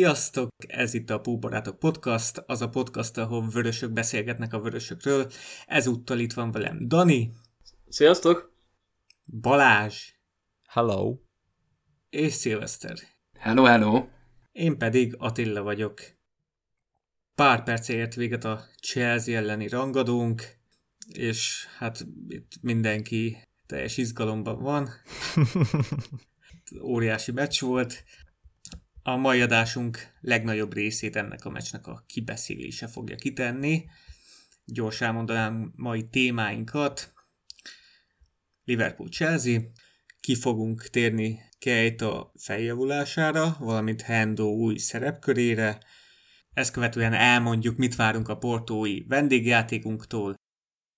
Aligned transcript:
Sziasztok! 0.00 0.48
Ez 0.66 0.94
itt 0.94 1.10
a 1.10 1.20
Púbarátok 1.20 1.78
Podcast, 1.78 2.42
az 2.46 2.62
a 2.62 2.68
podcast, 2.68 3.16
ahol 3.16 3.48
vörösök 3.48 3.92
beszélgetnek 3.92 4.52
a 4.52 4.60
vörösökről. 4.60 5.30
Ezúttal 5.66 6.18
itt 6.18 6.32
van 6.32 6.50
velem 6.50 6.88
Dani. 6.88 7.32
Sziasztok! 7.88 8.52
Balázs. 9.40 10.12
Hello. 10.68 11.18
És 12.10 12.32
Szilveszter. 12.32 12.98
Hello, 13.38 13.64
hello. 13.64 14.06
Én 14.52 14.78
pedig 14.78 15.14
Attila 15.18 15.62
vagyok. 15.62 16.00
Pár 17.34 17.62
percért 17.62 18.14
véget 18.14 18.44
a 18.44 18.64
Chelsea 18.82 19.36
elleni 19.36 19.68
rangadónk, 19.68 20.42
és 21.12 21.66
hát 21.78 22.06
itt 22.28 22.52
mindenki 22.60 23.36
teljes 23.66 23.96
izgalomban 23.96 24.62
van. 24.62 24.88
Óriási 26.82 27.32
meccs 27.32 27.60
volt. 27.60 28.04
A 29.02 29.16
mai 29.16 29.40
adásunk 29.40 29.98
legnagyobb 30.20 30.74
részét 30.74 31.16
ennek 31.16 31.44
a 31.44 31.50
meccsnek 31.50 31.86
a 31.86 32.04
kibeszélése 32.06 32.86
fogja 32.86 33.16
kitenni. 33.16 33.84
Gyors 34.64 35.00
elmondanám 35.00 35.72
mai 35.76 36.08
témáinkat. 36.08 37.12
Liverpool-Chelsea, 38.64 39.60
ki 40.20 40.34
fogunk 40.34 40.82
térni 40.82 41.40
Keita 41.58 42.32
feljavulására, 42.38 43.56
valamint 43.58 44.02
Hendo 44.02 44.44
új 44.44 44.76
szerepkörére. 44.76 45.78
Ezt 46.52 46.72
követően 46.72 47.12
elmondjuk, 47.12 47.76
mit 47.76 47.96
várunk 47.96 48.28
a 48.28 48.36
portói 48.36 49.04
vendégjátékunktól, 49.06 50.34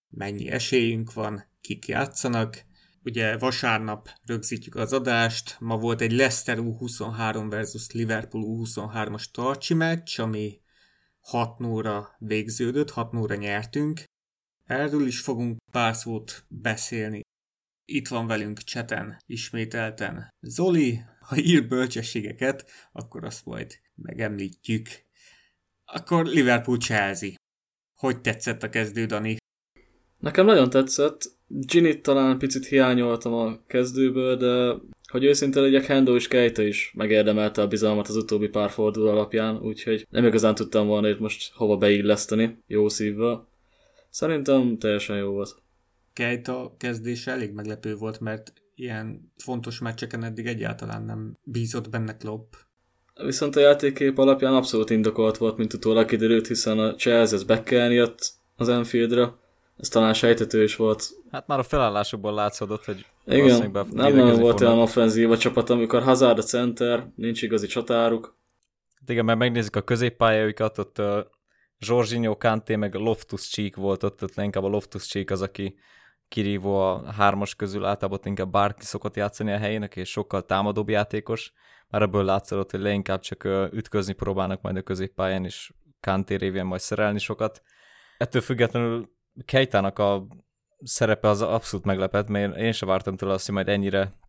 mennyi 0.08 0.48
esélyünk 0.50 1.12
van, 1.12 1.44
kik 1.60 1.86
játszanak, 1.86 2.64
Ugye 3.04 3.38
vasárnap 3.38 4.10
rögzítjük 4.26 4.74
az 4.74 4.92
adást, 4.92 5.56
ma 5.60 5.78
volt 5.78 6.00
egy 6.00 6.12
Leicester 6.12 6.58
U23 6.60 7.46
versus 7.48 7.90
Liverpool 7.90 8.44
U23-as 8.46 9.24
tartsi 9.30 9.74
meccs, 9.74 10.20
ami 10.20 10.60
6 11.20 11.60
óra 11.60 12.16
végződött, 12.18 12.90
6 12.90 13.14
óra 13.14 13.34
nyertünk. 13.34 14.04
Erről 14.64 15.06
is 15.06 15.20
fogunk 15.20 15.58
pár 15.70 15.94
szót 15.94 16.44
beszélni. 16.48 17.20
Itt 17.84 18.08
van 18.08 18.26
velünk 18.26 18.58
cseten 18.58 19.22
ismételten 19.26 20.28
Zoli, 20.40 21.00
ha 21.20 21.36
ír 21.36 21.68
bölcsességeket, 21.68 22.70
akkor 22.92 23.24
azt 23.24 23.44
majd 23.44 23.80
megemlítjük. 23.94 24.88
Akkor 25.84 26.26
Liverpool-Chelsea. 26.26 27.30
Hogy 27.94 28.20
tetszett 28.20 28.62
a 28.62 28.68
kezdő, 28.68 29.06
Dani? 29.06 29.36
Nekem 30.18 30.46
nagyon 30.46 30.70
tetszett. 30.70 31.40
Ginny 31.60 32.00
talán 32.02 32.38
picit 32.38 32.66
hiányoltam 32.66 33.32
a 33.32 33.58
kezdőből, 33.66 34.36
de 34.36 34.74
hogy 35.10 35.24
őszinte 35.24 35.60
legyek, 35.60 35.84
Hendo 35.84 36.14
és 36.14 36.28
Keita 36.28 36.62
is 36.62 36.92
megérdemelte 36.96 37.62
a 37.62 37.66
bizalmat 37.66 38.08
az 38.08 38.16
utóbbi 38.16 38.48
pár 38.48 38.70
forduló 38.70 39.08
alapján, 39.08 39.56
úgyhogy 39.56 40.06
nem 40.10 40.24
igazán 40.24 40.54
tudtam 40.54 40.86
volna 40.86 41.06
hogy 41.06 41.20
most 41.20 41.52
hova 41.54 41.76
beilleszteni 41.76 42.58
jó 42.66 42.88
szívvel. 42.88 43.48
Szerintem 44.10 44.78
teljesen 44.78 45.16
jó 45.16 45.30
volt. 45.30 45.56
Keita 46.12 46.74
kezdése 46.78 47.30
elég 47.30 47.52
meglepő 47.52 47.96
volt, 47.96 48.20
mert 48.20 48.52
ilyen 48.74 49.32
fontos 49.36 49.78
meccseken 49.78 50.24
eddig 50.24 50.46
egyáltalán 50.46 51.02
nem 51.02 51.38
bízott 51.42 51.90
benne 51.90 52.16
Klopp. 52.16 52.52
Viszont 53.24 53.56
a 53.56 53.60
játékkép 53.60 54.18
alapján 54.18 54.54
abszolút 54.54 54.90
indokolt 54.90 55.36
volt, 55.36 55.56
mint 55.56 55.72
utólag 55.72 56.06
kiderült, 56.06 56.46
hiszen 56.46 56.78
a 56.78 56.94
Chelsea 56.94 57.36
ez 57.38 57.44
Beckelni 57.44 57.94
jött 57.94 58.32
az 58.56 58.68
Enfieldre, 58.68 59.40
ez 59.76 59.88
talán 59.88 60.14
sejtető 60.14 60.62
is 60.62 60.76
volt. 60.76 61.08
Hát 61.30 61.46
már 61.46 61.58
a 61.58 61.62
felállásokból 61.62 62.34
látszódott, 62.34 62.84
hogy 62.84 63.06
Igen, 63.24 63.70
nem 63.70 63.88
nagyon 63.92 64.40
volt 64.40 64.60
olyan 64.60 64.78
offenzív 64.78 65.30
a 65.30 65.38
csapat, 65.38 65.70
amikor 65.70 66.02
Hazard 66.02 66.38
a 66.38 66.42
center, 66.42 67.06
nincs 67.16 67.42
igazi 67.42 67.66
csatáruk. 67.66 68.36
Hát 69.00 69.08
igen, 69.08 69.24
mert 69.24 69.38
megnézzük 69.38 69.76
a 69.76 69.82
középpályaikat, 69.82 70.78
ott 70.78 70.98
uh, 70.98 71.18
Jorginho, 71.78 72.36
Kanté, 72.36 72.76
meg 72.76 72.94
Loftus 72.94 73.48
Cheek 73.48 73.76
volt 73.76 74.02
ott, 74.02 74.22
ott 74.22 74.36
inkább 74.36 74.64
a 74.64 74.68
Loftus 74.68 75.06
Cheek 75.06 75.30
az, 75.30 75.42
aki 75.42 75.78
kirívó 76.28 76.76
a 76.76 77.12
hármas 77.12 77.54
közül, 77.54 77.84
általában 77.84 78.18
ott 78.18 78.26
inkább 78.26 78.50
bárki 78.50 78.84
szokott 78.84 79.16
játszani 79.16 79.52
a 79.52 79.58
helyének, 79.58 79.96
és 79.96 80.10
sokkal 80.10 80.44
támadóbb 80.44 80.88
játékos. 80.88 81.52
Már 81.88 82.02
ebből 82.02 82.24
látszott, 82.24 82.70
hogy 82.70 82.80
leinkább 82.80 83.20
csak 83.20 83.44
ütközni 83.72 84.12
próbálnak 84.12 84.60
majd 84.62 84.76
a 84.76 84.82
középpályán, 84.82 85.44
és 85.44 85.72
Kanté 86.00 86.34
révén 86.34 86.64
majd 86.64 86.80
szerelni 86.80 87.18
sokat. 87.18 87.62
Ettől 88.18 88.42
függetlenül 88.42 89.10
Kejtának 89.44 89.98
a 89.98 90.26
szerepe 90.82 91.28
az 91.28 91.42
abszolút 91.42 91.86
meglepett, 91.86 92.28
mert 92.28 92.56
én 92.56 92.72
sem 92.72 92.88
vártam 92.88 93.16
tőle 93.16 93.32
azt, 93.32 93.46
hogy 93.46 93.54
majd 93.54 93.68
ennyire 93.68 94.20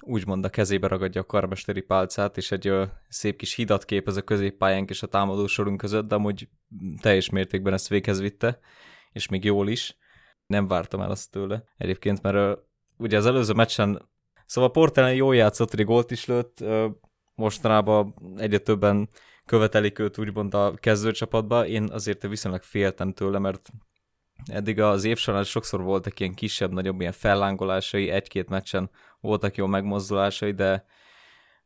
úgymond 0.00 0.44
a 0.44 0.48
kezébe 0.48 0.86
ragadja 0.86 1.20
a 1.20 1.26
karmesteri 1.26 1.80
pálcát, 1.80 2.36
és 2.36 2.52
egy 2.52 2.66
ö, 2.66 2.84
szép 3.08 3.36
kis 3.36 3.54
hidat 3.54 3.84
képez 3.84 4.16
a 4.16 4.22
középpályánk 4.22 4.90
és 4.90 5.02
a 5.02 5.06
támadó 5.06 5.46
sorunk 5.46 5.76
között, 5.76 6.08
de 6.08 6.14
amúgy 6.14 6.48
teljes 7.00 7.30
mértékben 7.30 7.72
ezt 7.72 7.88
véghez 7.88 8.20
vitte, 8.20 8.58
és 9.12 9.28
még 9.28 9.44
jól 9.44 9.68
is. 9.68 9.96
Nem 10.46 10.68
vártam 10.68 11.00
el 11.00 11.10
azt 11.10 11.30
tőle 11.30 11.64
egyébként, 11.76 12.22
mert 12.22 12.36
ö, 12.36 12.52
ugye 12.96 13.16
az 13.16 13.26
előző 13.26 13.52
meccsen, 13.52 14.08
szóval 14.46 14.70
Portelen 14.70 15.14
jól 15.14 15.36
játszott, 15.36 15.74
hogy 15.74 15.84
gólt 15.84 16.10
is 16.10 16.26
lőtt, 16.26 16.60
ö, 16.60 16.88
mostanában 17.34 18.14
egyre 18.36 18.58
többen 18.58 19.08
követelik 19.44 19.98
őt 19.98 20.18
úgymond 20.18 20.54
a 20.54 20.74
kezdőcsapatba, 20.74 21.66
én 21.66 21.90
azért 21.90 22.26
viszonylag 22.26 22.62
féltem 22.62 23.12
tőle, 23.12 23.38
mert 23.38 23.70
Eddig 24.46 24.80
az 24.80 25.04
év 25.04 25.18
során 25.18 25.44
sokszor 25.44 25.82
voltak 25.82 26.20
ilyen 26.20 26.34
kisebb-nagyobb 26.34 27.00
ilyen 27.00 27.12
fellángolásai, 27.12 28.10
egy-két 28.10 28.48
meccsen 28.48 28.90
voltak 29.20 29.56
jó 29.56 29.66
megmozdulásai, 29.66 30.52
de 30.52 30.84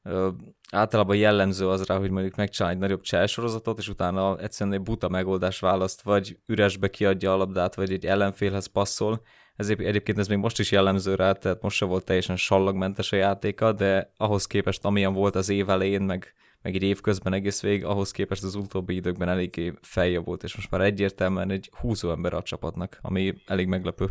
ö, 0.02 0.28
általában 0.70 1.16
jellemző 1.16 1.68
az 1.68 1.86
rá, 1.86 1.98
hogy 1.98 2.10
mondjuk 2.10 2.34
megcsinál 2.34 2.72
egy 2.72 2.78
nagyobb 2.78 3.00
cselsorozatot, 3.00 3.78
és 3.78 3.88
utána 3.88 4.38
egyszerűen 4.38 4.76
egy 4.76 4.82
buta 4.82 5.08
megoldás 5.08 5.60
választ, 5.60 6.02
vagy 6.02 6.38
üresbe 6.46 6.88
kiadja 6.90 7.32
a 7.32 7.36
labdát, 7.36 7.74
vagy 7.74 7.92
egy 7.92 8.06
ellenfélhez 8.06 8.66
passzol. 8.66 9.22
Ez 9.56 9.68
egyébként 9.68 10.18
ez 10.18 10.28
még 10.28 10.38
most 10.38 10.58
is 10.58 10.70
jellemző 10.70 11.14
rá, 11.14 11.32
tehát 11.32 11.62
most 11.62 11.76
se 11.76 11.84
volt 11.84 12.04
teljesen 12.04 12.36
sallagmentes 12.36 13.12
a 13.12 13.16
játéka, 13.16 13.72
de 13.72 14.12
ahhoz 14.16 14.46
képest 14.46 14.84
amilyen 14.84 15.12
volt 15.12 15.34
az 15.34 15.48
év 15.48 15.68
elején, 15.70 16.02
meg 16.02 16.34
meg 16.62 16.74
egy 16.74 16.82
évközben 16.82 17.32
egész 17.32 17.60
végig, 17.60 17.84
ahhoz 17.84 18.10
képest 18.10 18.42
az 18.42 18.54
utóbbi 18.54 18.94
időkben 18.94 19.28
eléggé 19.28 19.72
felje 19.80 20.18
volt, 20.18 20.42
és 20.42 20.56
most 20.56 20.70
már 20.70 20.80
egyértelműen 20.80 21.50
egy 21.50 21.70
húzó 21.80 22.10
ember 22.10 22.34
a 22.34 22.42
csapatnak, 22.42 22.98
ami 23.02 23.34
elég 23.46 23.66
meglepő. 23.66 24.08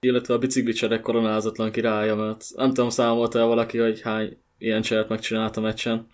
Illetve 0.00 0.34
a 0.34 0.38
bicikli 0.38 0.72
cserek 0.72 1.00
koronázatlan 1.00 1.70
királya, 1.70 2.16
mert 2.16 2.44
nem 2.56 2.68
tudom, 2.68 2.88
számolta 2.88 3.38
el 3.38 3.46
valaki, 3.46 3.78
hogy 3.78 4.00
hány 4.00 4.38
ilyen 4.58 4.82
cseret 4.82 5.08
megcsinált 5.08 5.56
a 5.56 5.60
meccsen. 5.60 6.06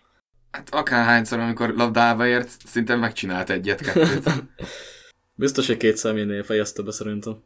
Hát 0.50 0.74
akárhányszor, 0.74 1.38
amikor 1.38 1.74
labdába 1.74 2.26
ért, 2.26 2.48
szinte 2.48 2.96
megcsinált 2.96 3.50
egyet-kettőt. 3.50 4.30
Biztos, 5.34 5.66
hogy 5.66 5.76
két 5.76 5.96
személynél 5.96 6.42
fejezte 6.42 6.82
be 6.82 6.90
szerintem. 6.90 7.42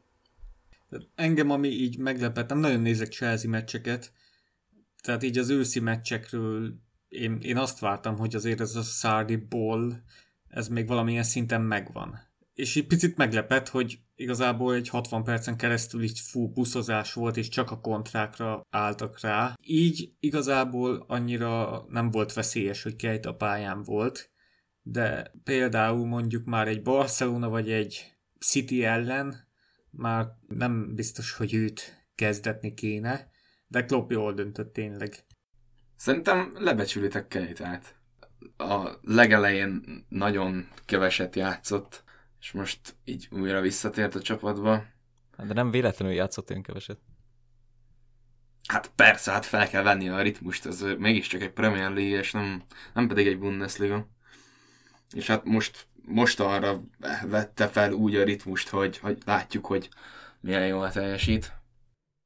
Engem, 1.15 1.51
ami 1.51 1.69
így 1.69 1.99
meglepett, 1.99 2.49
nem 2.49 2.59
nagyon 2.59 2.81
nézek 2.81 3.13
Chelsea 3.13 3.51
meccseket, 3.51 4.11
tehát 5.03 5.23
így 5.23 5.39
az 5.39 5.49
őszi 5.49 5.81
meccsekről 5.81 6.75
én, 7.13 7.39
én 7.41 7.57
azt 7.57 7.79
vártam, 7.79 8.17
hogy 8.17 8.35
azért 8.35 8.61
ez 8.61 8.77
a 8.77 8.83
Sardi 8.83 9.37
Ball, 9.37 9.93
ez 10.49 10.69
még 10.69 10.87
valamilyen 10.87 11.23
szinten 11.23 11.61
megvan. 11.61 12.19
És 12.55 12.75
így 12.75 12.87
picit 12.87 13.17
meglepett, 13.17 13.69
hogy 13.69 13.99
igazából 14.15 14.75
egy 14.75 14.89
60 14.89 15.25
percen 15.25 15.57
keresztül 15.57 16.03
így 16.03 16.21
fú 16.21 16.49
buszozás 16.49 17.13
volt, 17.13 17.37
és 17.37 17.49
csak 17.49 17.71
a 17.71 17.81
kontrákra 17.81 18.67
álltak 18.71 19.21
rá. 19.21 19.55
Így 19.63 20.13
igazából 20.21 21.05
annyira 21.09 21.85
nem 21.89 22.11
volt 22.11 22.33
veszélyes, 22.33 22.83
hogy 22.83 22.97
Kejt 22.97 23.27
a 23.27 23.35
pályán 23.35 23.83
volt, 23.83 24.31
de 24.83 25.33
például 25.45 26.07
mondjuk 26.07 26.45
már 26.45 26.69
egy 26.69 26.83
Barcelona 26.83 27.49
vagy 27.49 27.71
egy 27.71 28.17
City 28.39 28.85
ellen 28.85 29.49
már 29.91 30.27
nem 30.49 30.95
biztos, 30.95 31.33
hogy 31.33 31.55
őt 31.55 32.07
kezdetni 32.15 32.75
kéne, 32.75 33.31
de 33.67 33.85
Klopp 33.85 34.11
jól 34.11 34.33
döntött 34.33 34.73
tényleg. 34.73 35.25
Szerintem 36.03 36.53
lebecsülitek 36.55 37.29
Keitát. 37.29 37.95
A 38.57 38.91
legelején 39.03 40.05
nagyon 40.09 40.69
keveset 40.85 41.37
játszott, 41.37 42.05
és 42.41 42.53
most 42.53 42.95
így 43.05 43.29
újra 43.31 43.61
visszatért 43.61 44.15
a 44.15 44.23
csapatba. 44.23 44.85
Hát 45.37 45.47
de 45.47 45.53
nem 45.55 45.71
véletlenül 45.71 46.15
játszott 46.15 46.51
olyan 46.51 46.63
keveset. 46.63 46.99
Hát 48.69 48.93
persze, 48.95 49.33
hát 49.33 49.45
fel 49.45 49.69
kell 49.69 49.83
venni 49.83 50.09
a 50.09 50.23
ritmust, 50.23 50.67
ez 50.67 50.85
mégiscsak 50.99 51.41
egy 51.41 51.53
Premier 51.53 51.91
League, 51.93 52.19
és 52.19 52.33
nem, 52.33 52.63
nem 52.95 53.09
pedig 53.09 53.27
egy 53.27 53.39
Bundesliga. 53.39 54.09
És 55.15 55.27
hát 55.27 55.45
most, 55.45 55.87
most 56.05 56.41
arra 56.41 56.83
vette 57.27 57.69
fel 57.69 57.93
úgy 57.93 58.17
a 58.17 58.25
ritmust, 58.25 58.69
hogy, 58.69 58.99
hogy 58.99 59.19
látjuk, 59.25 59.67
hogy 59.67 59.89
milyen 60.41 60.67
jól 60.67 60.91
teljesít. 60.91 61.62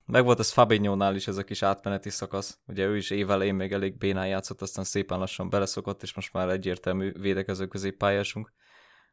Meg 0.07 0.25
volt 0.25 0.39
az 0.39 0.51
fabinho 0.51 1.13
is 1.13 1.29
ez 1.29 1.37
a 1.37 1.45
kis 1.45 1.63
átmeneti 1.63 2.11
szakasz. 2.11 2.59
Ugye 2.67 2.85
ő 2.85 2.97
is 2.97 3.11
évelején 3.11 3.55
még 3.55 3.73
elég 3.73 3.99
bénán 3.99 4.27
játszott, 4.27 4.63
aztán 4.63 4.85
szépen 4.85 5.19
lassan 5.19 5.51
beleszokott, 5.51 6.03
és 6.03 6.15
most 6.15 6.33
már 6.33 6.49
egyértelmű 6.49 7.13
védekező 7.13 7.67
középpályásunk. 7.67 8.53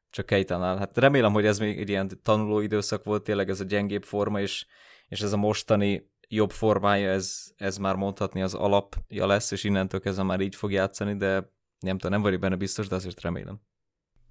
Csak 0.09 0.25
Keitánál. 0.25 0.77
Hát 0.77 0.97
remélem, 0.97 1.33
hogy 1.33 1.45
ez 1.45 1.59
még 1.59 1.79
egy 1.79 1.89
ilyen 1.89 2.09
tanuló 2.23 2.59
időszak 2.59 3.03
volt, 3.03 3.23
tényleg 3.23 3.49
ez 3.49 3.59
a 3.59 3.63
gyengébb 3.63 4.03
forma, 4.03 4.39
és, 4.39 4.65
és 5.07 5.21
ez 5.21 5.33
a 5.33 5.37
mostani 5.37 6.11
jobb 6.27 6.51
formája, 6.51 7.09
ez, 7.09 7.43
ez 7.55 7.77
már 7.77 7.95
mondhatni 7.95 8.41
az 8.41 8.53
alapja 8.53 9.25
lesz, 9.25 9.51
és 9.51 9.63
innentől 9.63 9.99
kezdve 9.99 10.23
már 10.23 10.39
így 10.39 10.55
fog 10.55 10.71
játszani, 10.71 11.17
de 11.17 11.51
Nem 11.79 11.97
tudom, 11.97 12.11
nem 12.11 12.21
vagyok 12.21 12.39
benne 12.39 12.55
biztos, 12.55 12.87
de 12.87 12.95
azért 12.95 13.21
remélem. 13.21 13.61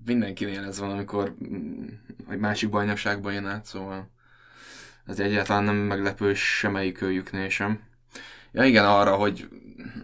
Mindenkinél 0.04 0.64
ez 0.64 0.78
van, 0.78 0.90
amikor 0.90 1.36
mm, 1.44 1.86
egy 2.28 2.38
másik 2.38 2.70
bajnokságban 2.70 3.32
jön 3.32 3.46
át, 3.46 3.64
szóval 3.64 4.10
ez 5.06 5.20
egyáltalán 5.20 5.64
nem 5.64 5.76
meglepő 5.76 6.34
semmelyikőjüknél 6.34 7.48
sem. 7.48 7.80
Ja 8.52 8.64
igen, 8.64 8.84
arra, 8.84 9.16
hogy 9.16 9.48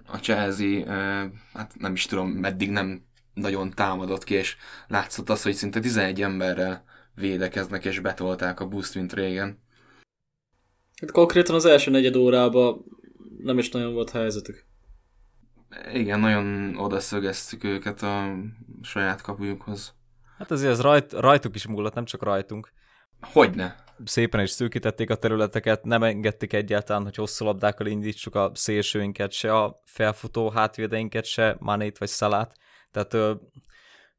a 0.06 0.16
Chelsea, 0.16 0.86
eh, 0.86 1.30
hát 1.52 1.72
nem 1.78 1.92
is 1.92 2.06
tudom, 2.06 2.28
meddig 2.30 2.70
nem 2.70 3.06
nagyon 3.34 3.70
támadott 3.70 4.24
ki, 4.24 4.34
és 4.34 4.56
látszott 4.86 5.30
az, 5.30 5.42
hogy 5.42 5.54
szinte 5.54 5.80
11 5.80 6.22
emberrel 6.22 6.84
védekeznek, 7.14 7.84
és 7.84 8.00
betolták 8.00 8.60
a 8.60 8.66
boost 8.66 8.94
mint 8.94 9.12
régen. 9.12 9.58
Hát 11.00 11.10
konkrétan 11.10 11.54
az 11.54 11.64
első 11.64 11.90
negyed 11.90 12.16
órában 12.16 12.84
nem 13.38 13.58
is 13.58 13.70
nagyon 13.70 13.92
volt 13.92 14.10
helyzetük. 14.10 14.66
Igen, 15.92 16.20
nagyon 16.20 16.76
odaszögeztük 16.76 17.64
őket 17.64 18.02
a 18.02 18.34
saját 18.82 19.20
kapujukhoz. 19.20 19.94
Hát 20.38 20.50
azért 20.50 20.72
ez 20.72 20.80
rajt, 20.80 21.12
rajtuk 21.12 21.54
is 21.54 21.66
múlott, 21.66 21.94
nem 21.94 22.04
csak 22.04 22.22
rajtunk. 22.22 22.72
Hogyne. 23.20 23.76
Szépen 24.04 24.40
is 24.40 24.50
szűkítették 24.50 25.10
a 25.10 25.14
területeket, 25.14 25.84
nem 25.84 26.02
engedték 26.02 26.52
egyáltalán, 26.52 27.02
hogy 27.02 27.14
hosszú 27.14 27.44
labdákkal 27.44 27.86
indítsuk 27.86 28.34
a 28.34 28.50
szélsőinket, 28.54 29.32
se 29.32 29.56
a 29.56 29.80
felfutó 29.84 30.50
hátvédeinket, 30.50 31.24
se 31.24 31.56
Manét 31.58 31.98
vagy 31.98 32.08
Szalát. 32.08 32.56
Tehát 32.90 33.12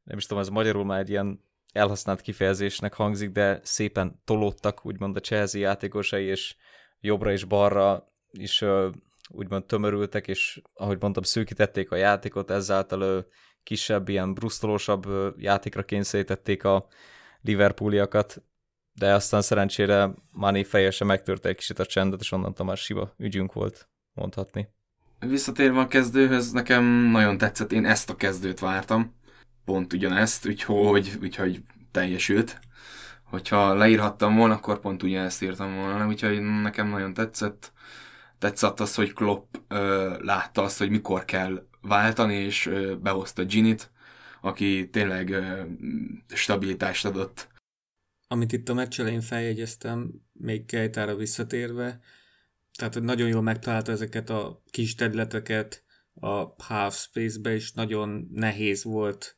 nem 0.02 0.16
is 0.16 0.26
tudom, 0.26 0.42
ez 0.42 0.48
magyarul 0.48 0.84
már 0.84 0.98
egy 0.98 1.10
ilyen 1.10 1.44
elhasznált 1.72 2.20
kifejezésnek 2.20 2.94
hangzik, 2.94 3.30
de 3.30 3.60
szépen 3.62 4.20
tolódtak, 4.24 4.86
úgymond 4.86 5.16
a 5.16 5.20
Chelsea 5.20 5.60
játékosai, 5.60 6.24
és 6.24 6.56
jobbra 7.00 7.32
és 7.32 7.44
balra 7.44 8.12
is 8.30 8.64
úgymond 9.28 9.64
tömörültek, 9.64 10.28
és 10.28 10.62
ahogy 10.74 11.00
mondtam, 11.00 11.22
szűkítették 11.22 11.90
a 11.90 11.96
játékot, 11.96 12.50
ezáltal 12.50 13.26
kisebb, 13.62 14.08
ilyen 14.08 14.34
brusztolósabb 14.34 15.06
játékra 15.36 15.82
kényszerítették 15.82 16.64
a 16.64 16.86
Liverpooliakat, 17.40 18.42
de 18.92 19.14
aztán 19.14 19.42
szerencsére 19.42 20.10
Mani 20.30 20.64
fejesen 20.64 21.06
megtörte 21.06 21.48
egy 21.48 21.56
kicsit 21.56 21.78
a 21.78 21.86
csendet, 21.86 22.20
és 22.20 22.32
onnantól 22.32 22.66
már 22.66 22.76
siva 22.76 23.14
ügyünk 23.18 23.52
volt, 23.52 23.88
mondhatni. 24.12 24.68
Visszatérve 25.18 25.80
a 25.80 25.86
kezdőhöz, 25.86 26.52
nekem 26.52 26.84
nagyon 26.84 27.38
tetszett, 27.38 27.72
én 27.72 27.86
ezt 27.86 28.10
a 28.10 28.16
kezdőt 28.16 28.60
vártam, 28.60 29.14
pont 29.64 29.92
ugyanezt, 29.92 30.46
úgyhogy, 30.46 31.18
úgyhogy 31.22 31.62
teljesült. 31.90 32.58
Hogyha 33.24 33.74
leírhattam 33.74 34.36
volna, 34.36 34.54
akkor 34.54 34.80
pont 34.80 35.02
ugyanezt 35.02 35.42
írtam 35.42 35.74
volna, 35.74 36.06
úgyhogy 36.06 36.40
nekem 36.40 36.88
nagyon 36.88 37.14
tetszett. 37.14 37.72
Tetszett 38.38 38.80
az, 38.80 38.94
hogy 38.94 39.12
Klopp 39.12 39.54
ö, 39.68 40.14
látta 40.18 40.62
azt, 40.62 40.78
hogy 40.78 40.90
mikor 40.90 41.24
kell 41.24 41.66
váltani, 41.80 42.34
és 42.34 42.66
ö, 42.66 42.96
behozta 42.96 43.42
Ginit, 43.42 43.90
aki 44.40 44.88
tényleg 44.90 45.30
ö, 45.30 45.62
stabilitást 46.28 47.04
adott. 47.04 47.48
Amit 48.32 48.52
itt 48.52 48.68
a 48.68 48.74
meccs 48.74 49.00
elején 49.00 49.20
feljegyeztem, 49.20 50.12
még 50.32 50.64
Kejtára 50.64 51.16
visszatérve, 51.16 52.00
tehát 52.78 52.94
hogy 52.94 53.02
nagyon 53.02 53.28
jól 53.28 53.42
megtalálta 53.42 53.92
ezeket 53.92 54.30
a 54.30 54.62
kis 54.70 54.94
területeket 54.94 55.84
a 56.14 56.62
half 56.62 56.96
space-be, 56.96 57.54
és 57.54 57.72
nagyon 57.72 58.28
nehéz 58.32 58.84
volt. 58.84 59.36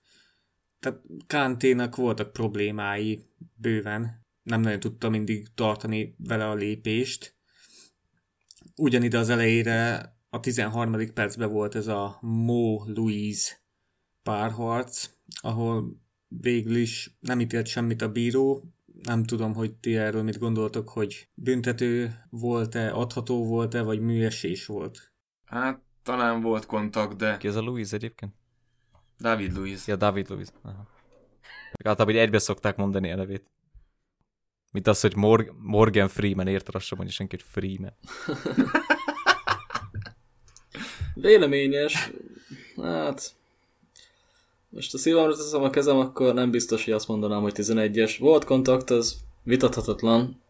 Tehát 0.78 1.00
Kanténak 1.26 1.96
voltak 1.96 2.32
problémái 2.32 3.26
bőven, 3.54 4.26
nem 4.42 4.60
nagyon 4.60 4.80
tudta 4.80 5.08
mindig 5.08 5.54
tartani 5.54 6.14
vele 6.18 6.48
a 6.48 6.54
lépést. 6.54 7.36
Ugyanide 8.76 9.18
az 9.18 9.28
elejére 9.28 10.12
a 10.28 10.40
13. 10.40 11.12
percben 11.14 11.50
volt 11.50 11.74
ez 11.74 11.86
a 11.86 12.18
Mo 12.20 12.84
Louise 12.86 13.52
párharc, 14.22 15.10
ahol 15.40 16.00
végül 16.28 16.76
is 16.76 17.16
nem 17.20 17.40
ítélt 17.40 17.66
semmit 17.66 18.02
a 18.02 18.12
bíró, 18.12 18.72
nem 19.04 19.24
tudom, 19.24 19.54
hogy 19.54 19.74
ti 19.74 19.96
erről 19.96 20.22
mit 20.22 20.38
gondoltok, 20.38 20.88
hogy 20.88 21.28
büntető 21.34 22.14
volt-e, 22.30 22.92
adható 22.92 23.46
volt-e, 23.46 23.82
vagy 23.82 24.00
műesés 24.00 24.66
volt? 24.66 25.12
Hát 25.44 25.80
talán 26.02 26.40
volt 26.40 26.66
kontakt, 26.66 27.16
de... 27.16 27.36
Ki 27.36 27.48
ez 27.48 27.56
a 27.56 27.60
Louis 27.60 27.92
egyébként? 27.92 28.34
David 29.18 29.56
Louis. 29.56 29.86
Ja, 29.86 29.96
David 29.96 30.28
Louis. 30.28 30.46
Aha. 30.62 30.88
Általában 31.84 32.20
egybe 32.20 32.38
szokták 32.38 32.76
mondani 32.76 33.12
a 33.12 33.16
nevét. 33.16 33.50
Mint 34.72 34.86
az, 34.86 35.00
hogy 35.00 35.16
Mor- 35.16 35.52
Morgan 35.58 36.08
Freeman, 36.08 36.46
érted? 36.46 36.74
Azt 36.74 36.86
sem 36.86 36.98
mondja 36.98 37.16
senki, 37.16 37.36
hogy 37.36 37.44
Freeman. 37.48 37.94
Véleményes. 41.14 42.10
Hát... 42.76 43.36
Most 44.74 44.94
a 44.94 44.98
szívemre 44.98 45.34
teszem 45.34 45.62
a 45.62 45.70
kezem, 45.70 45.98
akkor 45.98 46.34
nem 46.34 46.50
biztos, 46.50 46.84
hogy 46.84 46.94
azt 46.94 47.08
mondanám, 47.08 47.42
hogy 47.42 47.52
11-es. 47.56 48.16
Volt 48.18 48.44
kontakt, 48.44 48.90
az 48.90 49.16
vitathatatlan. 49.42 50.40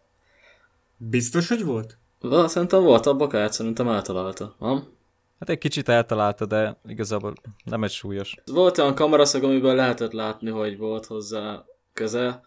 Biztos, 0.97 1.49
hogy 1.49 1.65
volt? 1.65 1.99
Va, 2.21 2.49
szerintem 2.49 2.83
volt 2.83 3.07
a 3.07 3.15
bakát, 3.17 3.53
szerintem 3.53 3.89
eltalálta. 3.89 4.57
Nem? 4.59 4.85
Hát 5.39 5.49
egy 5.49 5.59
kicsit 5.59 5.89
eltalálta, 5.89 6.47
de 6.47 6.81
igazából 6.87 7.35
nem 7.65 7.85
egy 7.85 7.91
súlyos. 7.91 8.35
Volt 8.45 8.79
olyan 8.79 8.95
kameraszög, 8.95 9.45
amiben 9.45 9.75
lehetett 9.75 10.13
látni, 10.13 10.51
hogy 10.51 10.79
volt 10.79 11.07
hozzá 11.07 11.65
köze, 11.93 12.41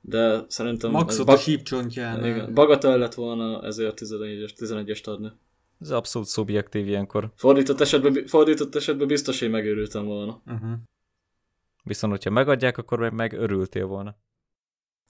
de 0.00 0.44
szerintem... 0.48 0.90
Maxot 0.90 1.26
bag... 1.26 1.36
a 1.36 1.38
sípcsontján. 1.38 2.24
Igen, 2.24 2.54
bagatel 2.54 2.98
lett 2.98 3.14
volna 3.14 3.62
ezért 3.62 4.00
11-est 4.00 4.54
11 4.54 5.00
adni. 5.04 5.32
Ez 5.80 5.90
abszolút 5.90 6.28
szubjektív 6.28 6.88
ilyenkor. 6.88 7.30
Fordított 7.36 7.80
esetben, 7.80 8.26
fordított 8.26 8.74
esetben 8.74 9.06
biztos, 9.06 9.40
hogy 9.40 9.50
megőrültem 9.50 10.04
volna. 10.04 10.40
Uh-huh. 10.46 10.70
Viszont, 11.82 12.12
hogyha 12.12 12.30
megadják, 12.30 12.78
akkor 12.78 12.98
meg, 12.98 13.12
meg 13.12 13.32
örültél 13.32 13.86
volna. 13.86 14.16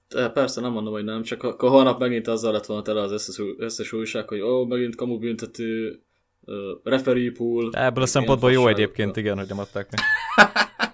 De 0.08 0.28
persze, 0.28 0.60
nem 0.60 0.72
mondom, 0.72 0.92
hogy 0.92 1.04
nem, 1.04 1.22
csak 1.22 1.42
akkor 1.42 1.70
holnap 1.70 1.98
megint 2.00 2.29
azzal 2.29 2.52
lett 2.52 2.67
volna 2.67 2.82
tele 2.82 3.00
az 3.00 3.12
összes, 3.12 3.41
összes 3.56 3.93
újság, 3.93 4.29
hogy 4.29 4.41
ó, 4.41 4.64
megint 4.64 4.96
kamu 4.96 5.19
büntető, 5.19 6.02
uh, 6.41 6.55
referee 6.84 7.32
pool. 7.32 7.70
De 7.70 7.84
ebből 7.84 8.02
a 8.02 8.06
szempontból 8.06 8.52
jó 8.52 8.69
egyébként, 8.69 9.17
igen, 9.17 9.38
hogy 9.38 9.48
nem 9.48 9.58
adták 9.58 9.91
meg. 9.91 10.00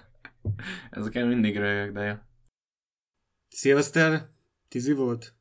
Ezeken 0.89 1.27
mindig 1.27 1.57
rögök, 1.57 1.93
de 1.93 2.03
jó. 2.03 2.13
Szilveszter, 3.49 4.27
tizi 4.67 4.93
volt? 4.93 5.33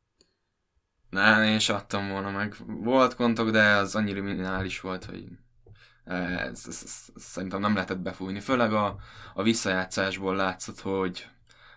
Nem, 1.11 1.43
én 1.43 1.57
is 1.57 1.69
adtam 1.69 2.09
volna 2.09 2.31
meg. 2.31 2.55
Volt 2.67 3.15
kontok, 3.15 3.51
de 3.51 3.63
az 3.63 3.95
annyira 3.95 4.23
minimális 4.23 4.81
volt, 4.81 5.05
hogy 5.05 5.25
ez, 6.09 6.65
ez, 6.67 6.83
ez, 6.85 7.23
szerintem 7.23 7.61
nem 7.61 7.75
lehetett 7.75 7.99
befújni. 7.99 8.41
Főleg 8.41 8.73
a, 8.73 8.97
a 9.35 9.43
visszajátszásból 9.43 10.37
látszott, 10.37 10.81
hogy, 10.81 11.27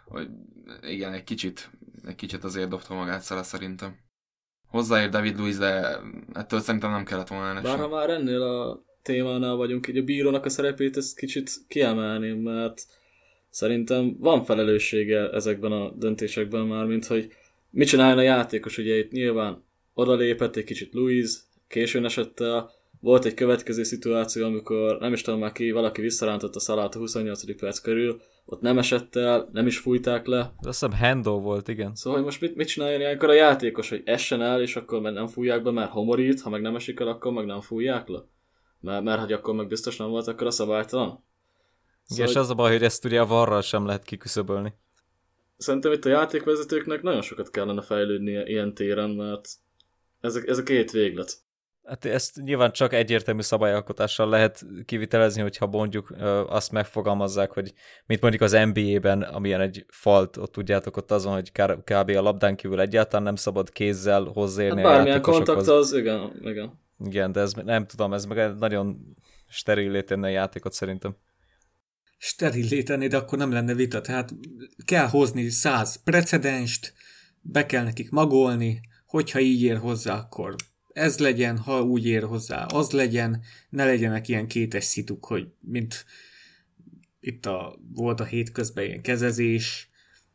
hogy 0.05 0.27
igen, 0.81 1.13
egy 1.13 1.23
kicsit, 1.23 1.69
egy 2.05 2.15
kicsit 2.15 2.43
azért 2.43 2.69
dobta 2.69 2.93
magát 2.93 3.21
szele 3.21 3.43
szerintem. 3.43 3.97
Hozzáér 4.67 5.09
David 5.09 5.37
Luiz, 5.37 5.57
de 5.57 5.99
ettől 6.33 6.59
szerintem 6.59 6.91
nem 6.91 7.05
kellett 7.05 7.27
volna 7.27 7.47
elesni. 7.47 7.67
Bár 7.67 7.79
ha 7.79 7.87
már 7.87 8.09
ennél 8.09 8.41
a 8.41 8.83
témánál 9.01 9.55
vagyunk, 9.55 9.87
így 9.87 9.97
a 9.97 10.03
bírónak 10.03 10.45
a 10.45 10.49
szerepét 10.49 10.97
ezt 10.97 11.17
kicsit 11.17 11.51
kiemelném, 11.67 12.37
mert 12.37 12.85
szerintem 13.49 14.15
van 14.19 14.43
felelőssége 14.43 15.29
ezekben 15.29 15.71
a 15.71 15.91
döntésekben 15.91 16.65
már, 16.65 16.85
mint 16.85 17.05
hogy 17.05 17.33
mit 17.69 17.87
csináljon 17.87 18.17
a 18.17 18.21
játékos, 18.21 18.77
ugye 18.77 18.97
itt 18.97 19.11
nyilván 19.11 19.63
odalépett 19.93 20.55
egy 20.55 20.63
kicsit 20.63 20.93
Luiz, 20.93 21.47
későn 21.67 22.05
esett 22.05 22.39
el, 22.39 22.71
volt 23.01 23.25
egy 23.25 23.33
következő 23.33 23.83
szituáció, 23.83 24.45
amikor 24.45 24.97
nem 24.99 25.13
is 25.13 25.21
tudom 25.21 25.39
már 25.39 25.51
ki, 25.51 25.71
valaki 25.71 26.01
visszarántott 26.01 26.55
a 26.55 26.59
szalát 26.59 26.95
a 26.95 26.97
28. 26.97 27.55
perc 27.59 27.79
körül, 27.79 28.21
ott 28.45 28.61
nem 28.61 28.77
esett 28.77 29.15
el, 29.15 29.49
nem 29.51 29.67
is 29.67 29.77
fújták 29.77 30.25
le. 30.25 30.39
Azt 30.39 30.79
hiszem 30.79 30.99
handle 30.99 31.31
volt, 31.31 31.67
igen. 31.67 31.95
Szóval 31.95 32.17
hogy 32.17 32.27
most 32.27 32.41
mit, 32.41 32.55
mit 32.55 32.67
csináljon 32.67 32.99
ilyenkor 32.99 33.29
a 33.29 33.33
játékos, 33.33 33.89
hogy 33.89 34.01
essen 34.05 34.41
el, 34.41 34.61
és 34.61 34.75
akkor 34.75 35.01
meg 35.01 35.13
nem 35.13 35.27
fújják 35.27 35.63
be, 35.63 35.71
mert 35.71 35.91
homorít, 35.91 36.41
ha 36.41 36.49
meg 36.49 36.61
nem 36.61 36.75
esik 36.75 36.99
el, 36.99 37.07
akkor 37.07 37.31
meg 37.31 37.45
nem 37.45 37.61
fújják 37.61 38.07
le? 38.07 38.19
Mert, 38.79 39.03
mert 39.03 39.19
hogy 39.19 39.33
akkor 39.33 39.55
meg 39.55 39.67
biztos 39.67 39.97
nem 39.97 40.09
volt 40.09 40.27
akkor 40.27 40.47
a 40.47 40.51
szabálytalan. 40.51 41.07
Szóval, 41.07 42.25
igen, 42.25 42.27
és 42.27 42.35
az 42.35 42.49
a 42.49 42.53
baj, 42.55 42.71
hogy 42.71 42.83
ezt 42.83 43.05
ugye 43.05 43.19
a 43.19 43.25
varral 43.25 43.61
sem 43.61 43.85
lehet 43.85 44.03
kiküszöbölni. 44.03 44.73
Szerintem 45.57 45.91
itt 45.91 46.05
a 46.05 46.09
játékvezetőknek 46.09 47.01
nagyon 47.01 47.21
sokat 47.21 47.51
kellene 47.51 47.81
fejlődnie 47.81 48.45
ilyen 48.45 48.73
téren, 48.73 49.09
mert 49.09 49.49
ez 50.19 50.35
a, 50.35 50.41
ez 50.45 50.57
a 50.57 50.63
két 50.63 50.91
véglet. 50.91 51.37
Hát 51.83 52.05
ezt 52.05 52.41
nyilván 52.41 52.71
csak 52.71 52.93
egyértelmű 52.93 53.41
szabályalkotással 53.41 54.29
lehet 54.29 54.65
kivitelezni, 54.85 55.41
hogyha 55.41 55.67
mondjuk 55.67 56.15
azt 56.47 56.71
megfogalmazzák, 56.71 57.51
hogy 57.51 57.73
mint 58.05 58.21
mondjuk 58.21 58.43
az 58.43 58.51
NBA-ben, 58.51 59.21
amilyen 59.21 59.61
egy 59.61 59.85
falt, 59.87 60.37
ott 60.37 60.51
tudjátok, 60.51 60.97
ott 60.97 61.11
azon, 61.11 61.33
hogy 61.33 61.51
kb. 61.83 62.09
a 62.09 62.21
labdán 62.21 62.55
kívül 62.55 62.79
egyáltalán 62.79 63.23
nem 63.23 63.35
szabad 63.35 63.69
kézzel 63.69 64.23
hozzáérni 64.23 64.81
hát 64.81 64.91
bármilyen 64.91 65.21
kontakt 65.21 65.67
az, 65.67 65.93
igen, 65.93 66.39
igen. 66.41 66.79
Igen, 66.99 67.31
de 67.31 67.39
ez 67.39 67.53
nem 67.53 67.85
tudom, 67.85 68.13
ez 68.13 68.25
meg 68.25 68.57
nagyon 68.57 69.15
steril 69.47 70.03
tenni 70.03 70.25
a 70.25 70.29
játékot 70.29 70.73
szerintem. 70.73 71.15
Steril 72.17 72.83
tenni, 72.83 73.07
de 73.07 73.17
akkor 73.17 73.37
nem 73.37 73.51
lenne 73.51 73.73
vita. 73.73 74.01
Tehát 74.01 74.33
kell 74.85 75.07
hozni 75.07 75.49
száz 75.49 76.03
precedenst, 76.03 76.93
be 77.41 77.65
kell 77.65 77.83
nekik 77.83 78.09
magolni, 78.09 78.79
hogyha 79.05 79.39
így 79.39 79.63
ér 79.63 79.77
hozzá, 79.77 80.17
akkor 80.17 80.55
ez 80.93 81.17
legyen, 81.17 81.57
ha 81.57 81.81
úgy 81.81 82.05
ér 82.05 82.23
hozzá, 82.23 82.65
az 82.65 82.91
legyen, 82.91 83.43
ne 83.69 83.85
legyenek 83.85 84.27
ilyen 84.27 84.47
kétes 84.47 84.83
szituk, 84.83 85.25
hogy 85.25 85.47
mint 85.61 86.05
itt 87.19 87.45
a, 87.45 87.75
volt 87.93 88.19
a 88.19 88.25
hétközben 88.25 88.85
ilyen 88.85 89.01
kezezés, 89.01 89.90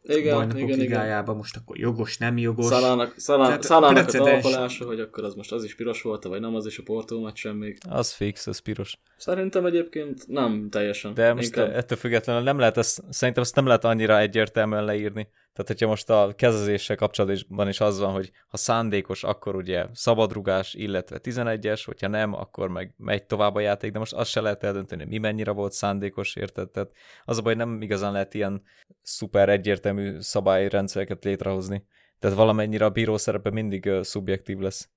Igen, 0.08 0.34
bajnokok 0.34 0.60
igen, 0.60 0.68
igen. 0.68 0.78
ligájában, 0.78 1.36
most 1.36 1.56
akkor 1.56 1.78
jogos, 1.78 2.18
nem 2.18 2.38
jogos. 2.38 2.66
Szalának, 2.66 3.14
szalán, 3.16 3.62
szalának 3.62 4.08
a 4.08 4.10
talpalása, 4.10 4.84
hogy 4.84 5.00
akkor 5.00 5.24
az 5.24 5.34
most 5.34 5.52
az 5.52 5.64
is 5.64 5.74
piros 5.74 6.02
volt, 6.02 6.24
vagy 6.24 6.40
nem, 6.40 6.54
az 6.54 6.66
is 6.66 6.78
a 6.78 6.82
Porto 6.82 7.20
meccsen 7.20 7.56
még. 7.56 7.78
Az 7.88 8.12
fix, 8.12 8.46
az 8.46 8.58
piros. 8.58 8.98
Szerintem 9.16 9.66
egyébként 9.66 10.26
nem 10.26 10.68
teljesen. 10.70 11.14
De 11.14 11.32
most 11.34 11.46
Inkább- 11.46 11.74
ettől 11.74 11.98
függetlenül 11.98 12.42
nem 12.42 12.58
lehet 12.58 12.76
ezt, 12.76 13.02
szerintem 13.10 13.42
ezt 13.42 13.54
nem 13.54 13.66
lehet 13.66 13.84
annyira 13.84 14.18
egyértelműen 14.18 14.84
leírni. 14.84 15.28
Tehát, 15.56 15.70
hogyha 15.70 15.88
most 15.88 16.10
a 16.10 16.32
kezezéssel 16.36 16.96
kapcsolatban 16.96 17.68
is 17.68 17.80
az 17.80 17.98
van, 17.98 18.12
hogy 18.12 18.30
ha 18.48 18.56
szándékos, 18.56 19.24
akkor 19.24 19.54
ugye 19.56 19.86
szabadrugás, 19.92 20.74
illetve 20.74 21.18
11-es, 21.22 21.82
hogyha 21.84 22.08
nem, 22.08 22.32
akkor 22.34 22.68
meg 22.68 22.94
megy 22.96 23.24
tovább 23.24 23.54
a 23.54 23.60
játék, 23.60 23.92
de 23.92 23.98
most 23.98 24.12
azt 24.12 24.30
se 24.30 24.40
lehet 24.40 24.64
eldönteni, 24.64 25.04
mi 25.04 25.18
mennyire 25.18 25.50
volt 25.50 25.72
szándékos, 25.72 26.36
érted? 26.36 26.70
Tehát 26.70 26.90
az 27.24 27.38
a 27.38 27.42
baj, 27.42 27.54
nem 27.54 27.82
igazán 27.82 28.12
lehet 28.12 28.34
ilyen 28.34 28.62
szuper 29.06 29.48
egyértelmű 29.48 30.20
szabályrendszereket 30.20 31.24
létrehozni. 31.24 31.84
Tehát 32.18 32.36
valamennyire 32.36 32.84
a 32.84 32.90
bíró 32.90 33.16
szerepe 33.16 33.50
mindig 33.50 33.84
uh, 33.86 34.02
szubjektív 34.02 34.58
lesz. 34.58 34.88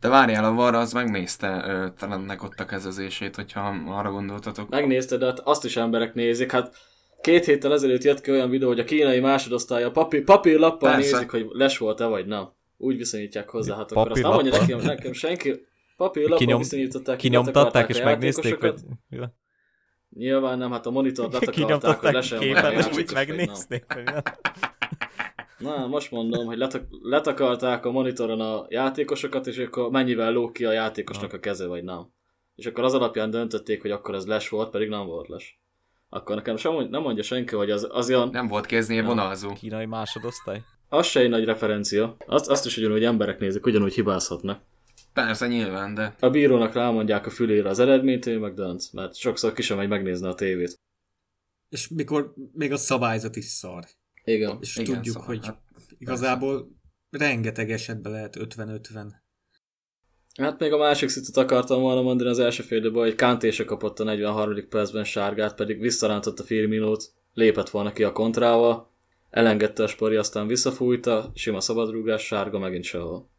De 0.00 0.08
várjál, 0.08 0.44
a 0.44 0.52
VAR 0.52 0.74
az 0.74 0.92
megnézte 0.92 1.64
ö, 1.66 1.88
talennek 1.98 2.42
ott 2.42 2.60
a 2.60 2.64
kezezését, 2.64 3.34
hogyha 3.34 3.74
arra 3.86 4.10
gondoltatok. 4.10 4.68
Megnézted, 4.68 5.18
de 5.18 5.26
hát 5.26 5.38
azt 5.38 5.64
is 5.64 5.76
emberek 5.76 6.14
nézik. 6.14 6.52
Hát 6.52 6.76
két 7.20 7.44
héttel 7.44 7.72
ezelőtt 7.72 8.02
jött 8.02 8.20
ki 8.20 8.30
olyan 8.30 8.50
videó, 8.50 8.68
hogy 8.68 8.78
a 8.78 8.84
kínai 8.84 9.20
másodosztálya 9.20 9.90
papír, 9.90 10.24
papírlappal 10.24 10.90
Persze. 10.90 11.12
nézik, 11.12 11.30
hogy 11.30 11.46
les 11.50 11.78
volt-e 11.78 12.06
vagy 12.06 12.26
nem. 12.26 12.48
Úgy 12.76 12.96
viszonyítják 12.96 13.48
hozzá. 13.48 13.76
Hát 13.76 13.92
akkor 13.92 14.10
azt 14.10 14.22
nem 14.22 14.32
mondja 14.32 14.60
nekem, 14.60 14.78
nekem 14.78 15.12
senki. 15.12 15.66
Papírlappal 15.96 16.38
Kinyom- 16.38 16.62
viszonyították, 16.62 17.16
ki, 17.16 17.28
Kinyomtatták 17.28 17.88
és 17.88 18.02
megnézték, 18.02 18.58
hogy... 18.60 18.64
játékosokat. 18.64 19.32
Nyilván 20.18 20.58
nem, 20.58 20.70
hát 20.70 20.86
a 20.86 20.90
monitort 20.90 21.32
letakarták, 21.32 22.14
hogy 22.38 22.52
van 22.52 22.64
a 22.64 22.68
képet, 22.88 22.96
és 22.98 23.12
megnézték. 23.12 23.84
Na, 25.58 25.86
most 25.86 26.10
mondom, 26.10 26.46
hogy 26.46 26.58
letak- 26.58 26.88
letakarták 27.02 27.84
a 27.84 27.90
monitoron 27.90 28.40
a 28.40 28.66
játékosokat, 28.68 29.46
és 29.46 29.58
akkor 29.58 29.90
mennyivel 29.90 30.32
lóg 30.32 30.52
ki 30.52 30.64
a 30.64 30.72
játékosnak 30.72 31.32
a 31.32 31.38
keze, 31.38 31.66
vagy 31.66 31.84
nem. 31.84 32.12
És 32.54 32.66
akkor 32.66 32.84
az 32.84 32.94
alapján 32.94 33.30
döntötték, 33.30 33.82
hogy 33.82 33.90
akkor 33.90 34.14
ez 34.14 34.26
les 34.26 34.48
volt, 34.48 34.70
pedig 34.70 34.88
nem 34.88 35.06
volt 35.06 35.28
les. 35.28 35.60
Akkor 36.08 36.36
nekem 36.36 36.56
sem 36.56 36.72
mond- 36.72 36.90
nem 36.90 37.02
mondja 37.02 37.22
senki, 37.22 37.54
hogy 37.54 37.70
az, 37.70 37.88
az 37.90 38.08
olyan, 38.08 38.28
Nem 38.28 38.46
volt 38.48 38.66
kéznél 38.66 39.04
vonalzó. 39.04 39.52
Kínai 39.52 39.86
másodosztály? 39.86 40.62
az 40.88 41.06
se 41.06 41.20
egy 41.20 41.28
nagy 41.28 41.44
referencia. 41.44 42.16
Azt, 42.26 42.50
azt 42.50 42.66
is 42.66 42.76
ugyanúgy 42.76 43.04
emberek 43.04 43.38
nézik, 43.38 43.66
ugyanúgy 43.66 43.94
hibázhatnak. 43.94 44.60
Persze, 45.12 45.46
nyilván, 45.46 45.94
de 45.94 46.14
A 46.20 46.30
bírónak 46.30 46.72
rámondják 46.72 47.26
a 47.26 47.30
fülére 47.30 47.68
az 47.68 47.78
eredményt, 47.78 48.26
ő 48.26 48.38
meg 48.38 48.54
dönt, 48.54 48.92
mert 48.92 49.14
sokszor 49.14 49.52
ki 49.52 49.62
sem 49.62 49.76
megy 49.76 49.88
megnézni 49.88 50.26
a 50.26 50.34
tévét. 50.34 50.80
És 51.68 51.88
mikor 51.88 52.34
még 52.52 52.72
a 52.72 52.76
szabályzat 52.76 53.36
is 53.36 53.44
szar. 53.44 53.84
Igen. 54.24 54.58
És 54.60 54.76
Igen, 54.76 54.94
tudjuk, 54.94 55.16
szar. 55.16 55.26
hogy 55.26 55.46
Hát, 55.46 55.62
igazából 55.98 56.68
rengeteg 57.10 57.70
esetben 57.70 58.12
lehet 58.12 58.36
50-50. 58.38 59.12
Hát 60.38 60.58
még 60.58 60.72
a 60.72 60.78
másik 60.78 61.08
szitot 61.08 61.36
akartam 61.36 61.80
volna 61.80 62.02
mondani 62.02 62.30
az 62.30 62.38
első 62.38 62.62
fél 62.62 62.78
időben, 62.78 63.02
hogy 63.02 63.14
Kanté 63.14 63.50
se 63.50 63.64
kapott 63.64 64.00
a 64.00 64.04
43. 64.04 64.68
percben 64.68 65.04
sárgát, 65.04 65.54
pedig 65.54 65.80
visszarántott 65.80 66.38
a 66.38 66.44
Firminót, 66.44 67.12
lépett 67.32 67.70
volna 67.70 67.92
ki 67.92 68.04
a 68.04 68.12
kontrával, 68.12 68.90
elengedte 69.30 69.82
a 69.82 69.86
spori, 69.86 70.16
aztán 70.16 70.46
visszafújta, 70.46 71.30
sima 71.34 71.60
szabadrúgás, 71.60 72.22
sárga 72.22 72.58
megint 72.58 72.84
sehol. 72.84 73.30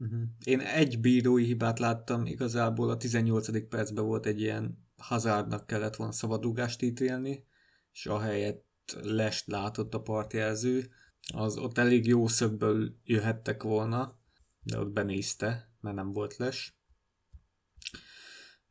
Uh-huh. 0.00 0.20
Én 0.44 0.60
egy 0.60 1.00
bírói 1.00 1.44
hibát 1.44 1.78
láttam, 1.78 2.26
igazából 2.26 2.90
a 2.90 2.96
18. 2.96 3.68
percben 3.68 4.04
volt 4.04 4.26
egy 4.26 4.40
ilyen 4.40 4.88
Hazardnak 4.96 5.66
kellett 5.66 5.96
volna 5.96 6.12
szabadrugást 6.12 6.82
ítélni, 6.82 7.44
és 7.92 8.06
ahelyett 8.06 8.66
lest 9.02 9.46
látott 9.46 9.94
a 9.94 10.00
partjelző, 10.00 10.90
az 11.34 11.56
ott 11.56 11.78
elég 11.78 12.06
jó 12.06 12.26
szögből 12.26 12.94
jöhettek 13.04 13.62
volna, 13.62 14.18
de 14.62 14.78
ott 14.78 14.92
benézte, 14.92 15.72
mert 15.80 15.96
nem 15.96 16.12
volt 16.12 16.36
les. 16.36 16.78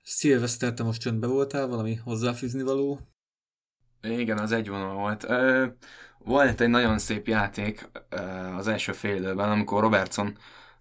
Szilveszter, 0.04 0.74
te 0.74 0.84
most 0.84 1.02
csöndbe 1.02 1.28
voltál, 1.28 1.68
valami 1.68 1.96
hozzáfűzni 1.96 2.62
való? 2.62 3.00
Igen, 4.02 4.38
az 4.38 4.52
egy 4.52 4.70
vonal 4.70 4.96
volt. 4.96 5.24
Ö, 5.24 5.68
volt 6.18 6.62
egy 6.62 6.70
nagyon 6.70 7.00
szép 7.00 7.28
játék 7.28 7.90
ö, 8.10 8.18
az 8.56 8.68
első 8.68 8.92
fél 8.92 9.16
időben, 9.16 9.52
amikor 9.52 9.82
Robertson 9.82 10.38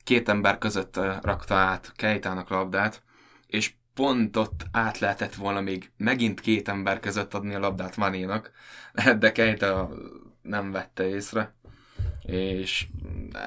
két 0.09 0.29
ember 0.29 0.59
között 0.59 0.97
rakta 1.23 1.55
át 1.55 1.93
Kejtának 1.97 2.49
labdát, 2.49 3.03
és 3.47 3.73
pont 3.95 4.37
ott 4.37 4.67
át 4.73 4.99
lehetett 4.99 5.35
volna 5.35 5.61
még 5.61 5.91
megint 5.97 6.41
két 6.41 6.69
ember 6.69 7.01
között 7.01 7.35
adni 7.35 7.55
a 7.55 7.59
labdát 7.59 7.97
Manénak, 7.97 8.51
de 9.19 9.33
Kejta 9.33 9.91
nem 10.43 10.73
vette 10.73 11.09
észre, 11.09 11.55
és 12.23 12.87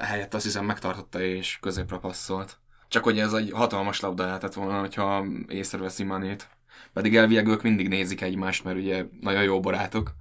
helyett 0.02 0.34
azt 0.34 0.44
hiszem 0.44 0.64
megtartotta 0.64 1.20
és 1.20 1.58
középre 1.60 1.96
passzolt. 1.96 2.58
Csak 2.88 3.04
hogy 3.04 3.18
ez 3.18 3.32
egy 3.32 3.50
hatalmas 3.52 4.00
labda 4.00 4.24
lehetett 4.24 4.54
volna, 4.54 4.80
hogyha 4.80 5.24
észreveszi 5.48 6.02
Manét. 6.02 6.48
Pedig 6.92 7.16
elvileg 7.16 7.46
ők 7.46 7.62
mindig 7.62 7.88
nézik 7.88 8.20
egymást, 8.20 8.64
mert 8.64 8.76
ugye 8.76 9.04
nagyon 9.20 9.42
jó 9.42 9.60
barátok, 9.60 10.14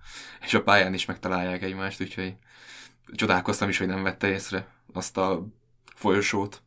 és 0.45 0.53
a 0.53 0.63
pályán 0.63 0.93
is 0.93 1.05
megtalálják 1.05 1.63
egymást, 1.63 2.01
úgyhogy 2.01 2.35
csodálkoztam 3.15 3.69
is, 3.69 3.77
hogy 3.77 3.87
nem 3.87 4.03
vette 4.03 4.27
észre 4.27 4.67
azt 4.93 5.17
a 5.17 5.47
folyosót. 6.01 6.63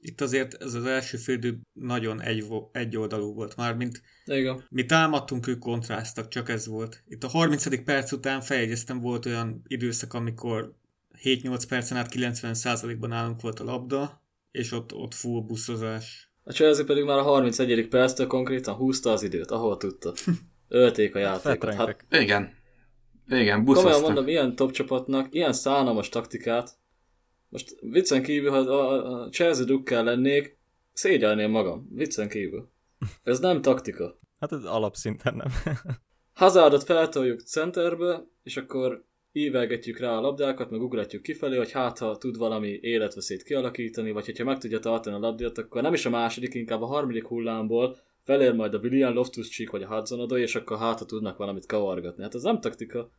Itt 0.00 0.20
azért 0.20 0.62
ez 0.62 0.74
az 0.74 0.84
első 0.84 1.16
félidő 1.16 1.60
nagyon 1.72 2.20
egy, 2.20 2.46
egyoldalú 2.72 3.34
volt 3.34 3.56
már, 3.56 3.74
mint 3.74 4.02
Igen. 4.24 4.64
mi 4.68 4.84
támadtunk, 4.84 5.46
ők 5.46 5.58
kontráztak, 5.58 6.28
csak 6.28 6.48
ez 6.48 6.66
volt. 6.66 7.02
Itt 7.06 7.24
a 7.24 7.28
30. 7.28 7.84
perc 7.84 8.12
után 8.12 8.40
feljegyeztem, 8.40 9.00
volt 9.00 9.26
olyan 9.26 9.62
időszak, 9.66 10.14
amikor 10.14 10.74
7-8 11.22 11.62
percen 11.68 11.98
át 11.98 12.12
90%-ban 12.14 13.08
nálunk 13.08 13.40
volt 13.40 13.60
a 13.60 13.64
labda, 13.64 14.22
és 14.50 14.72
ott, 14.72 14.94
ott 14.94 15.14
full 15.14 15.40
buszozás. 15.40 16.32
A 16.42 16.52
Chelsea 16.52 16.84
pedig 16.84 17.04
már 17.04 17.18
a 17.18 17.22
31. 17.22 17.88
perctől 17.88 18.26
konkrétan 18.26 18.74
húzta 18.74 19.10
az 19.10 19.22
időt, 19.22 19.50
ahol 19.50 19.76
tudta. 19.76 20.12
Ölték 20.68 21.14
a 21.14 21.18
játékot. 21.18 21.74
Hát. 21.74 22.04
Igen. 22.10 22.62
Igen, 23.28 23.46
komolyan 23.46 23.64
buszoztak. 23.64 24.02
mondom, 24.02 24.28
ilyen 24.28 24.56
top 24.56 24.70
csapatnak, 24.70 25.34
ilyen 25.34 25.52
szánalmas 25.52 26.08
taktikát, 26.08 26.78
most 27.54 27.76
viccen 27.80 28.22
kívül, 28.22 28.50
ha 28.50 28.56
a, 28.56 29.28
Chelsea 29.28 29.64
dukkel 29.64 30.04
lennék, 30.04 30.58
szégyelném 30.92 31.50
magam, 31.50 31.88
viccen 31.92 32.28
kívül. 32.28 32.70
Ez 33.22 33.38
nem 33.38 33.62
taktika. 33.62 34.18
Hát 34.40 34.52
ez 34.52 34.64
alapszinten 34.64 35.34
nem. 35.34 35.48
Hazardot 36.32 36.82
feltoljuk 36.82 37.40
centerbe, 37.40 38.26
és 38.42 38.56
akkor 38.56 39.04
ívelgetjük 39.32 39.98
rá 39.98 40.16
a 40.16 40.20
labdákat, 40.20 40.70
meg 40.70 40.82
ugratjuk 40.82 41.22
kifelé, 41.22 41.56
hogy 41.56 41.72
hát 41.72 41.98
ha 41.98 42.16
tud 42.16 42.36
valami 42.36 42.78
életveszélyt 42.80 43.42
kialakítani, 43.42 44.10
vagy 44.10 44.24
hogyha 44.24 44.44
meg 44.44 44.58
tudja 44.58 44.78
tartani 44.78 45.16
a 45.16 45.18
labdát, 45.18 45.58
akkor 45.58 45.82
nem 45.82 45.92
is 45.92 46.06
a 46.06 46.10
második, 46.10 46.54
inkább 46.54 46.82
a 46.82 46.86
harmadik 46.86 47.26
hullámból 47.26 47.96
felér 48.22 48.54
majd 48.54 48.74
a 48.74 48.78
William 48.78 49.14
loftus 49.14 49.48
cheek 49.48 49.70
vagy 49.70 49.82
a 49.82 49.86
Hudson 49.86 50.38
és 50.38 50.54
akkor 50.54 50.78
hát 50.78 50.98
ha 50.98 51.04
tudnak 51.04 51.36
valamit 51.36 51.66
kavargatni. 51.66 52.22
Hát 52.22 52.34
ez 52.34 52.42
nem 52.42 52.60
taktika, 52.60 53.10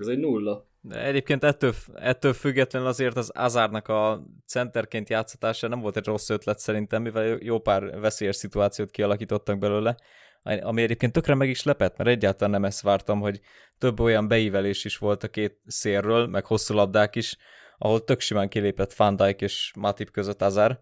ez 0.00 0.06
egy 0.06 0.18
nulla. 0.18 0.66
De 0.84 1.04
egyébként 1.04 1.44
ettől, 1.44 1.74
ettől 1.94 2.32
függetlenül 2.32 2.88
azért 2.88 3.16
az 3.16 3.30
Azárnak 3.34 3.88
a 3.88 4.22
centerként 4.46 5.08
játszatása 5.08 5.68
nem 5.68 5.80
volt 5.80 5.96
egy 5.96 6.06
rossz 6.06 6.28
ötlet 6.28 6.58
szerintem, 6.58 7.02
mivel 7.02 7.38
jó 7.40 7.58
pár 7.60 8.00
veszélyes 8.00 8.36
szituációt 8.36 8.90
kialakítottak 8.90 9.58
belőle, 9.58 9.96
ami 10.42 10.82
egyébként 10.82 11.12
tökre 11.12 11.34
meg 11.34 11.48
is 11.48 11.62
lepett, 11.62 11.96
mert 11.96 12.10
egyáltalán 12.10 12.50
nem 12.50 12.64
ezt 12.64 12.80
vártam, 12.80 13.20
hogy 13.20 13.40
több 13.78 14.00
olyan 14.00 14.28
beívelés 14.28 14.84
is 14.84 14.96
volt 14.96 15.22
a 15.22 15.28
két 15.28 15.60
szélről, 15.66 16.26
meg 16.26 16.44
hosszú 16.44 16.74
labdák 16.74 17.16
is, 17.16 17.36
ahol 17.78 18.04
tök 18.04 18.20
simán 18.20 18.48
kilépett 18.48 18.94
Van 18.94 19.16
Dijk 19.16 19.40
és 19.40 19.72
Matip 19.76 20.10
között 20.10 20.42
Azár, 20.42 20.78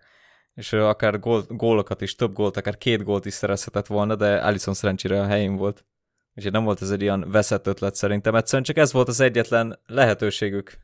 és 0.55 0.73
akár 0.73 1.19
gól, 1.19 1.45
gólokat 1.49 2.01
is, 2.01 2.15
több 2.15 2.33
gólt, 2.33 2.57
akár 2.57 2.79
két 2.79 3.03
gólt 3.03 3.27
is 3.27 3.35
szerezhetett 3.35 3.87
volna, 3.87 4.15
de 4.15 4.37
Alisson 4.37 4.75
szerencsére 4.75 5.21
a 5.21 5.27
helyén 5.27 5.57
volt. 5.57 5.85
Úgyhogy 6.35 6.53
nem 6.53 6.65
volt 6.65 6.83
ez 6.83 6.91
egy 6.91 7.03
ilyen 7.03 7.31
veszett 7.31 7.67
ötlet 7.67 7.95
szerintem, 7.95 8.35
egyszerűen 8.35 8.63
csak 8.63 8.77
ez 8.77 8.93
volt 8.93 9.09
az 9.09 9.21
egyetlen 9.21 9.79
lehetőségük. 9.87 10.79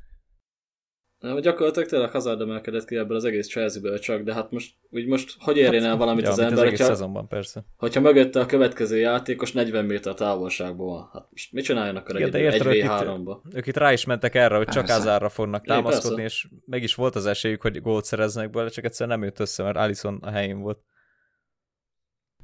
Na, 1.19 1.41
gyakorlatilag 1.41 1.89
tényleg 1.89 2.11
Hazard 2.11 2.41
emelkedett 2.41 2.85
ki 2.85 2.97
ebből 2.97 3.17
az 3.17 3.25
egész 3.25 3.49
Chelsea-ből 3.49 3.99
csak, 3.99 4.23
de 4.23 4.35
hát 4.35 4.51
most, 4.51 4.75
úgy 4.91 5.07
most 5.07 5.37
hogy 5.39 5.57
érjen 5.57 5.85
el 5.85 5.97
valamit 5.97 6.25
ja, 6.25 6.31
az 6.31 6.39
ember, 6.39 6.53
az 6.53 6.59
egész 6.59 6.79
hogyha, 6.79 6.93
szezonban, 6.93 7.29
persze. 7.29 7.65
hogyha 7.77 8.01
mögötte 8.01 8.41
a 8.41 8.47
következő 8.47 8.99
játékos 8.99 9.53
40 9.53 9.85
méter 9.85 10.15
távolságban 10.15 10.87
van. 10.87 11.11
Hát 11.13 11.27
most 11.31 11.53
mit 11.53 11.65
csináljanak 11.65 12.09
Igen, 12.09 12.23
egy, 12.23 12.31
de 12.31 12.39
érted, 12.39 12.67
ők 12.67 12.75
itt- 12.75 12.85
1v3-ba? 12.85 13.55
Ők 13.55 13.67
itt 13.67 13.77
rá 13.77 13.93
is 13.93 14.05
mentek 14.05 14.35
erre, 14.35 14.57
hogy 14.57 14.67
csak 14.67 14.85
Persze. 14.85 15.01
Azárra 15.01 15.29
fognak 15.29 15.65
Igen, 15.65 15.77
támaszkodni, 15.77 16.21
persze. 16.21 16.37
és 16.37 16.49
meg 16.67 16.83
is 16.83 16.95
volt 16.95 17.15
az 17.15 17.27
esélyük, 17.27 17.63
hogy 17.63 17.81
gólt 17.81 18.05
szereznek 18.05 18.51
belőle, 18.51 18.71
csak 18.71 18.85
egyszerűen 18.85 19.19
nem 19.19 19.29
jött 19.29 19.41
össze, 19.41 19.63
mert 19.63 19.77
Alisson 19.77 20.19
a 20.23 20.31
helyén 20.31 20.59
volt. 20.59 20.79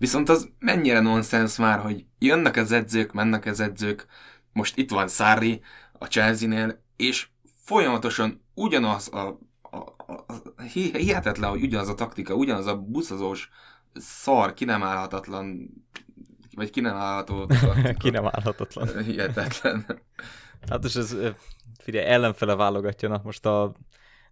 Viszont 0.02 0.28
az 0.28 0.48
mennyire 0.58 1.00
nonsens 1.00 1.56
már, 1.56 1.78
hogy 1.78 2.04
jönnek 2.18 2.56
az 2.56 2.72
edzők, 2.72 3.12
mennek 3.12 3.46
az 3.46 3.60
edzők, 3.60 4.06
most 4.52 4.76
itt 4.76 4.90
van 4.90 5.08
Sarri 5.08 5.60
a 5.92 6.04
Chelsea-nél, 6.04 6.82
és 6.96 7.28
folyamatosan 7.64 8.44
ugyanaz 8.54 9.12
a, 9.12 9.38
a, 9.62 9.76
a, 9.76 10.24
a 10.56 10.62
hi- 10.62 10.96
hihetetlen, 10.96 11.50
hogy 11.50 11.62
ugyanaz 11.62 11.88
a 11.88 11.94
taktika, 11.94 12.34
ugyanaz 12.34 12.66
a 12.66 12.76
buszozós 12.76 13.50
szar, 13.94 14.54
ki 14.54 14.64
nem 14.64 14.82
állhatatlan 14.82 15.70
Vagy 16.54 16.70
ki 16.70 16.80
nem 16.80 16.96
állható. 16.96 17.46
ki 18.02 18.10
nem 18.10 18.24
állhatatlan. 18.24 19.02
Hihetetlen. 19.04 19.86
Hát 20.68 20.84
és 20.84 20.94
ez, 20.94 21.16
figyelj, 21.78 22.06
ellenfele 22.06 22.54
válogatja, 22.54 23.08
na 23.08 23.20
most 23.24 23.46
a, 23.46 23.74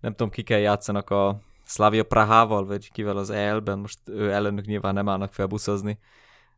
nem 0.01 0.11
tudom, 0.11 0.31
ki 0.31 0.43
kell 0.43 0.61
játszanak 0.61 1.11
a 1.11 1.41
Slavia 1.71 2.05
Prahával, 2.05 2.67
vagy 2.67 2.93
kivel 2.93 3.17
az 3.17 3.31
EL-ben, 3.31 3.79
most 3.79 3.99
ő 4.05 4.33
ellenük 4.33 4.65
nyilván 4.65 4.95
nem 4.95 5.09
állnak 5.09 5.33
fel 5.33 5.47
buszozni, 5.47 5.99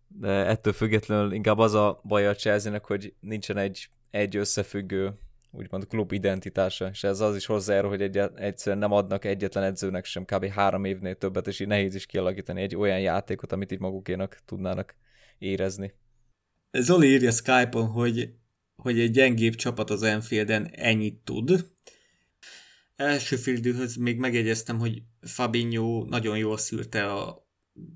de 0.09 0.29
ettől 0.29 0.73
függetlenül 0.73 1.33
inkább 1.33 1.59
az 1.59 1.75
a 1.75 2.01
baj 2.05 2.27
a 2.27 2.35
chelsea 2.35 2.81
hogy 2.83 3.15
nincsen 3.21 3.57
egy, 3.57 3.89
egy 4.11 4.37
összefüggő 4.37 5.19
úgymond 5.51 5.87
klub 5.87 6.13
identitása, 6.13 6.89
és 6.89 7.05
ez 7.05 7.21
az 7.21 7.37
is 7.37 7.47
hozzájárul, 7.47 7.91
hogy 7.91 8.03
egy, 8.03 8.17
egyszerűen 8.35 8.79
nem 8.79 8.93
adnak 8.93 9.25
egyetlen 9.25 9.65
edzőnek 9.65 10.05
sem 10.05 10.25
kb. 10.25 10.47
három 10.47 10.85
évnél 10.85 11.15
többet, 11.15 11.47
és 11.47 11.61
így 11.61 11.67
nehéz 11.67 11.95
is 11.95 12.07
kialakítani 12.07 12.63
egy 12.63 12.77
olyan 12.77 13.01
játékot, 13.01 13.53
amit 13.53 13.73
így 13.73 13.81
magukénak 13.81 14.39
tudnának 14.45 14.95
érezni. 15.39 15.95
Zoli 16.79 17.09
írja 17.09 17.31
Skype-on, 17.31 17.87
hogy, 17.87 18.31
hogy 18.77 19.01
egy 19.01 19.11
gyengébb 19.11 19.55
csapat 19.55 19.91
az 19.91 20.03
Enfielden 20.03 20.71
ennyit 20.73 21.25
tud. 21.25 21.71
Első 22.97 23.37
fildőhöz 23.37 23.97
még 23.97 24.19
megjegyeztem, 24.19 24.79
hogy 24.79 25.03
Fabinho 25.21 26.05
nagyon 26.09 26.39
jól 26.39 26.59
szűrte 26.59 27.13
a, 27.13 27.49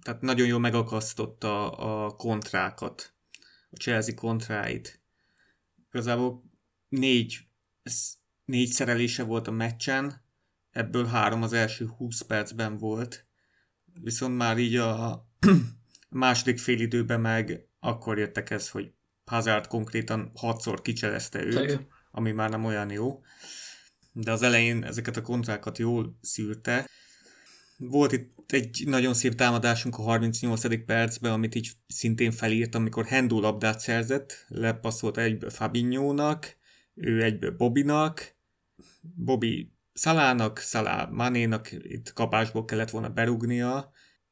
tehát 0.03 0.23
nagyon 0.23 0.47
jól 0.47 0.61
megakasztotta 0.61 1.71
a 1.71 2.11
kontrákat, 2.11 3.15
a 3.71 3.77
Chelsea 3.77 4.15
kontráit. 4.15 5.03
Igazából 5.89 6.45
négy, 6.89 7.39
négy 8.45 8.69
szerelése 8.69 9.23
volt 9.23 9.49
a 9.49 9.51
meccsen, 9.51 10.25
ebből 10.71 11.07
három 11.07 11.43
az 11.43 11.53
első 11.53 11.87
20 11.87 12.21
percben 12.21 12.77
volt, 12.77 13.27
viszont 14.01 14.37
már 14.37 14.59
így 14.59 14.77
a 14.77 15.29
második 16.09 16.59
félidőben 16.59 17.21
meg 17.21 17.69
akkor 17.81 18.19
jöttek 18.19 18.51
ez, 18.51 18.69
hogy 18.69 18.93
Hazard 19.25 19.67
konkrétan 19.67 20.31
hatszor 20.35 20.83
kicselezte 20.83 21.45
őt, 21.45 21.87
ami 22.11 22.33
már 22.33 22.51
nem 22.51 22.65
olyan 22.65 22.91
jó. 22.91 23.23
De 24.19 24.33
az 24.33 24.43
elején 24.43 24.85
ezeket 24.85 25.17
a 25.17 25.23
kontrákat 25.23 25.79
jól 25.79 26.19
szűrte. 26.21 26.89
Volt 27.77 28.13
itt 28.13 28.53
egy 28.53 28.83
nagyon 28.87 29.15
szép 29.15 29.35
támadásunk 29.35 29.99
a 29.99 30.03
38. 30.03 30.85
percben, 30.85 31.33
amit 31.33 31.55
így 31.55 31.71
szintén 31.87 32.31
felírt, 32.31 32.75
amikor 32.75 33.05
Hendo 33.05 33.41
labdát 33.41 33.81
szerzett, 33.81 34.45
lepasszolt 34.49 35.19
egyből 35.19 35.51
Fabinho-nak, 35.51 36.57
ő 36.95 37.23
egyből 37.23 37.57
Bobinak, 37.57 38.37
Bobby 39.01 39.73
Szalának, 39.93 40.59
Szalá 40.59 41.09
Manénak 41.13 41.73
itt 41.73 42.13
kapásból 42.13 42.65
kellett 42.65 42.91
volna 42.91 43.09
berugnia, 43.09 43.91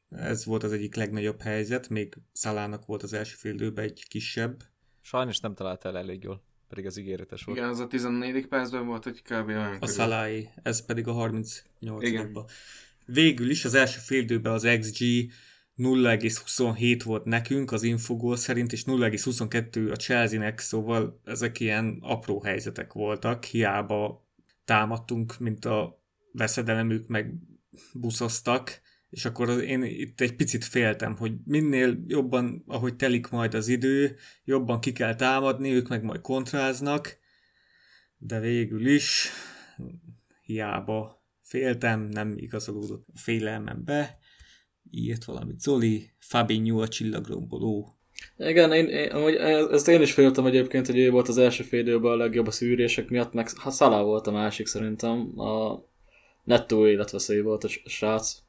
ez 0.08 0.44
volt 0.44 0.62
az 0.62 0.72
egyik 0.72 0.94
legnagyobb 0.94 1.40
helyzet, 1.40 1.88
még 1.88 2.14
Szalának 2.32 2.86
volt 2.86 3.02
az 3.02 3.12
első 3.12 3.34
félidőben 3.36 3.84
egy 3.84 4.06
kisebb. 4.08 4.62
Sajnos 5.00 5.40
nem 5.40 5.54
találta 5.54 5.88
el 5.88 5.98
elég 5.98 6.22
jól, 6.22 6.44
pedig 6.74 6.88
az 6.90 6.96
ígéretes 6.96 7.44
volt. 7.44 7.58
Igen, 7.58 7.70
az 7.70 7.78
a 7.78 7.86
14. 7.86 8.46
percben 8.46 8.86
volt, 8.86 9.04
hogy 9.04 9.22
kb. 9.22 9.48
olyan 9.48 9.76
A 9.80 9.86
Szalái, 9.86 10.48
ez 10.62 10.84
pedig 10.84 11.08
a 11.08 11.14
38-ban. 11.14 12.50
Végül 13.06 13.50
is 13.50 13.64
az 13.64 13.74
első 13.74 13.98
félidőben 13.98 14.52
az 14.52 14.68
XG 14.80 14.98
0,27 15.76 17.00
volt 17.04 17.24
nekünk 17.24 17.72
az 17.72 17.82
Infogól 17.82 18.36
szerint, 18.36 18.72
és 18.72 18.84
0,22 18.84 19.92
a 19.92 19.94
Chelsea-nek, 19.94 20.58
szóval 20.58 21.20
ezek 21.24 21.60
ilyen 21.60 21.98
apró 22.00 22.42
helyzetek 22.42 22.92
voltak, 22.92 23.44
hiába 23.44 24.28
támadtunk, 24.64 25.38
mint 25.38 25.64
a 25.64 26.02
veszedelemük 26.32 27.06
meg 27.06 27.34
buszoztak, 27.92 28.80
és 29.14 29.24
akkor 29.24 29.62
én 29.62 29.82
itt 29.82 30.20
egy 30.20 30.36
picit 30.36 30.64
féltem, 30.64 31.16
hogy 31.16 31.32
minél 31.44 32.04
jobban, 32.06 32.64
ahogy 32.66 32.96
telik 32.96 33.28
majd 33.28 33.54
az 33.54 33.68
idő, 33.68 34.16
jobban 34.44 34.80
ki 34.80 34.92
kell 34.92 35.14
támadni, 35.14 35.72
ők 35.72 35.88
meg 35.88 36.02
majd 36.02 36.20
kontráznak, 36.20 37.18
de 38.16 38.40
végül 38.40 38.86
is 38.86 39.30
hiába 40.42 41.24
féltem, 41.40 42.00
nem 42.00 42.34
igazolódott 42.36 43.06
a 43.14 43.18
félelmem 43.18 43.84
be, 43.84 44.18
írt 44.90 45.24
valamit 45.24 45.60
Zoli, 45.60 46.10
Fabinho 46.18 46.80
a 46.80 46.88
csillagromboló. 46.88 47.98
Igen, 48.36 48.72
én, 48.72 48.88
én, 48.88 49.10
amúgy 49.10 49.34
ezt 49.34 49.88
én 49.88 50.00
is 50.00 50.12
féltem 50.12 50.46
egyébként, 50.46 50.86
hogy 50.86 50.98
ő 50.98 51.10
volt 51.10 51.28
az 51.28 51.38
első 51.38 51.62
félidőben 51.62 52.12
a 52.12 52.16
legjobb 52.16 52.46
a 52.46 52.50
szűrések 52.50 53.08
miatt, 53.08 53.32
meg 53.32 53.50
ha 53.50 53.70
Szalá 53.70 54.02
volt 54.02 54.26
a 54.26 54.32
másik 54.32 54.66
szerintem, 54.66 55.40
a 55.40 55.82
nettó 56.44 56.86
életveszély 56.86 57.40
volt 57.40 57.64
a 57.64 57.68
srác. 57.68 58.43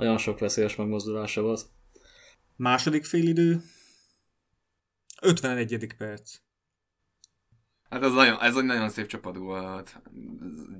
Nagyon 0.00 0.18
sok 0.18 0.38
veszélyes 0.38 0.76
megmozdulása 0.76 1.42
volt. 1.42 1.66
Második 2.56 3.04
félidő, 3.04 3.60
51. 5.22 5.94
perc. 5.98 6.36
Hát 7.90 8.02
ez, 8.02 8.12
nagyon, 8.12 8.40
ez 8.40 8.56
egy 8.56 8.64
nagyon 8.64 8.88
szép 8.88 9.06
csapat 9.06 9.36
volt. 9.36 10.02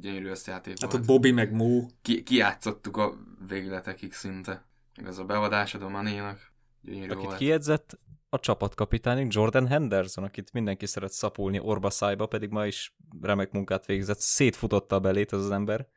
Gyönyörű 0.01 0.27
összejáték 0.29 0.81
Hát 0.81 0.95
a 0.95 1.01
Bobby 1.01 1.31
meg 1.31 1.53
Mo. 1.53 1.87
Ki, 2.03 2.23
kiátszottuk 2.23 2.97
a 2.97 3.17
végletekig 3.49 4.13
szinte. 4.13 4.67
Ez 4.95 5.19
a 5.19 5.25
bevadás 5.25 5.75
a 5.75 5.89
Manénak. 5.89 6.53
Gyönyörű 6.81 7.11
Akit 7.11 7.25
volt. 7.25 7.37
kiedzett, 7.37 7.99
a 8.29 8.41
csapatkapitányunk 8.41 9.33
Jordan 9.33 9.67
Henderson, 9.67 10.25
akit 10.25 10.53
mindenki 10.53 10.87
szeret 10.87 11.13
szapulni 11.13 11.59
orba 11.59 11.91
szájba, 11.91 12.27
pedig 12.27 12.51
ma 12.51 12.67
is 12.67 12.97
remek 13.21 13.53
munkát 13.53 13.87
végzett. 13.87 14.19
Szétfutotta 14.19 14.97
a 14.97 15.01
belét 15.01 15.33
az, 15.33 15.45
az 15.45 15.51
ember, 15.51 15.89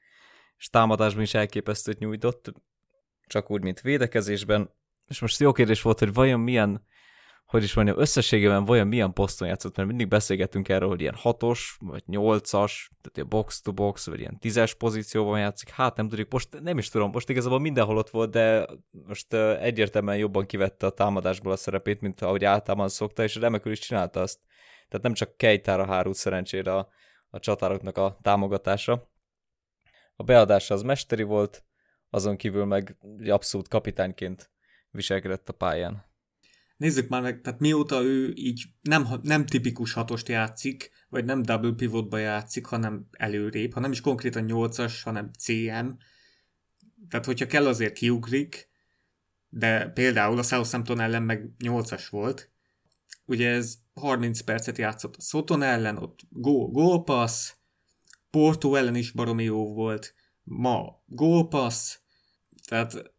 és 0.58 0.70
támadásban 0.70 1.24
is 1.24 1.34
elképesztőt 1.34 2.00
nyújtott, 2.00 2.54
csak 3.28 3.52
úgy, 3.52 3.62
mint 3.62 3.82
védekezésben. 3.82 4.70
És 5.08 5.20
most 5.20 5.40
jó 5.40 5.52
kérdés 5.52 5.82
volt, 5.82 6.00
hogy 6.00 6.14
vajon 6.14 6.40
milyen 6.40 6.86
hogy 7.54 7.64
is 7.64 7.74
mondjam, 7.74 8.00
összességében 8.00 8.66
vajon 8.66 8.88
milyen 8.88 9.14
poszton 9.14 9.48
játszott, 9.48 9.76
mert 9.76 9.88
mindig 9.88 10.08
beszélgetünk 10.08 10.70
erről, 10.70 10.90
hogy 10.90 11.02
ilyen 11.02 11.16
hatos, 11.16 11.78
vagy 11.80 12.04
nyolcas, 12.06 12.92
tehát 13.02 13.18
ilyen 13.18 13.30
box-to-box, 13.30 14.06
vagy 14.06 14.20
ilyen 14.20 14.40
tízes 14.40 14.74
pozícióban 14.74 15.40
játszik, 15.40 15.70
hát 15.70 15.96
nem 15.96 16.10
tudjuk, 16.10 16.32
most 16.32 16.62
nem 16.62 16.78
is 16.78 16.90
tudom, 16.90 17.12
most 17.12 17.30
igazából 17.30 17.60
mindenhol 17.60 17.98
ott 17.98 18.10
volt, 18.10 18.30
de 18.30 18.68
most 18.92 19.34
egyértelműen 19.34 20.18
jobban 20.18 20.46
kivette 20.46 20.86
a 20.86 20.90
támadásból 20.90 21.52
a 21.52 21.56
szerepét, 21.56 22.02
mint 22.02 22.22
ahogy 22.22 22.46
általában 22.46 22.90
szokta, 22.90 23.24
és 23.24 23.36
remekül 23.36 23.72
is 23.72 23.80
csinálta 23.80 24.22
azt. 24.22 24.40
Tehát 24.88 25.06
nem 25.06 25.14
csak 25.14 25.38
Kejtára 25.38 25.86
hárult 25.86 26.16
szerencsére 26.16 26.76
a, 26.76 26.90
a 27.30 27.40
csatároknak 27.40 27.98
a 27.98 28.18
támogatása. 28.22 29.10
A 30.16 30.24
beadása 30.24 30.74
az 30.74 30.82
mesteri 30.82 31.24
volt, 31.24 31.66
azon 32.14 32.38
kívül 32.38 32.66
meg 32.66 32.98
abszolút 33.26 33.68
kapitányként 33.68 34.52
viselkedett 34.92 35.50
a 35.50 35.54
pályán. 35.54 36.06
Nézzük 36.78 37.10
már 37.10 37.22
meg, 37.22 37.42
tehát 37.42 37.60
mióta 37.60 38.02
ő 38.02 38.34
így 38.36 38.64
nem, 38.82 39.08
nem 39.22 39.46
tipikus 39.46 39.94
hatost 39.94 40.28
játszik, 40.28 40.92
vagy 41.10 41.26
nem 41.26 41.42
double 41.42 41.74
pivotba 41.76 42.18
játszik, 42.18 42.66
hanem 42.66 43.08
előrébb, 43.12 43.74
hanem 43.74 43.92
is 43.92 44.02
konkrétan 44.02 44.46
8-as, 44.48 44.94
hanem 45.04 45.32
CM. 45.40 45.88
Tehát, 47.10 47.26
hogyha 47.26 47.46
kell, 47.46 47.68
azért 47.68 47.94
kiugrik, 47.94 48.70
de 49.50 49.90
például 49.90 50.38
a 50.38 50.44
Southampton 50.44 51.00
ellen 51.00 51.24
meg 51.24 51.50
8-as 51.60 52.08
volt. 52.10 52.52
Ugye 53.26 53.50
ez 53.50 53.78
30 53.94 54.42
percet 54.42 54.78
játszott 54.78 55.16
a 55.16 55.22
Soton 55.22 55.62
ellen, 55.62 55.98
ott 55.98 56.20
gól, 56.30 56.68
gólpassz, 56.68 57.54
Porto 58.30 58.76
ellen 58.76 58.96
is 58.96 59.12
baromi 59.12 59.44
jó 59.44 59.74
volt, 59.74 60.14
ma 60.44 61.04
gólpassz, 61.06 62.03
tehát 62.68 63.14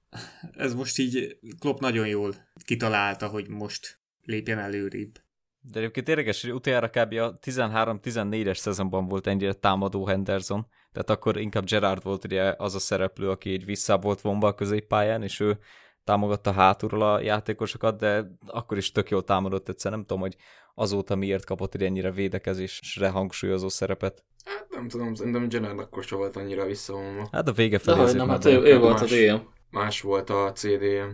ez 0.53 0.75
most 0.75 0.99
így 0.99 1.39
Klopp 1.59 1.79
nagyon 1.79 2.07
jól 2.07 2.35
kitalálta, 2.65 3.29
hogy 3.29 3.49
most 3.49 4.01
lépjen 4.23 4.59
előrébb. 4.59 5.19
De 5.61 5.79
egyébként 5.79 6.09
érdekes, 6.09 6.43
hogy 6.43 6.53
utoljára 6.53 6.89
kb. 6.89 7.13
a 7.13 7.39
13-14-es 7.39 8.57
szezonban 8.57 9.09
volt 9.09 9.27
ennyire 9.27 9.53
támadó 9.53 10.07
Henderson, 10.07 10.67
tehát 10.93 11.11
akkor 11.11 11.37
inkább 11.37 11.65
Gerard 11.65 12.03
volt 12.03 12.25
ugye 12.25 12.55
az 12.57 12.75
a 12.75 12.79
szereplő, 12.79 13.31
aki 13.31 13.51
így 13.51 13.65
vissza 13.65 13.99
volt 13.99 14.21
vonva 14.21 14.47
a 14.47 14.55
középpályán, 14.55 15.23
és 15.23 15.41
ő 15.41 15.59
támogatta 16.05 16.53
hátulról 16.53 17.03
a 17.03 17.21
játékosokat, 17.21 17.99
de 17.99 18.25
akkor 18.47 18.77
is 18.77 18.93
tök 18.93 19.11
jól 19.11 19.25
támadott 19.25 19.69
egyszer, 19.69 19.91
nem 19.91 20.01
tudom, 20.01 20.21
hogy 20.21 20.37
azóta 20.75 21.15
miért 21.15 21.45
kapott 21.45 21.75
egy 21.75 21.83
ennyire 21.83 22.11
védekezésre 22.11 23.09
hangsúlyozó 23.09 23.69
szerepet. 23.69 24.25
Hát 24.45 24.67
nem 24.71 24.89
tudom, 24.89 25.15
szerintem 25.15 25.49
Gerard 25.49 25.79
akkor 25.79 26.05
sem 26.05 26.19
volt 26.19 26.37
annyira 26.37 26.67
visszavonva. 26.67 27.29
Hát 27.33 27.49
a 27.49 27.53
vége 27.53 27.79
felé. 27.79 28.05
De 28.05 28.13
nem, 28.13 28.29
hát 28.29 28.45
ő, 28.45 28.63
ő 28.63 28.79
volt 28.79 29.01
a 29.01 29.05
DM 29.05 29.53
más 29.75 30.01
volt 30.01 30.31
a 30.31 30.53
CDM. 30.53 31.11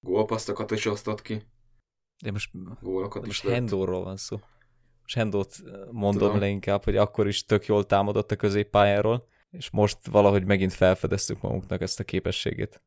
Gólpasztokat 0.00 0.70
is 0.70 0.86
osztott 0.86 1.22
ki. 1.22 1.42
De 2.22 2.30
most, 2.30 2.50
Gólokat 2.80 3.20
de 3.20 3.26
most 3.26 3.48
Hendóról 3.48 4.04
van 4.04 4.16
szó. 4.16 4.40
Most 5.02 5.14
Hendót 5.14 5.56
mondom 5.90 6.22
Tudom. 6.22 6.38
le 6.38 6.48
inkább, 6.48 6.84
hogy 6.84 6.96
akkor 6.96 7.26
is 7.26 7.44
tök 7.44 7.66
jól 7.66 7.86
támadott 7.86 8.30
a 8.30 8.36
középpályáról, 8.36 9.28
és 9.50 9.70
most 9.70 10.06
valahogy 10.06 10.44
megint 10.44 10.72
felfedeztük 10.72 11.40
magunknak 11.40 11.80
ezt 11.80 12.00
a 12.00 12.04
képességét. 12.04 12.82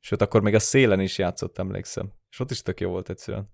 Sőt, 0.00 0.20
akkor 0.20 0.42
még 0.42 0.54
a 0.54 0.58
szélen 0.58 1.00
is 1.00 1.18
játszott, 1.18 1.58
emlékszem. 1.58 2.12
És 2.30 2.40
ott 2.40 2.50
is 2.50 2.62
tök 2.62 2.80
jó 2.80 2.90
volt 2.90 3.08
egyszerűen. 3.08 3.52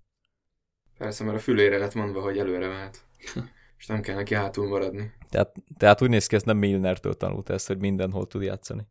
Persze, 0.97 1.23
mert 1.23 1.37
a 1.37 1.39
fülére 1.39 1.77
lett 1.77 1.93
mondva, 1.93 2.21
hogy 2.21 2.37
előre 2.37 2.67
mehet. 2.67 3.05
és 3.81 3.87
nem 3.87 4.01
kell 4.01 4.15
neki 4.15 4.33
hátul 4.33 4.67
maradni. 4.67 5.11
Tehát, 5.29 5.55
tehát 5.77 6.01
úgy 6.01 6.09
néz 6.09 6.25
ki, 6.25 6.35
ezt 6.35 6.45
nem 6.45 6.57
Milnertől 6.57 7.13
tanult 7.13 7.49
ezt, 7.49 7.67
hogy 7.67 7.77
mindenhol 7.77 8.27
tud 8.27 8.41
játszani 8.41 8.87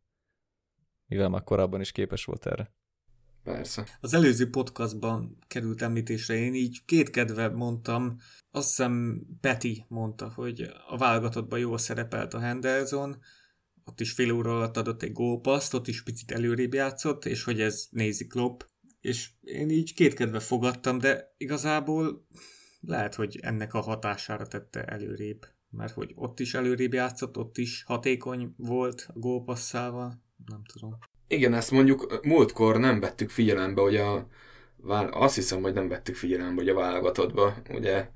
mivel 1.11 1.29
már 1.29 1.45
korábban 1.45 1.81
is 1.81 1.93
képes 1.93 2.25
volt 2.25 2.47
erre. 2.47 2.75
Persze. 3.43 3.87
Az 4.01 4.15
előző 4.15 4.51
podcastban 4.51 5.39
került 5.47 5.83
említésre, 5.83 6.35
én 6.35 6.55
így 6.55 6.85
kétkedve 6.85 7.49
mondtam, 7.49 8.17
azt 8.51 8.69
hiszem 8.69 9.23
Peti 9.41 9.85
mondta, 9.89 10.33
hogy 10.35 10.71
a 10.89 10.97
válogatottban 10.97 11.59
jól 11.59 11.79
szerepelt 11.79 12.35
a 12.35 12.39
Henderson, 12.39 13.19
ott 13.85 14.01
is 14.01 14.13
fél 14.13 14.33
óra 14.33 14.57
alatt 14.57 14.77
adott 14.77 15.03
egy 15.03 15.13
gólpaszt, 15.13 15.75
ott 15.75 15.89
is 15.89 16.03
picit 16.03 16.31
előrébb 16.31 16.75
játszott, 16.75 17.25
és 17.25 17.45
hogy 17.45 17.61
ez 17.61 17.87
nézi 17.91 18.27
Klopp, 18.27 18.61
és 19.01 19.31
én 19.41 19.71
így 19.71 19.95
kétkedve 19.95 20.41
fogadtam, 20.41 20.99
de 20.99 21.35
igazából 21.37 22.27
lehet, 22.81 23.15
hogy 23.15 23.39
ennek 23.43 23.75
a 23.75 23.81
hatására 23.81 24.47
tette 24.47 24.85
előrébb, 24.85 25.47
mert 25.71 25.93
hogy 25.93 26.13
ott 26.15 26.41
is 26.41 26.55
előrébb 26.55 26.93
játszott, 26.93 27.37
ott 27.37 27.59
is 27.59 27.83
hatékony 27.87 28.55
volt 28.57 29.07
a 29.09 29.19
gólpasszával, 29.19 30.23
nem 30.47 30.63
tudom. 30.73 30.99
Igen, 31.29 31.55
ezt 31.55 31.71
mondjuk 31.71 32.21
múltkor 32.23 32.79
nem 32.79 33.01
vettük 33.01 33.31
figyelembe, 33.31 33.81
hogy 33.81 33.97
a 33.97 34.27
azt 35.11 35.35
hiszem, 35.35 35.63
hogy 35.63 35.73
nem 35.73 35.89
vettük 35.89 36.15
figyelembe, 36.15 36.61
hogy 36.61 36.69
a 36.71 36.75
válogatottba 36.75 37.55
ugye 37.71 38.09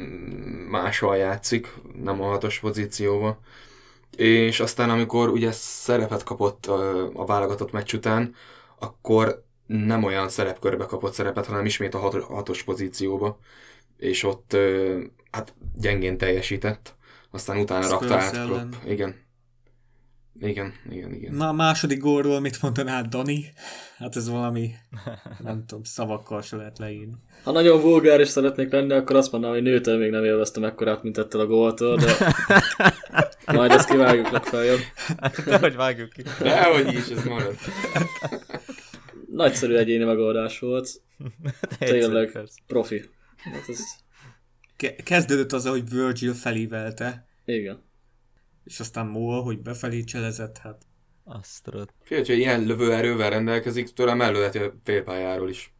mm, 0.00 0.68
máshol 0.70 1.16
játszik, 1.16 1.72
nem 2.02 2.20
a 2.20 2.26
hatos 2.26 2.58
pozícióba. 2.58 3.40
És 4.16 4.60
aztán, 4.60 4.90
amikor 4.90 5.28
ugye 5.28 5.52
szerepet 5.52 6.22
kapott 6.22 6.66
a, 6.66 7.10
a 7.14 7.24
válogatott 7.24 7.72
meccs 7.72 7.94
után, 7.94 8.34
akkor 8.78 9.44
nem 9.66 10.04
olyan 10.04 10.28
szerepkörbe 10.28 10.86
kapott 10.86 11.12
szerepet, 11.12 11.46
hanem 11.46 11.64
ismét 11.64 11.94
a 11.94 12.22
hatos 12.28 12.62
pozícióba. 12.62 13.38
És 14.02 14.22
ott 14.22 14.56
hát 15.30 15.54
gyengén 15.74 16.18
teljesített. 16.18 16.94
Aztán 17.30 17.58
utána 17.58 17.82
Spurs 17.82 18.00
rakta 18.00 18.16
át 18.16 18.46
Klopp. 18.46 18.72
Igen. 18.86 19.14
Igen, 20.40 20.72
igen, 20.90 21.12
igen. 21.12 21.34
Na 21.34 21.48
a 21.48 21.52
második 21.52 22.00
gólról 22.00 22.40
mit 22.40 22.62
mondanád, 22.62 23.06
Dani? 23.06 23.52
Hát 23.96 24.16
ez 24.16 24.28
valami, 24.28 24.70
nem 25.38 25.64
tudom, 25.66 25.84
szavakkal 25.84 26.42
se 26.42 26.56
lehet 26.56 26.78
leírni. 26.78 27.14
Ha 27.42 27.52
nagyon 27.52 27.80
vulgáris 27.80 28.28
szeretnék 28.28 28.72
lenni, 28.72 28.92
akkor 28.92 29.16
azt 29.16 29.32
mondanám, 29.32 29.56
hogy 29.56 29.64
nőtől 29.64 29.98
még 29.98 30.10
nem 30.10 30.24
élveztem 30.24 30.64
ekkorát, 30.64 31.02
mint 31.02 31.18
ettől 31.18 31.40
a 31.40 31.46
góltól, 31.46 31.96
de 31.96 32.16
majd 33.56 33.70
ezt 33.70 33.88
kivágjuk 33.88 34.30
legfeljebb. 34.30 34.80
De 35.44 35.58
hogy 35.66 35.74
vágjuk 35.74 36.12
ki. 36.12 36.22
Dehogy 36.40 36.94
is, 36.94 37.08
ez 37.08 37.24
marad. 37.24 37.54
Nagyszerű 39.30 39.74
egyéni 39.74 40.04
megoldás 40.04 40.58
volt. 40.58 40.90
Tényleg 41.78 42.38
profi. 42.66 43.10
Hát 43.42 43.68
ez... 43.68 43.80
Kezdődött 45.04 45.52
az, 45.52 45.66
hogy 45.66 45.90
Virgil 45.90 46.34
felívelte. 46.34 47.26
Igen 47.44 47.90
és 48.64 48.80
aztán 48.80 49.06
Moa, 49.06 49.40
hogy 49.40 49.60
befelé 49.60 50.04
cselezett, 50.04 50.58
hát... 50.58 50.82
Azt 51.24 51.62
tudod. 51.62 51.92
Félj, 52.02 52.24
hogy 52.26 52.38
ilyen 52.38 52.62
lövőerővel 52.62 53.30
rendelkezik, 53.30 53.92
tőlem 53.92 54.20
előheti 54.20 54.58
a 54.58 54.72
félpályáról 54.84 55.48
is. 55.48 55.74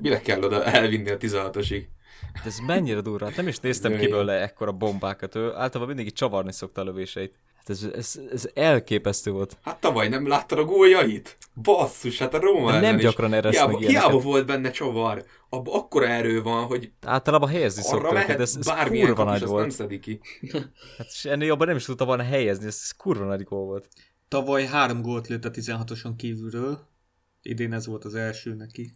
Mire 0.00 0.20
kell 0.20 0.42
oda 0.42 0.64
elvinni 0.64 1.10
a 1.10 1.16
16-osig? 1.16 1.84
De 2.32 2.40
ez 2.44 2.58
mennyire 2.66 3.00
durva, 3.00 3.26
hát 3.26 3.36
nem 3.36 3.48
is 3.48 3.58
néztem 3.58 3.96
ki 3.96 4.08
belőle 4.08 4.32
ekkora 4.32 4.72
bombákat, 4.72 5.34
ő 5.34 5.54
általában 5.54 5.94
mindig 5.94 6.12
csavarni 6.12 6.52
szokta 6.52 6.80
a 6.80 6.84
lövéseit. 6.84 7.38
Hát 7.66 7.76
ez, 7.76 7.90
ez, 7.94 8.20
ez 8.32 8.48
elképesztő 8.54 9.30
volt. 9.30 9.56
Hát 9.62 9.80
tavaly 9.80 10.08
nem 10.08 10.28
láttad 10.28 10.58
a 10.58 10.64
góljait? 10.64 11.38
Basszus, 11.62 12.18
hát 12.18 12.34
a 12.34 12.40
Róma 12.40 12.70
De 12.70 12.80
nem 12.80 12.96
gyakran 12.96 13.32
erre 13.32 13.50
hiába, 13.50 13.78
hiába 13.78 14.18
volt 14.18 14.46
benne 14.46 14.70
csavar. 14.70 15.24
Abba 15.48 15.74
akkora 15.74 16.06
erő 16.06 16.42
van, 16.42 16.64
hogy 16.64 16.92
Általában 17.00 17.48
helyezni 17.48 17.82
szoktak, 17.82 18.26
de 18.26 18.36
ez, 18.36 18.56
ez 18.60 18.72
kurva 18.88 19.24
nagy 19.24 19.44
volt. 19.44 19.60
Nem 19.60 19.70
szedi 19.70 19.98
ki. 19.98 20.20
hát 20.98 21.08
ennél 21.22 21.46
jobban 21.46 21.66
nem 21.66 21.76
is 21.76 21.84
tudta 21.84 22.04
volna 22.04 22.22
helyezni, 22.22 22.66
ez 22.66 22.90
kurva 22.90 23.24
nagy 23.24 23.42
gól 23.42 23.64
volt. 23.64 23.88
Tavaly 24.28 24.64
három 24.66 25.02
gólt 25.02 25.26
lőtt 25.28 25.44
a 25.44 25.50
16-oson 25.50 26.16
kívülről. 26.16 26.78
Idén 27.42 27.72
ez 27.72 27.86
volt 27.86 28.04
az 28.04 28.14
első 28.14 28.54
neki. 28.54 28.90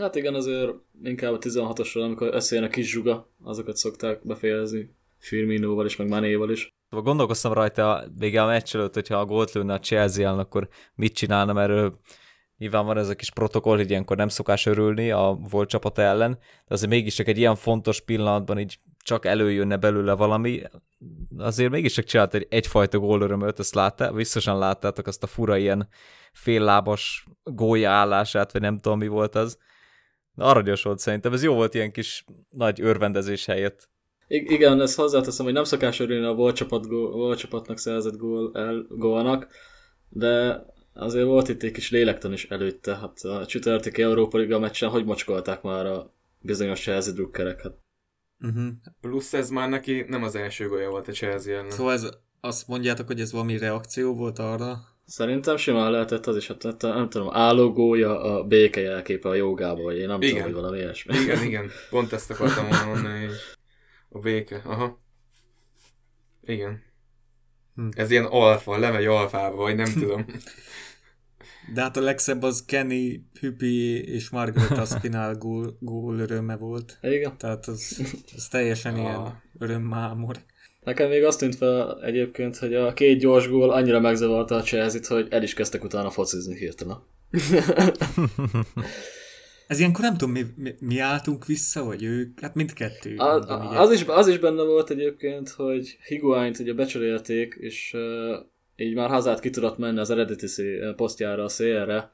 Hát 0.00 0.14
igen, 0.14 0.34
azért 0.34 0.72
inkább 1.02 1.32
a 1.32 1.38
16-osról, 1.38 2.04
amikor 2.04 2.34
összejön 2.34 2.64
a 2.64 2.68
kis 2.68 2.90
zsuga, 2.90 3.30
azokat 3.42 3.76
szokták 3.76 4.26
befejezni. 4.26 4.94
Firminóval 5.18 5.86
is, 5.86 5.96
meg 5.96 6.08
Manéval 6.08 6.50
is. 6.50 6.74
Szóval 6.88 7.04
gondolkoztam 7.04 7.52
rajta 7.52 8.04
vége 8.18 8.42
a 8.42 8.46
meccs 8.46 8.74
előtt, 8.74 8.94
hogyha 8.94 9.16
a 9.16 9.24
gólt 9.24 9.52
lőne 9.52 9.74
a 9.74 9.78
chelsea 9.78 10.38
akkor 10.38 10.68
mit 10.94 11.14
csinálna, 11.14 11.52
mert 11.52 11.92
nyilván 12.58 12.86
van 12.86 12.98
ez 12.98 13.08
a 13.08 13.14
kis 13.14 13.30
protokoll, 13.30 13.76
hogy 13.76 13.90
ilyenkor 13.90 14.16
nem 14.16 14.28
szokás 14.28 14.66
örülni 14.66 15.10
a 15.10 15.38
volt 15.50 15.68
csapata 15.68 16.02
ellen, 16.02 16.38
de 16.66 16.74
azért 16.74 16.90
mégiscsak 16.90 17.26
egy 17.26 17.38
ilyen 17.38 17.54
fontos 17.54 18.00
pillanatban 18.00 18.58
így 18.58 18.78
csak 18.98 19.24
előjönne 19.24 19.76
belőle 19.76 20.12
valami, 20.12 20.62
azért 21.38 21.70
mégiscsak 21.70 22.04
csinált 22.04 22.34
egy 22.34 22.46
egyfajta 22.50 22.98
gólörömöt, 22.98 23.58
ezt 23.58 23.74
látta, 23.74 24.12
biztosan 24.12 24.58
láttátok 24.58 25.06
azt 25.06 25.22
a 25.22 25.26
fura 25.26 25.56
ilyen 25.56 25.88
féllábas 26.32 27.26
gólya 27.42 27.90
állását, 27.90 28.52
vagy 28.52 28.60
nem 28.60 28.78
tudom 28.78 28.98
mi 28.98 29.06
volt 29.06 29.34
az. 29.34 29.58
Aranyos 30.36 30.82
volt 30.82 30.98
szerintem, 30.98 31.32
ez 31.32 31.42
jó 31.42 31.54
volt 31.54 31.74
ilyen 31.74 31.92
kis 31.92 32.24
nagy 32.50 32.80
örvendezés 32.80 33.46
helyett. 33.46 33.88
I- 34.28 34.52
igen, 34.52 34.80
ezt 34.80 34.96
hozzáteszem, 34.96 35.44
hogy 35.44 35.54
nem 35.54 35.64
szokás 35.64 36.00
örülni 36.00 36.26
a 36.26 36.34
volt, 36.34 36.56
csapat 36.56 36.86
gól, 36.86 37.10
volt 37.12 37.38
csapatnak 37.38 37.78
szerzett 37.78 38.16
gól, 38.16 38.50
el, 38.54 38.86
gólnak, 38.88 39.46
de 40.08 40.64
azért 40.92 41.26
volt 41.26 41.48
itt 41.48 41.62
egy 41.62 41.72
kis 41.72 41.90
lélektan 41.90 42.32
is 42.32 42.44
előtte. 42.44 42.96
Hát 42.96 43.20
a 43.20 43.46
csütörtöki 43.46 44.02
Európa 44.02 44.38
Liga 44.38 44.58
meccsen 44.58 44.88
hogy 44.88 45.04
mocskolták 45.04 45.62
már 45.62 45.86
a 45.86 46.14
bizonyos 46.40 46.80
Chelsea 46.80 47.12
drukkerek? 47.12 47.62
Hát. 47.62 47.74
Uh-huh. 48.40 48.66
Plusz 49.00 49.32
ez 49.32 49.50
már 49.50 49.68
neki 49.68 50.04
nem 50.08 50.22
az 50.22 50.34
első 50.34 50.68
gólja 50.68 50.90
volt 50.90 51.08
a 51.08 51.12
Chelsea 51.12 51.54
ellen. 51.54 51.70
Szóval 51.70 51.92
ez, 51.92 52.08
azt 52.40 52.68
mondjátok, 52.68 53.06
hogy 53.06 53.20
ez 53.20 53.32
valami 53.32 53.58
reakció 53.58 54.14
volt 54.14 54.38
arra? 54.38 54.78
Szerintem 55.04 55.56
simán 55.56 55.90
lehetett 55.90 56.26
az 56.26 56.36
is, 56.36 56.46
hát, 56.46 56.62
hát 56.62 56.82
nem 56.82 57.08
tudom, 57.08 57.28
állógója 57.32 58.20
a 58.20 58.44
béke 58.44 58.80
jelképe 58.80 59.28
a 59.28 59.34
jogából, 59.34 59.84
vagy 59.84 59.98
én 59.98 60.06
nem 60.06 60.22
igen. 60.22 60.34
tudom, 60.34 60.44
hogy 60.44 60.54
valami 60.60 60.78
ilyesmi. 60.78 61.16
Igen, 61.16 61.42
igen, 61.42 61.70
pont 61.90 62.12
ezt 62.12 62.30
akartam 62.30 62.66
mondani, 62.86 63.24
hogy 63.24 63.34
a 64.08 64.18
béke, 64.18 64.62
aha. 64.64 65.00
Igen. 66.42 66.82
Hm. 67.74 67.88
Ez 67.90 68.10
ilyen 68.10 68.24
alfa, 68.24 68.78
lemegy 68.78 69.06
alfába, 69.06 69.56
vagy 69.56 69.76
nem 69.76 69.92
tudom. 69.92 70.26
De 71.74 71.80
hát 71.80 71.96
a 71.96 72.00
legszebb 72.00 72.42
az 72.42 72.64
Kenny, 72.64 73.14
Hüppi 73.40 74.04
és 74.04 74.30
Margaret 74.30 74.78
Aspinall 74.78 75.34
gól, 75.34 75.76
gól 75.80 76.18
öröme 76.18 76.56
volt. 76.56 76.98
Igen. 77.02 77.38
Tehát 77.38 77.66
az, 77.66 78.02
az 78.36 78.48
teljesen 78.48 78.94
ah. 78.94 79.00
ilyen 79.00 79.42
örömmámor. 79.58 80.36
Nekem 80.84 81.08
még 81.08 81.24
azt 81.24 81.38
tűnt 81.38 81.56
fel 81.56 82.02
egyébként, 82.02 82.56
hogy 82.56 82.74
a 82.74 82.92
két 82.92 83.18
gyors 83.18 83.48
gól 83.48 83.70
annyira 83.70 84.00
megzavarta 84.00 84.54
a 84.54 84.62
chelsea 84.62 85.00
hogy 85.08 85.26
el 85.30 85.42
is 85.42 85.54
kezdtek 85.54 85.84
utána 85.84 86.10
focizni 86.10 86.56
hirtelen. 86.56 86.98
Ez 89.66 89.78
ilyenkor 89.78 90.04
nem 90.04 90.16
tudom, 90.16 90.34
mi, 90.34 90.44
mi, 90.56 90.74
mi 90.80 90.98
álltunk 90.98 91.46
vissza, 91.46 91.84
vagy 91.84 92.02
ők, 92.02 92.40
hát 92.40 92.54
mindkettő. 92.54 93.16
A, 93.16 93.32
mondom, 93.32 93.66
az, 93.66 93.92
is, 93.92 94.04
az 94.06 94.28
is 94.28 94.38
benne 94.38 94.62
volt 94.62 94.90
egyébként, 94.90 95.48
hogy 95.48 95.98
Higuaint 96.06 96.58
ugye 96.58 96.74
becserélték, 96.74 97.56
és 97.60 97.92
uh, 97.94 98.36
így 98.76 98.94
már 98.94 99.08
hazát 99.08 99.40
ki 99.40 99.50
tudott 99.50 99.78
menni 99.78 99.98
az 99.98 100.10
eredeti 100.10 100.46
szé, 100.46 100.92
posztjára 100.96 101.44
a 101.44 101.48
szélre. 101.48 102.10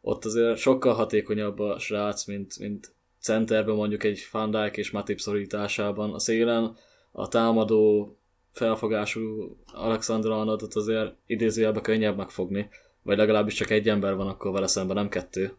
Ott 0.00 0.24
azért 0.24 0.58
sokkal 0.58 0.94
hatékonyabb 0.94 1.58
a 1.58 1.78
srác, 1.78 2.26
mint, 2.26 2.58
mint 2.58 2.92
centerben 3.20 3.74
mondjuk 3.74 4.04
egy 4.04 4.26
Van 4.30 4.50
Dijk 4.50 4.76
és 4.76 4.90
Matip 4.90 5.20
szorításában. 5.20 6.12
A 6.12 6.18
szélen 6.18 6.76
a 7.12 7.28
támadó 7.28 8.12
felfogású 8.52 9.56
Alexander 9.72 10.30
Arnoldot 10.30 10.74
azért 10.74 11.14
idézőjelben 11.26 11.82
könnyebb 11.82 12.16
megfogni, 12.16 12.68
vagy 13.02 13.16
legalábbis 13.16 13.54
csak 13.54 13.70
egy 13.70 13.88
ember 13.88 14.14
van 14.14 14.28
akkor 14.28 14.52
vele 14.52 14.66
szemben, 14.66 14.96
nem 14.96 15.08
kettő. 15.08 15.52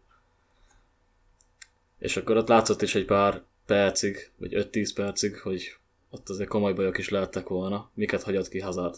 És 2.00 2.16
akkor 2.16 2.36
ott 2.36 2.48
látszott 2.48 2.82
is 2.82 2.94
egy 2.94 3.04
pár 3.04 3.42
percig, 3.66 4.32
vagy 4.36 4.52
5-10 4.54 4.90
percig, 4.94 5.40
hogy 5.40 5.76
ott 6.10 6.28
azért 6.28 6.48
komoly 6.48 6.72
bajok 6.72 6.98
is 6.98 7.08
lehettek 7.08 7.48
volna, 7.48 7.90
miket 7.94 8.22
hagyott 8.22 8.48
ki 8.48 8.60
Hazard. 8.60 8.96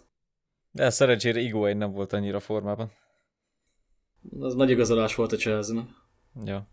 De 0.71 0.91
szerencsére 0.91 1.41
Iguain 1.41 1.77
nem 1.77 1.93
volt 1.93 2.13
annyira 2.13 2.41
formában. 2.41 2.93
Az 4.41 4.55
nagy 4.55 4.71
igazolás 4.71 5.15
volt 5.15 5.33
a 5.33 5.37
chelsea 5.37 5.87
Ja. 6.45 6.69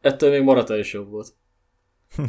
Ettől 0.00 0.30
még 0.30 0.42
Morata 0.42 0.76
is 0.76 0.92
jobb 0.92 1.10
volt. 1.10 1.34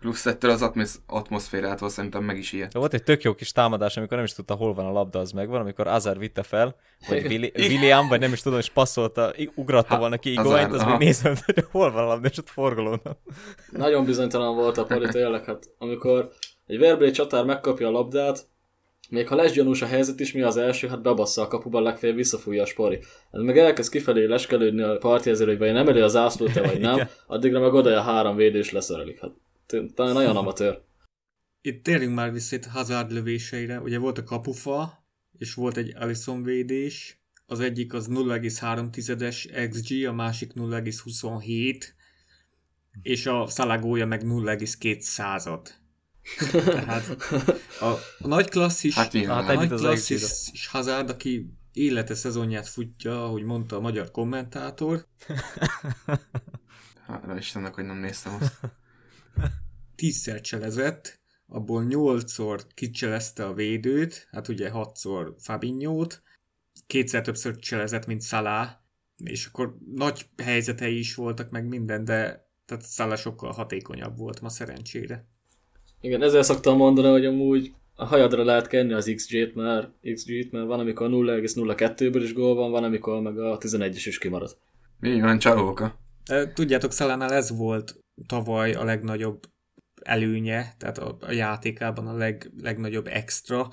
Plusz 0.00 0.26
ettől 0.26 0.50
az 0.50 0.62
atmosz- 0.62 1.00
atmoszférától 1.06 1.88
szerintem 1.88 2.24
meg 2.24 2.38
is 2.38 2.52
ilyet. 2.52 2.72
Volt 2.72 2.94
egy 2.94 3.02
tök 3.02 3.22
jó 3.22 3.34
kis 3.34 3.52
támadás, 3.52 3.96
amikor 3.96 4.16
nem 4.16 4.26
is 4.26 4.32
tudta, 4.32 4.54
hol 4.54 4.74
van 4.74 4.86
a 4.86 4.92
labda, 4.92 5.18
az 5.18 5.32
megvan, 5.32 5.60
amikor 5.60 5.86
Azar 5.86 6.18
vitte 6.18 6.42
fel, 6.42 6.76
vagy 7.08 7.24
William, 7.56 8.08
vagy 8.08 8.20
nem 8.20 8.32
is 8.32 8.42
tudom, 8.42 8.58
és 8.58 8.70
passzolta, 8.70 9.32
ugratta 9.54 9.98
volna 9.98 10.16
ki 10.16 10.32
Igoányt, 10.32 10.72
az 10.72 10.84
még 10.84 10.96
nézem, 10.96 11.34
hogy 11.44 11.64
hol 11.70 11.92
van 11.92 12.02
a 12.02 12.06
labda, 12.06 12.28
és 12.28 12.38
ott 12.38 12.48
forgolódna. 12.48 13.16
Nagyon 13.70 14.04
bizonytalan 14.04 14.54
volt 14.54 14.78
a 14.78 14.84
pari, 14.84 15.08
tényleg, 15.08 15.44
hát 15.44 15.70
amikor 15.78 16.30
egy 16.66 16.78
Verblé 16.78 17.10
csatár 17.10 17.44
megkapja 17.44 17.88
a 17.88 17.90
labdát, 17.90 18.46
még 19.10 19.28
ha 19.28 19.34
lesz 19.34 19.52
gyanús 19.52 19.82
a 19.82 19.86
helyzet 19.86 20.20
is, 20.20 20.32
mi 20.32 20.42
az 20.42 20.56
első, 20.56 20.88
hát 20.88 21.02
bebassza 21.02 21.42
a 21.42 21.48
kapuban, 21.48 21.82
legfeljebb 21.82 22.16
visszafújja 22.16 22.62
a 22.62 22.66
spori. 22.66 22.98
Ez 23.30 23.40
meg 23.40 23.58
elkezd 23.58 23.90
kifelé 23.90 24.24
leskelődni 24.24 24.82
a 24.82 24.96
parti 24.98 25.30
ezért, 25.30 25.48
hogy 25.48 25.58
vagy 25.58 25.72
nem 25.72 25.88
elő 25.88 26.02
az 26.02 26.12
zászlót, 26.12 26.52
vagy 26.52 26.80
nem, 26.80 27.08
addigra 27.26 27.60
meg 27.60 27.72
oda 27.72 27.98
a 27.98 28.00
három 28.00 28.36
védés 28.36 28.72
leszerelik. 28.72 29.20
Hát 29.20 29.30
talán 29.94 30.12
nagyon 30.12 30.36
amatőr. 30.36 30.82
Itt 31.60 31.82
térjünk 31.82 32.14
már 32.14 32.32
vissza 32.32 32.56
itt 32.56 32.64
Hazard 32.64 33.12
lövéseire. 33.12 33.80
Ugye 33.80 33.98
volt 33.98 34.18
a 34.18 34.22
kapufa, 34.22 35.06
és 35.38 35.54
volt 35.54 35.76
egy 35.76 35.94
Alisson 35.96 36.42
védés, 36.42 37.22
az 37.46 37.60
egyik 37.60 37.92
az 37.92 38.06
0,3-es 38.10 39.68
XG, 39.70 40.06
a 40.06 40.12
másik 40.12 40.52
0,27, 40.52 41.84
és 43.02 43.26
a 43.26 43.46
szalagója 43.46 44.06
meg 44.06 44.22
0,2 44.24 45.00
század. 45.00 45.74
Tehát 46.64 47.16
a, 47.80 47.84
a 48.18 48.26
nagy 48.26 48.48
klasszis, 48.48 48.94
Hát 48.94 49.14
igen, 49.14 49.30
a 49.30 49.34
hát 49.34 49.46
nagy 49.46 49.56
ennyit 49.56 49.70
az 49.70 49.80
klasszis 49.80 50.66
Hazard, 50.66 51.10
aki 51.10 51.52
élete 51.72 52.14
szezonját 52.14 52.68
futja, 52.68 53.24
ahogy 53.24 53.42
mondta 53.42 53.76
a 53.76 53.80
magyar 53.80 54.10
kommentátor, 54.10 55.06
Hála 57.06 57.36
Istennek, 57.36 57.74
hogy 57.74 57.84
nem 57.84 57.96
néztem 57.96 58.34
azt. 58.40 58.58
tízszer 59.96 60.40
cselezett, 60.40 61.20
abból 61.46 61.84
nyolcszor 61.84 62.66
kicselezte 62.74 63.46
a 63.46 63.54
védőt, 63.54 64.28
hát 64.30 64.48
ugye 64.48 64.70
hatszor 64.70 65.34
Fabinho-t, 65.38 66.22
kétszer 66.86 67.22
többször 67.22 67.56
cselezett, 67.56 68.06
mint 68.06 68.22
Salah, 68.22 68.68
és 69.24 69.46
akkor 69.46 69.76
nagy 69.94 70.26
helyzetei 70.42 70.98
is 70.98 71.14
voltak, 71.14 71.50
meg 71.50 71.68
minden, 71.68 72.04
de 72.04 72.46
tehát 72.66 72.90
Salah 72.90 73.16
sokkal 73.16 73.52
hatékonyabb 73.52 74.18
volt 74.18 74.40
ma 74.40 74.48
szerencsére. 74.48 75.26
Igen, 76.00 76.22
ezzel 76.22 76.42
szoktam 76.42 76.76
mondani, 76.76 77.08
hogy 77.08 77.24
amúgy 77.24 77.72
a 77.94 78.04
hajadra 78.04 78.44
lehet 78.44 78.66
kenni 78.66 78.92
az 78.92 79.12
XG-t, 79.14 79.54
mert, 79.54 79.90
XG-t, 80.14 80.52
mert 80.52 80.66
van, 80.66 80.80
amikor 80.80 81.08
0,02-ből 81.10 82.20
is 82.22 82.32
gól 82.32 82.54
van, 82.54 82.70
van, 82.70 82.84
amikor 82.84 83.20
meg 83.20 83.38
a 83.38 83.58
11-es 83.58 84.02
is 84.06 84.18
kimarad. 84.18 84.58
Mi 85.00 85.20
van, 85.20 85.38
csalóka? 85.38 85.98
Tudjátok, 86.54 86.92
Szalánál 86.92 87.32
ez 87.32 87.56
volt 87.56 87.98
tavaly 88.26 88.72
a 88.72 88.84
legnagyobb 88.84 89.50
előnye, 90.02 90.74
tehát 90.78 90.98
a, 90.98 91.16
a 91.20 91.30
játékában 91.30 92.06
a 92.06 92.16
leg, 92.16 92.50
legnagyobb 92.56 93.06
extra, 93.06 93.70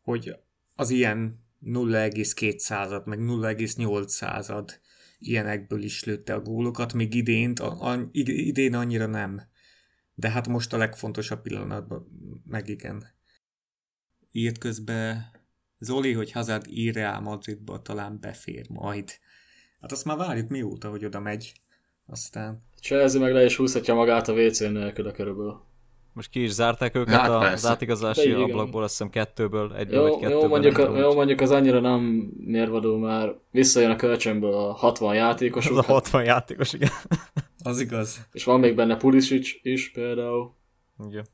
hogy 0.00 0.36
az 0.74 0.90
ilyen 0.90 1.46
0,2 1.62 2.58
század, 2.58 3.06
meg 3.06 3.18
0,8 3.18 4.06
század 4.06 4.80
ilyenekből 5.18 5.82
is 5.82 6.04
lőtte 6.04 6.34
a 6.34 6.40
gólokat, 6.40 6.92
míg 6.92 7.14
idén, 7.14 7.52
a, 7.52 7.92
a, 7.92 8.08
idén 8.12 8.74
annyira 8.74 9.06
nem. 9.06 9.42
De 10.14 10.30
hát 10.30 10.48
most 10.48 10.72
a 10.72 10.76
legfontosabb 10.76 11.42
pillanatban 11.42 12.06
meg 12.44 12.68
igen. 12.68 13.06
Írt 14.30 14.58
közben 14.58 15.30
Zoli, 15.78 16.12
hogy 16.12 16.32
Hazard 16.32 16.66
ír 16.70 16.94
Real 16.94 17.20
Madridba 17.20 17.82
talán 17.82 18.20
befér 18.20 18.68
majd. 18.68 19.10
Hát 19.80 19.92
azt 19.92 20.04
már 20.04 20.16
várjuk 20.16 20.48
mióta, 20.48 20.90
hogy 20.90 21.04
oda 21.04 21.20
megy. 21.20 21.60
Aztán 22.10 22.58
Chelsea 22.80 23.20
meg 23.20 23.32
le 23.32 23.44
is 23.44 23.56
húzhatja 23.56 23.94
magát 23.94 24.28
a 24.28 24.32
WC 24.32 24.58
nélkül 24.60 25.12
körülbelül. 25.12 25.60
Most 26.12 26.30
ki 26.30 26.42
is 26.42 26.50
zárták 26.50 26.94
őket 26.94 27.14
Hát 27.14 27.28
a, 27.30 27.40
az 27.40 27.66
átigazási 27.66 28.28
Igen. 28.28 28.40
ablakból, 28.40 28.82
azt 28.82 28.90
hiszem 28.90 29.10
kettőből, 29.10 29.74
egyből 29.74 30.02
vagy 30.02 30.10
Jó, 30.10 30.18
kettőből. 30.18 30.40
jó, 30.42 30.48
mondjuk, 30.48 30.76
nem 30.76 30.92
a, 30.92 30.98
jó, 30.98 31.14
mondjuk 31.14 31.40
az 31.40 31.50
annyira 31.50 31.80
nem 31.80 32.00
mérvadó, 32.44 32.96
mert 32.96 33.36
visszajön 33.50 33.90
a 33.90 33.96
kölcsönből 33.96 34.52
a 34.52 34.72
60 34.72 35.08
Az 35.10 35.16
játékosuk, 35.16 35.78
a 35.78 35.82
60 35.82 36.24
játékos, 36.24 36.72
igen. 36.72 36.90
az 37.62 37.80
igaz. 37.80 38.26
és 38.32 38.44
van 38.44 38.60
még 38.60 38.74
benne 38.74 38.96
Pulisic 38.96 39.48
is 39.62 39.90
például. 39.90 40.54
igen. 41.08 41.26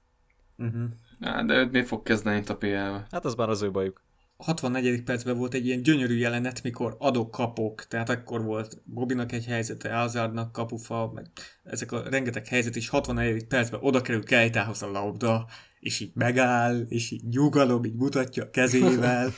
Uh-huh. 0.59 1.47
De 1.47 1.55
őt 1.55 1.71
mi 1.73 1.83
fog 1.83 2.03
kezdeni 2.03 2.39
itt 2.39 2.49
a 2.49 2.57
PL-be? 2.57 3.07
Hát 3.11 3.25
az 3.25 3.35
már 3.35 3.49
az 3.49 3.63
ő 3.63 3.71
bajuk. 3.71 4.03
64. 4.37 5.03
percben 5.03 5.39
volt 5.39 5.55
egy 5.55 5.67
ilyen 5.67 5.83
gyönyörű 5.83 6.17
jelenet, 6.17 6.63
mikor 6.63 6.97
adok-kapok, 6.99 7.87
tehát 7.89 8.09
akkor 8.09 8.45
volt 8.45 8.83
Bobinak 8.85 9.33
egy 9.33 9.45
helyzete, 9.45 9.95
Hazardnak 9.95 10.53
kapufa, 10.53 11.11
meg 11.15 11.27
ezek 11.65 11.93
a 11.93 12.03
rengeteg 12.11 12.47
helyzet, 12.47 12.77
és 12.77 12.89
64. 12.89 13.47
percben 13.47 13.81
oda 13.83 14.01
kerül 14.01 14.25
Kejtához 14.25 14.83
a 14.83 14.91
labda, 14.91 15.47
és 15.81 16.01
így 16.01 16.11
megáll, 16.15 16.81
és 16.89 17.11
így 17.11 17.25
nyugalom, 17.29 17.85
így 17.85 17.95
mutatja 17.95 18.43
a 18.43 18.51
kezével. 18.51 19.33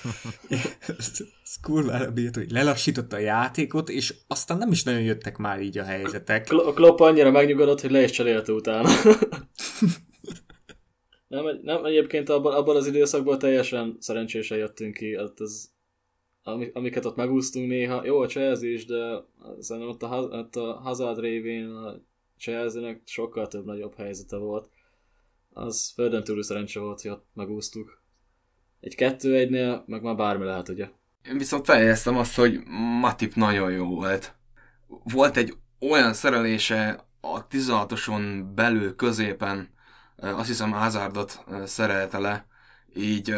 Ez 0.98 1.12
kurvára 1.62 2.10
bírt, 2.10 2.34
hogy 2.34 2.50
lelassította 2.50 3.16
a 3.16 3.20
játékot, 3.20 3.88
és 3.88 4.14
aztán 4.26 4.58
nem 4.58 4.70
is 4.70 4.82
nagyon 4.82 5.00
jöttek 5.00 5.36
már 5.36 5.60
így 5.60 5.78
a 5.78 5.84
helyzetek. 5.84 6.50
A 6.50 6.72
Klopp 6.72 7.00
annyira 7.00 7.30
megnyugodott, 7.30 7.80
hogy 7.80 7.90
le 7.90 8.02
is 8.02 8.10
cserélte 8.10 8.52
utána. 8.52 8.88
nem, 11.28 11.44
nem, 11.62 11.84
egyébként 11.84 12.28
abban, 12.28 12.54
abban 12.54 12.76
az 12.76 12.86
időszakban 12.86 13.38
teljesen 13.38 13.96
szerencsésen 14.00 14.58
jöttünk 14.58 14.94
ki. 14.94 15.16
Hát 15.16 15.40
ez, 15.40 15.70
ami, 16.42 16.70
amiket 16.72 17.04
ott 17.04 17.16
megúsztunk 17.16 17.68
néha. 17.68 18.04
Jó, 18.04 18.20
a 18.20 18.26
Chelsea 18.26 18.70
is, 18.70 18.86
de 18.86 19.24
szerintem 19.58 19.90
ott 19.90 20.02
a, 20.02 20.20
ott 20.22 20.56
a 20.56 20.74
Hazard 20.74 21.20
révén 21.20 21.68
a 21.68 22.00
Chelsea-nek 22.38 23.02
sokkal 23.04 23.48
több 23.48 23.64
nagyobb 23.64 23.94
helyzete 23.94 24.36
volt. 24.36 24.68
Az 25.52 25.92
földön 25.94 26.24
túl 26.24 26.42
szerencse 26.42 26.80
volt, 26.80 27.00
hogy 27.00 27.10
ott 27.10 27.26
megúsztuk. 27.34 28.02
Egy 28.80 28.94
kettő 28.94 29.34
egynél 29.34 29.84
meg 29.86 30.02
már 30.02 30.16
bármi 30.16 30.44
lehet, 30.44 30.68
ugye? 30.68 30.88
Én 31.28 31.38
viszont 31.38 31.64
feljegyeztem 31.64 32.16
azt, 32.16 32.36
hogy 32.36 32.60
Matip 33.00 33.34
nagyon 33.34 33.70
jó 33.70 33.86
volt. 33.86 34.34
Volt 34.86 35.36
egy 35.36 35.54
olyan 35.80 36.12
szerelése 36.12 37.06
a 37.20 37.46
16-oson 37.46 38.52
belül 38.54 38.94
középen, 38.94 39.74
azt 40.16 40.48
hiszem 40.48 40.70
Hazardot 40.72 41.44
eh, 41.50 41.66
szerelte 41.66 42.18
le, 42.18 42.46
így 42.94 43.34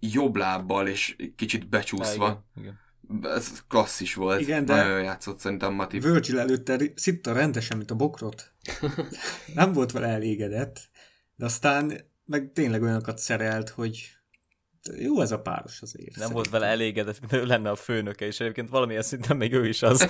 jobb 0.00 0.36
lábbal 0.36 0.88
és 0.88 1.16
kicsit 1.36 1.68
becsúszva. 1.68 2.44
Igen, 2.56 2.78
igen. 3.10 3.34
Ez 3.34 3.62
klasszis 3.68 4.14
volt. 4.14 4.40
Igen, 4.40 4.64
de- 4.64 4.74
Nagyon 4.74 5.02
játszott 5.02 5.38
szerintem 5.38 5.72
Matip. 5.74 6.02
Virgil 6.02 6.38
előtte 6.38 6.78
szitta 6.94 7.32
rendesen, 7.32 7.76
mint 7.76 7.90
a 7.90 7.94
bokrot. 7.94 8.52
Nem 9.54 9.72
volt 9.72 9.92
vele 9.92 10.06
elégedett, 10.06 10.80
de 11.36 11.44
aztán 11.44 11.92
meg 12.24 12.50
tényleg 12.54 12.82
olyanokat 12.82 13.18
szerelt, 13.18 13.68
hogy 13.68 14.10
jó 14.98 15.20
ez 15.20 15.32
a 15.32 15.40
páros 15.40 15.82
azért. 15.82 16.16
Nem 16.16 16.32
volt 16.32 16.48
vele 16.50 16.66
elégedett, 16.66 17.20
mint 17.20 17.32
ő 17.32 17.44
lenne 17.44 17.70
a 17.70 17.76
főnöke, 17.76 18.26
és 18.26 18.40
egyébként 18.40 18.68
valamilyen 18.68 19.02
szinten 19.02 19.36
még 19.36 19.52
ő 19.52 19.68
is 19.68 19.82
az. 19.82 20.08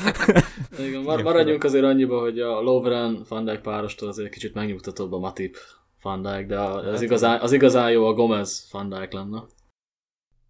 Igen, 0.79 1.03
mar- 1.03 1.23
maradjunk 1.23 1.65
azért 1.65 1.85
annyiba, 1.85 2.21
hogy 2.21 2.41
a 2.41 2.61
Lovren 2.61 3.25
Van 3.29 3.45
Dijk 3.45 3.61
párostól 3.61 4.09
azért 4.09 4.31
kicsit 4.33 4.55
megnyugtatóbb 4.55 5.13
a 5.13 5.19
Matip 5.19 5.57
Van 6.07 6.23
Dijk, 6.23 6.47
de 6.47 6.61
az 6.61 7.03
igazán, 7.03 7.41
az 7.41 7.53
igazán 7.53 7.91
jó 7.91 8.07
a 8.07 8.13
Gomez 8.13 8.69
Van 8.71 8.89
Dijk 8.89 9.13
lenne. 9.13 9.43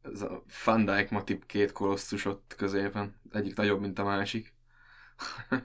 Ez 0.02 0.20
a 0.22 0.42
Van 0.64 0.84
Dijk 0.84 1.10
Matip 1.10 1.46
két 1.46 1.72
kolosztus 1.72 2.24
ott 2.24 2.54
középen. 2.56 3.20
Egyik 3.30 3.56
nagyobb, 3.56 3.80
mint 3.80 3.98
a 3.98 4.04
másik. 4.04 4.54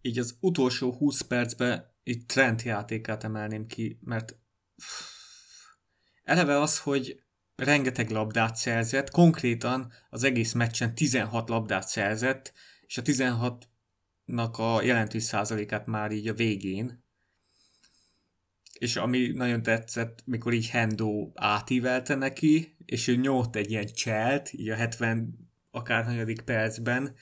Így 0.00 0.18
az 0.18 0.36
utolsó 0.40 0.92
20 0.92 1.20
percben 1.20 1.94
itt 2.02 2.28
Trent 2.28 2.62
játékát 2.62 3.24
emelném 3.24 3.66
ki, 3.66 3.98
mert 4.00 4.38
eleve 6.22 6.60
az, 6.60 6.80
hogy 6.80 7.22
rengeteg 7.54 8.10
labdát 8.10 8.56
szerzett, 8.56 9.10
konkrétan 9.10 9.92
az 10.10 10.24
egész 10.24 10.52
meccsen 10.52 10.94
16 10.94 11.48
labdát 11.48 11.88
szerzett, 11.88 12.52
és 12.86 12.98
a 12.98 13.02
16-nak 13.02 14.52
a 14.52 14.82
jelentős 14.82 15.22
százalékát 15.22 15.86
már 15.86 16.10
így 16.10 16.28
a 16.28 16.34
végén. 16.34 17.01
És 18.82 18.96
ami 18.96 19.28
nagyon 19.28 19.62
tetszett, 19.62 20.22
mikor 20.24 20.52
így 20.52 20.68
Hendo 20.68 21.30
átívelte 21.34 22.14
neki, 22.14 22.76
és 22.84 23.08
ő 23.08 23.16
nyomott 23.16 23.56
egy 23.56 23.70
ilyen 23.70 23.86
cselt, 23.86 24.52
így 24.52 24.68
a 24.68 24.74
70 24.74 25.50
akárhanyadik 25.70 26.40
percben, 26.40 27.14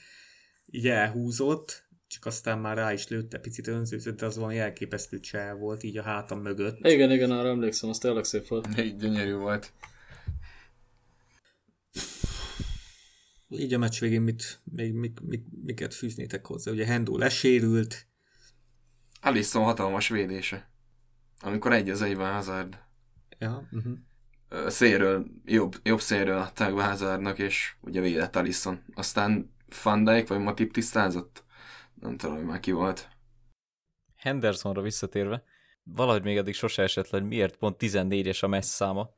így 0.65 0.87
elhúzott, 0.87 1.87
csak 2.07 2.25
aztán 2.25 2.59
már 2.59 2.77
rá 2.77 2.93
is 2.93 3.07
lőtte, 3.07 3.39
picit 3.39 3.67
önzőzött, 3.67 4.19
de 4.19 4.25
az 4.25 4.35
valami 4.35 4.57
elképesztő 4.57 5.19
csel 5.19 5.55
volt, 5.55 5.83
így 5.83 5.97
a 5.97 6.01
hátam 6.01 6.41
mögött. 6.41 6.85
Igen, 6.85 7.11
igen, 7.11 7.31
arra 7.31 7.49
emlékszem, 7.49 7.89
az 7.89 7.97
tényleg 7.97 8.23
szép 8.23 8.47
volt. 8.47 8.77
Így 8.77 8.95
gyönyörű 8.95 9.33
volt. 9.33 9.73
Így 13.49 13.73
a 13.73 13.77
meccs 13.77 13.99
végén 13.99 14.21
mit, 14.21 14.59
még, 14.63 14.93
mik, 14.93 15.19
mik, 15.19 15.43
miket 15.63 15.93
fűznétek 15.93 16.45
hozzá? 16.45 16.71
Ugye 16.71 16.85
Hendo 16.85 17.17
lesérült, 17.17 18.05
Alisson 19.21 19.63
hatalmas 19.63 20.07
védése. 20.07 20.70
Amikor 21.41 21.73
egy 21.73 21.89
az 21.89 22.01
egyben 22.01 22.33
Hazard. 22.33 22.77
ja, 23.39 23.67
uh-huh. 23.71 23.93
Ö, 24.49 24.69
Szélről, 24.69 25.25
jobb, 25.45 25.75
jobb 25.83 25.99
szélről 25.99 26.37
adták 26.37 26.75
be 26.75 26.83
Hazardnak, 26.83 27.39
és 27.39 27.75
ugye 27.81 28.01
védett 28.01 28.35
Alisson. 28.35 28.83
Aztán 28.93 29.53
Van 29.83 30.03
Dijk 30.03 30.27
vagy 30.27 30.39
Matip 30.39 30.73
tisztázott? 30.73 31.43
Nem 31.93 32.17
tudom, 32.17 32.35
hogy 32.35 32.45
már 32.45 32.59
ki 32.59 32.71
volt. 32.71 33.09
Hendersonra 34.15 34.81
visszatérve, 34.81 35.43
valahogy 35.83 36.23
még 36.23 36.37
eddig 36.37 36.53
sose 36.53 36.83
esett 36.83 37.09
le, 37.09 37.19
hogy 37.19 37.27
miért 37.27 37.55
pont 37.55 37.75
14-es 37.79 38.43
a 38.43 38.47
messz 38.47 38.73
száma. 38.73 39.09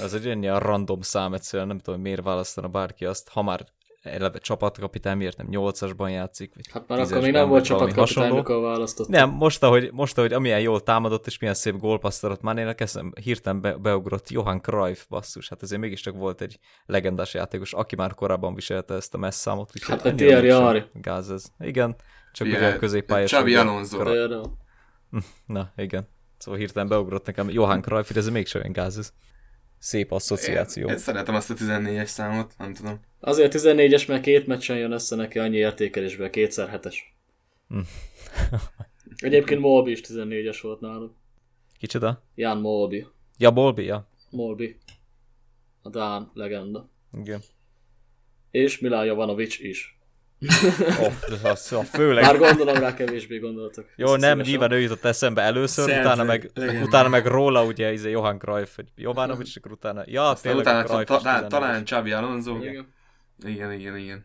Az 0.00 0.14
egy 0.14 0.26
olyan 0.26 0.58
random 0.58 1.00
szám 1.00 1.34
egyszerűen, 1.34 1.68
nem 1.68 1.78
tudom, 1.78 1.94
hogy 1.94 2.04
miért 2.04 2.22
választana 2.22 2.68
bárki 2.68 3.04
azt, 3.04 3.28
ha 3.28 3.42
már 3.42 3.66
eleve 4.08 4.38
csapatkapitány, 4.38 5.16
miért 5.16 5.36
nem 5.36 5.46
8-asban 5.50 6.10
játszik, 6.10 6.54
vagy 6.54 6.64
Hát 6.72 6.88
már 6.88 6.98
akkor 6.98 7.12
10-esben, 7.12 7.22
még 7.22 7.32
nem 7.32 7.48
volt 7.48 7.64
csapatkapitány, 7.64 8.32
mikor 8.32 8.60
választott. 8.60 9.08
Nem, 9.08 9.30
most 9.30 9.62
ahogy, 9.62 9.90
most, 9.92 10.18
ahogy 10.18 10.32
amilyen 10.32 10.60
jól 10.60 10.82
támadott, 10.82 11.26
és 11.26 11.38
milyen 11.38 11.54
szép 11.54 11.78
gólpasszolott 11.78 12.40
Manének, 12.40 12.80
eszem 12.80 13.12
hirtelen 13.22 13.60
be, 13.60 13.76
beugrott 13.76 14.30
Johan 14.30 14.60
Cruyff 14.60 15.04
basszus. 15.08 15.48
Hát 15.48 15.62
ezért 15.62 15.80
mégiscsak 15.80 16.16
volt 16.16 16.40
egy 16.40 16.58
legendás 16.86 17.34
játékos, 17.34 17.72
aki 17.72 17.96
már 17.96 18.14
korábban 18.14 18.54
viselte 18.54 18.94
ezt 18.94 19.14
a 19.14 19.18
messzámot. 19.18 19.70
Hát, 19.80 20.04
annyira 20.04 20.16
Thierry 20.16 20.48
Henry. 20.48 20.82
Gáz 20.92 21.30
ez. 21.30 21.44
Igen, 21.58 21.96
csak 22.32 22.46
Fie- 22.46 22.58
ugye 22.58 22.74
a 22.74 22.76
középpályás. 22.78 23.30
Xabi 23.30 23.54
Alonso. 23.54 24.02
Na, 25.46 25.72
igen. 25.76 26.08
Szóval 26.38 26.60
hirtelen 26.60 26.88
beugrott 26.88 27.26
nekem 27.26 27.50
Johan 27.50 27.80
Cruyff, 27.80 28.10
de 28.10 28.18
ez 28.18 28.28
mégsem 28.28 28.60
olyan 28.60 28.72
gáz 28.72 28.98
ez. 28.98 29.12
Szép 29.78 30.12
asszociáció. 30.12 30.86
Én, 30.86 30.92
én 30.92 30.98
szeretem 30.98 31.34
azt 31.34 31.50
a 31.50 31.54
14-es 31.54 32.06
számot, 32.06 32.54
nem 32.58 32.74
tudom. 32.74 33.00
Azért 33.20 33.54
14-es, 33.56 34.08
mert 34.08 34.22
két 34.22 34.46
meccsen 34.46 34.76
jön 34.76 34.92
össze 34.92 35.16
neki 35.16 35.38
annyi 35.38 35.56
értékelésből, 35.56 36.30
kétszer 36.30 36.68
hetes. 36.68 37.14
Hm. 37.68 37.78
Egyébként 39.26 39.60
Molby 39.60 39.90
is 39.90 40.00
14-es 40.02 40.58
volt 40.62 40.80
náluk. 40.80 41.14
Kicsoda? 41.78 42.22
Jan 42.34 42.60
Molby. 42.60 43.06
Ja, 43.38 43.50
Bolbi, 43.50 43.84
ja. 43.84 44.08
Molby. 44.30 44.76
A 45.82 45.88
Dán 45.88 46.30
legenda. 46.34 46.90
Igen. 47.12 47.40
És 48.50 48.78
Milán 48.78 49.04
Jovanovic 49.04 49.58
is. 49.58 49.97
Oh, 51.00 51.12
az, 51.44 51.72
a 51.72 51.82
főleg. 51.82 52.24
Már 52.24 52.38
gondolom 52.38 52.74
rá 52.74 52.94
kevésbé 52.94 53.38
gondoltak. 53.38 53.92
Jó, 53.96 54.06
nem, 54.06 54.18
Szívesen. 54.18 54.44
nyilván 54.44 54.72
ő 54.72 54.80
jutott 54.80 55.04
eszembe 55.04 55.42
először, 55.42 55.84
Szerzeg, 55.84 56.04
utána 56.04 56.24
meg, 56.24 56.50
legenda. 56.54 56.86
utána 56.86 57.08
meg 57.08 57.26
róla 57.26 57.64
ugye 57.64 57.92
izé 57.92 58.10
Johan 58.10 58.38
Cruyff, 58.38 58.74
hogy 58.74 58.86
Jovanovic, 58.96 59.56
akkor 59.56 59.72
utána, 59.72 60.02
ja, 60.06 60.28
Aztán 60.28 60.42
tényleg 60.42 60.60
utána 60.60 60.78
a 60.78 60.84
Cruyff 60.84 61.06
ta, 61.06 61.20
ta, 61.20 61.40
14-es. 61.40 61.48
talán 61.48 61.84
Xabi 61.84 62.12
Alonso. 62.12 62.56
Igen. 62.56 62.94
Igen, 63.46 63.72
igen, 63.72 63.96
igen. 63.96 64.24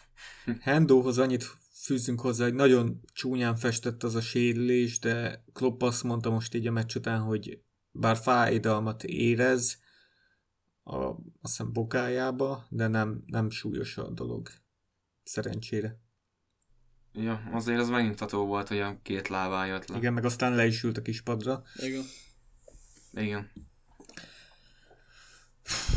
Hendóhoz 0.60 1.18
annyit 1.18 1.44
fűzünk 1.84 2.20
hozzá, 2.20 2.44
hogy 2.44 2.54
nagyon 2.54 3.00
csúnyán 3.12 3.56
festett 3.56 4.02
az 4.02 4.14
a 4.14 4.20
sérülés, 4.20 4.98
de 4.98 5.44
Klopp 5.52 5.82
azt 5.82 6.02
mondta 6.02 6.30
most 6.30 6.54
így 6.54 6.66
a 6.66 6.70
meccs 6.70 6.96
után, 6.96 7.20
hogy 7.20 7.58
bár 7.90 8.16
fájdalmat 8.16 9.04
érez 9.04 9.78
a, 10.82 10.96
azt 10.96 11.16
hiszem 11.40 11.72
bokájába, 11.72 12.66
de 12.68 12.86
nem, 12.86 13.22
nem 13.26 13.50
súlyos 13.50 13.96
a 13.96 14.10
dolog. 14.10 14.48
Szerencsére. 15.22 15.98
Ja, 17.12 17.42
azért 17.52 17.80
az 17.80 17.88
megnyugtató 17.88 18.46
volt, 18.46 18.68
hogy 18.68 18.80
a 18.80 18.98
két 19.02 19.28
lábá 19.28 19.66
jött 19.66 19.88
le. 19.88 19.96
Igen, 19.96 20.12
meg 20.12 20.24
aztán 20.24 20.54
le 20.54 20.66
is 20.66 20.82
ült 20.82 20.96
a 20.96 21.02
kispadra. 21.02 21.62
Igen. 21.74 22.04
Igen. 23.12 23.50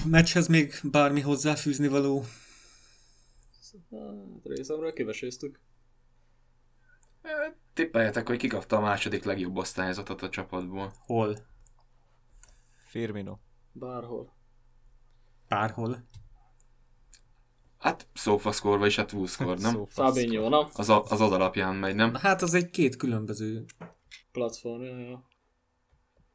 Meccshez 0.05 0.47
még 0.47 0.73
bármi 0.83 1.21
hozzáfűzni 1.21 1.87
való? 1.87 2.25
Hát 3.91 4.43
részemről 4.43 4.93
kiveséztük. 4.93 5.59
Tippeljetek, 7.73 8.27
hogy 8.27 8.37
kikapta 8.37 8.77
a 8.77 8.81
második 8.81 9.23
legjobb 9.23 9.55
osztályzatot 9.55 10.21
a 10.21 10.29
csapatból. 10.29 10.93
Hol? 11.05 11.37
Firmino. 12.87 13.37
Bárhol. 13.71 14.33
Bárhol. 15.47 16.07
Hát 17.83 18.07
SofaScore, 18.13 18.77
vagyis 18.77 18.95
hát 18.95 19.11
WhoScore, 19.13 19.55
nem? 19.61 19.85
Fabinho, 19.89 20.49
na? 20.49 20.67
Az, 20.73 20.89
a, 20.89 21.03
az 21.03 21.21
az 21.21 21.31
alapján 21.31 21.75
megy, 21.75 21.95
nem? 21.95 22.13
Hát 22.13 22.41
az 22.41 22.53
egy 22.53 22.69
két 22.69 22.95
különböző. 22.95 23.65
Platform, 24.31 24.81
ja, 24.81 24.97
ja. 24.99 25.27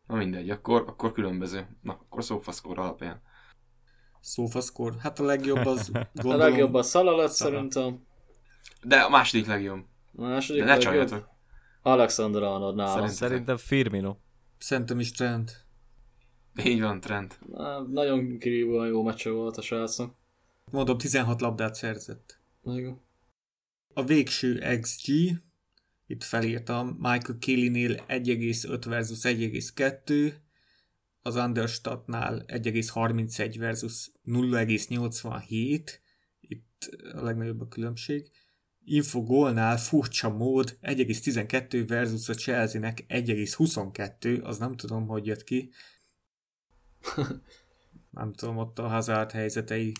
Na 0.07 0.17
mindegy, 0.17 0.51
akkor, 0.51 0.85
akkor 0.87 1.13
különböző. 1.13 1.67
Na, 1.83 1.93
akkor 1.93 2.23
SofaScore 2.23 2.81
alapján. 2.81 3.21
Sofascore. 4.23 4.97
Hát 5.01 5.19
a 5.19 5.25
legjobb 5.25 5.67
az 5.67 5.91
A 5.95 6.09
gondolom... 6.23 6.49
legjobb 6.51 6.75
a 6.75 6.83
Szala 6.83 7.17
lett 7.17 7.35
Salah. 7.35 7.53
szerintem. 7.55 8.07
De 8.83 8.97
a 9.01 9.09
második 9.09 9.47
legjobb. 9.47 9.85
A 10.17 10.23
második 10.23 10.61
De 10.63 10.67
ne 10.69 10.75
legjobb. 10.75 10.93
csaljatok. 10.93 11.29
Alexander 11.83 12.43
Arnold 12.43 12.75
nálam. 12.77 12.95
Szerint- 12.95 13.13
Szerintem 13.15 13.57
Firmino. 13.57 14.17
Szerintem 14.59 15.01
is 15.01 15.11
Trent. 15.13 15.67
Így 16.65 16.81
van, 16.81 17.01
Trent. 17.01 17.39
Na, 17.51 17.83
Nagyon 17.83 18.39
kirívóan 18.39 18.87
jó 18.89 19.03
meccse 19.03 19.31
volt 19.31 19.57
a 19.57 19.63
srácnak. 19.63 20.15
Mondom, 20.71 20.99
16 20.99 21.41
labdát 21.41 21.75
szerzett. 21.75 22.41
Igen. 22.65 23.01
A 23.95 24.05
végső 24.05 24.79
XG, 24.81 25.13
itt 26.07 26.25
felírtam, 26.25 26.89
Michael 26.89 27.39
Kelly-nél 27.39 27.95
1,5 28.07 28.83
versus 28.87 29.19
1,2, 29.23 30.33
az 31.23 31.37
Understatnál 31.37 32.45
1,31 32.47 33.55
versus 33.59 34.11
0,87, 34.25 35.91
itt 36.41 36.89
a 37.13 37.23
legnagyobb 37.23 37.61
a 37.61 37.69
különbség. 37.69 38.31
Infogolnál 38.85 39.79
furcsa 39.79 40.29
mód 40.29 40.79
1,12 40.83 41.85
versus 41.87 42.29
a 42.29 42.35
Chelsea-nek 42.35 43.05
1,22, 43.09 44.43
az 44.43 44.59
nem 44.59 44.77
tudom, 44.77 45.07
hogy 45.07 45.27
jött 45.27 45.45
ki. 45.45 45.71
nem 48.11 48.33
tudom, 48.33 48.57
ott 48.57 48.79
a 48.79 48.89
Hazard 48.89 49.31
helyzetei 49.31 49.93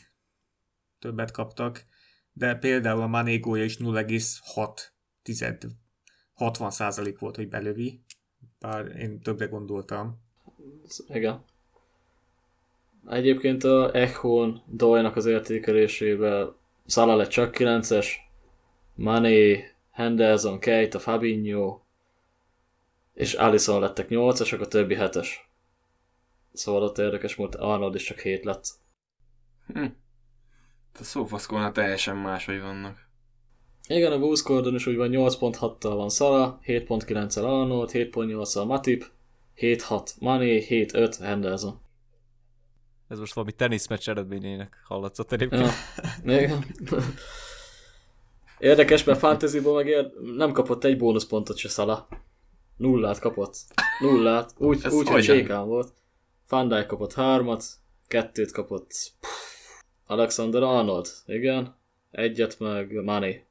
többet 0.99 1.31
kaptak, 1.31 1.85
de 2.33 2.55
például 2.55 3.03
a 3.03 3.07
Mané 3.07 3.39
gólja 3.39 3.65
is 3.65 3.77
0,6 3.77 4.81
tized, 5.23 5.63
60% 6.37 7.17
volt, 7.19 7.37
hogy 7.37 7.49
belövi, 7.49 8.03
bár 8.59 8.87
én 8.87 9.21
többre 9.21 9.47
gondoltam. 9.47 10.21
Igen. 11.09 11.45
Egyébként 13.09 13.65
a 13.65 13.95
Echon 13.95 14.63
Doyle-nak 14.67 15.17
az 15.17 15.27
értékelésével 15.27 16.57
Salah 16.87 17.17
lett 17.17 17.29
csak 17.29 17.55
9-es, 17.59 18.07
Mané, 18.95 19.65
Henderson, 19.91 20.59
Keita, 20.59 20.99
Fabinho, 20.99 21.81
és 23.15 23.35
Alisson 23.35 23.81
lettek 23.81 24.07
8-asak, 24.11 24.61
a 24.61 24.69
többi 24.69 24.97
7-es. 24.99 25.29
Szóval 26.53 26.83
ott 26.83 26.99
érdekes 26.99 27.35
volt, 27.35 27.55
Arnold 27.55 27.95
is 27.95 28.05
csak 28.05 28.19
7 28.19 28.45
lett. 28.45 28.65
Hm. 29.67 29.85
A 31.01 31.05
SofaScore-nál 31.05 31.73
teljesen 31.73 32.17
máshogy 32.17 32.61
vannak. 32.61 33.07
Igen, 33.89 34.13
a 34.13 34.17
Wuskordon 34.17 34.75
is 34.75 34.87
úgy 34.87 34.97
van 34.97 35.11
8.6-tal 35.13 35.93
van 35.97 36.11
Salah, 36.11 36.59
7.9-el 36.67 37.45
Arnold, 37.45 37.91
7.8-al 37.93 38.67
Matip, 38.67 39.05
7.6 39.57 40.11
Mané, 40.19 40.67
7.5 40.69 41.17
Henderson. 41.21 41.81
Ez 43.09 43.19
most 43.19 43.35
valami 43.35 43.53
teniszmeccs 43.53 44.09
eredményének 44.09 44.83
hallatszott 44.85 45.33
egyébként. 45.33 45.71
Ja, 46.25 46.41
igen. 46.41 46.65
Érdekes, 48.59 49.05
mert 49.05 49.19
fantasyból 49.19 49.75
meg 49.75 49.87
ér- 49.87 50.13
nem 50.37 50.53
kapott 50.53 50.85
egy 50.85 50.97
bónuszpontot 50.97 51.57
se 51.57 51.69
Salah. 51.69 52.07
Nullát 52.77 53.19
kapott. 53.19 53.57
Nullát. 54.01 54.55
Úgy, 54.57 54.81
Ez 54.85 54.93
úgy 54.93 55.09
hogy 55.09 55.25
sékán 55.25 55.67
volt. 55.67 55.93
Dijk 56.49 56.87
kapott 56.87 57.13
hármat, 57.13 57.65
kettőt 58.07 58.53
kapott 58.53 58.93
Puff. 59.21 59.58
Alexander 60.09 60.63
Arnold. 60.63 61.07
Igen. 61.27 61.77
Egyet 62.11 62.59
meg 62.59 62.93
Mané. 63.05 63.45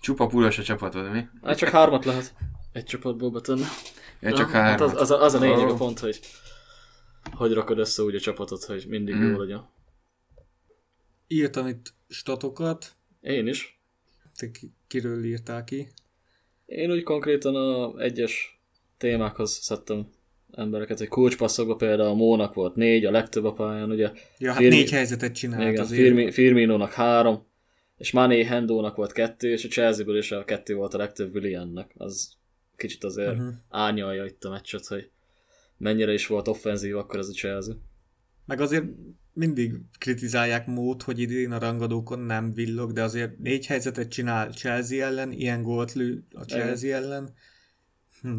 Csupa 0.00 0.26
puros 0.26 0.58
a 0.58 0.62
csapatod, 0.62 1.10
mi? 1.12 1.26
Hát 1.42 1.56
csak 1.58 1.68
hármat 1.68 2.04
lehet 2.04 2.34
egy 2.72 2.84
csapatból 2.84 3.30
betenni. 3.30 3.62
Ja, 4.20 4.32
csak 4.32 4.38
Ja, 4.52 4.54
hát 4.54 4.78
három. 4.80 4.88
az, 4.88 5.00
az, 5.00 5.10
a, 5.10 5.22
az 5.22 5.34
a 5.34 5.38
lényeg 5.38 5.68
a 5.68 5.72
Ó. 5.72 5.76
pont, 5.76 5.98
hogy 5.98 6.20
hogy 7.32 7.52
rakod 7.52 7.78
össze 7.78 8.02
úgy 8.02 8.14
a 8.14 8.20
csapatot, 8.20 8.64
hogy 8.64 8.84
mindig 8.88 9.14
Mm. 9.14 9.30
jó 9.30 9.38
legyen. 9.38 9.68
Írtam 11.26 11.66
itt 11.66 11.94
statokat, 12.08 12.92
Én 13.20 13.46
is. 13.46 13.80
te 14.36 14.50
ki- 14.50 14.72
kiről 14.86 15.24
írtál 15.24 15.64
ki? 15.64 15.88
Én 16.66 16.90
úgy 16.90 17.02
konkrétan 17.02 17.54
a 17.56 18.00
egyes 18.00 18.60
témákhoz 18.98 19.50
szedtem 19.52 20.08
embereket, 20.56 20.98
hogy 20.98 21.08
kulcspasszokba 21.08 21.76
például 21.76 22.08
a 22.08 22.14
Mónak 22.14 22.54
volt 22.54 22.74
négy, 22.74 23.04
a 23.04 23.10
legtöbb 23.10 23.44
a 23.44 23.52
pályán, 23.52 23.90
ugye. 23.90 24.10
Ja, 24.38 24.50
hát 24.50 24.60
Firmi- 24.60 24.76
négy 24.76 24.90
helyzetet 24.90 25.34
csinált 25.34 25.68
Igen, 25.68 25.80
azért. 25.80 26.00
Firmi, 26.00 26.30
Firminónak 26.30 26.92
három, 26.92 27.46
és 27.96 28.10
Mané 28.10 28.44
Hendónak 28.44 28.96
volt 28.96 29.12
kettő, 29.12 29.50
és 29.50 29.64
a 29.64 29.68
Chelsea-ből 29.68 30.16
is 30.16 30.32
a 30.32 30.44
kettő 30.44 30.74
volt 30.74 30.94
a 30.94 30.98
legtöbb 30.98 31.34
Williamnek. 31.34 31.90
Az 31.96 32.32
kicsit 32.76 33.04
azért 33.04 33.32
uh-huh. 33.32 33.54
árnyalja 33.68 34.24
itt 34.24 34.44
a 34.44 34.50
meccset, 34.50 34.86
hogy 34.86 35.10
mennyire 35.76 36.12
is 36.12 36.26
volt 36.26 36.48
offenzív 36.48 36.96
akkor 36.96 37.18
ez 37.18 37.28
a 37.28 37.32
Chelsea. 37.32 37.74
Meg 38.46 38.60
azért 38.60 38.84
mindig 39.32 39.74
kritizálják 39.98 40.66
mód, 40.66 41.02
hogy 41.02 41.18
idén 41.18 41.52
a 41.52 41.58
rangadókon 41.58 42.18
nem 42.18 42.52
villog, 42.52 42.92
de 42.92 43.02
azért 43.02 43.38
négy 43.38 43.66
helyzetet 43.66 44.08
csinál 44.08 44.50
Chelsea 44.50 45.04
ellen, 45.04 45.32
ilyen 45.32 45.62
gólt 45.62 45.92
lő 45.92 46.24
a 46.32 46.44
Chelsea 46.44 46.96
ellen. 46.96 47.34
Hm. 48.20 48.38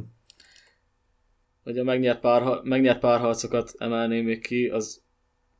Hogy 1.65 1.77
a 1.77 1.83
megnyert, 1.83 2.19
pár, 2.19 2.59
megnyert 2.63 2.99
párharcokat 2.99 3.73
emelném 3.77 4.25
még 4.25 4.41
ki, 4.41 4.67
az 4.67 5.01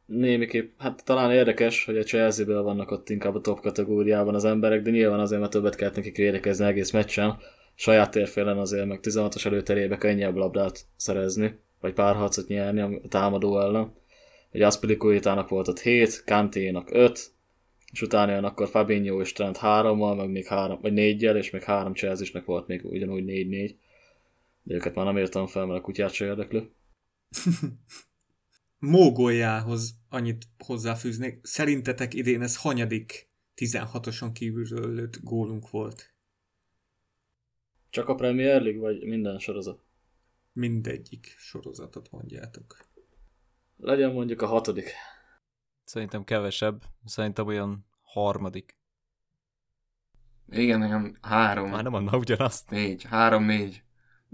némiképp, 0.06 0.72
hát 0.78 1.06
talán 1.06 1.32
érdekes, 1.32 1.86
hogy 1.86 1.98
a 1.98 2.04
Chelsea-ből 2.04 2.62
vannak 2.62 2.92
ott 2.92 3.10
inkább 3.10 3.36
a 3.36 3.42
top 3.42 3.60
kategóriában 3.60 4.36
az 4.36 4.46
emberek, 4.46 4.82
de 4.82 4.92
nyilván 4.92 5.20
azért, 5.20 5.40
mert 5.42 5.52
többet 5.52 5.76
kellett 5.76 5.96
nekik 5.96 6.18
védekezni 6.18 6.66
egész 6.66 6.92
meccsen. 6.92 7.38
Saját 7.76 8.12
térfélen 8.12 8.58
azért 8.58 8.86
meg 8.86 9.00
16-os 9.04 9.46
előterébe 9.46 9.98
könnyebb 9.98 10.36
labdát 10.36 10.86
szerezni, 10.96 11.60
vagy 11.80 11.94
párharcot 11.94 12.48
nyerni 12.48 12.82
a 12.82 13.08
támadó 13.10 13.60
ellen. 13.60 13.94
Hogy 14.52 14.62
Aspilicuetának 14.62 15.50
volt 15.50 15.68
ott 15.68 15.80
7, 15.80 16.24
Kanténak 16.26 16.90
5, 16.92 17.20
és 17.92 18.02
utána 18.02 18.32
jön 18.32 18.44
akkor 18.44 18.68
Fabinho 18.68 19.22
és 19.22 19.34
Trent 19.34 19.58
3-mal, 19.62 20.18
meg 20.18 20.30
még 20.30 20.46
3, 20.46 20.80
vagy 20.82 20.94
4-jel, 20.96 21.36
és 21.36 21.50
még 21.50 21.64
3 21.64 21.94
Chelsea-snek 21.94 22.46
volt 22.46 22.68
még 22.68 22.86
ugyanúgy 22.86 23.24
4-4. 23.28 23.72
De 24.66 24.76
őket 24.76 24.96
már 24.96 25.06
nem 25.06 25.18
értem 25.18 25.48
fel, 25.48 25.66
mert 25.66 25.80
a 25.80 25.84
kutyát 25.84 26.12
se 26.12 26.26
érdekli. 26.26 26.72
Mógoljához 28.80 30.00
annyit 30.10 30.44
hozzáfűznék. 30.66 31.40
Szerintetek 31.42 32.14
idén 32.14 32.42
ez 32.42 32.58
hanyadik 32.58 33.30
16-oson 33.56 34.30
kívülről 34.34 34.94
lőtt 34.94 35.24
gólunk 35.24 35.70
volt? 35.70 36.14
Csak 37.90 38.08
a 38.08 38.16
Premier 38.16 38.62
League, 38.62 38.82
vagy 38.82 39.04
minden 39.04 39.40
sorozat? 39.40 39.84
Mindegyik 40.54 41.36
sorozatot 41.38 42.12
mondjátok. 42.12 42.78
Legyen 43.78 44.12
mondjuk 44.12 44.42
a 44.42 44.48
hatodik. 44.48 44.92
Szerintem 45.84 46.24
kevesebb. 46.24 46.84
Szerintem 47.06 47.48
olyan 47.48 47.86
harmadik. 48.02 48.76
Igen, 50.50 50.80
nekem 50.80 51.18
három. 51.22 51.70
Már 51.70 51.84
nem 51.84 51.94
annak 51.94 52.20
ugyanazt. 52.20 52.70
Négy. 52.70 53.04
Három, 53.04 53.44
négy. 53.44 53.85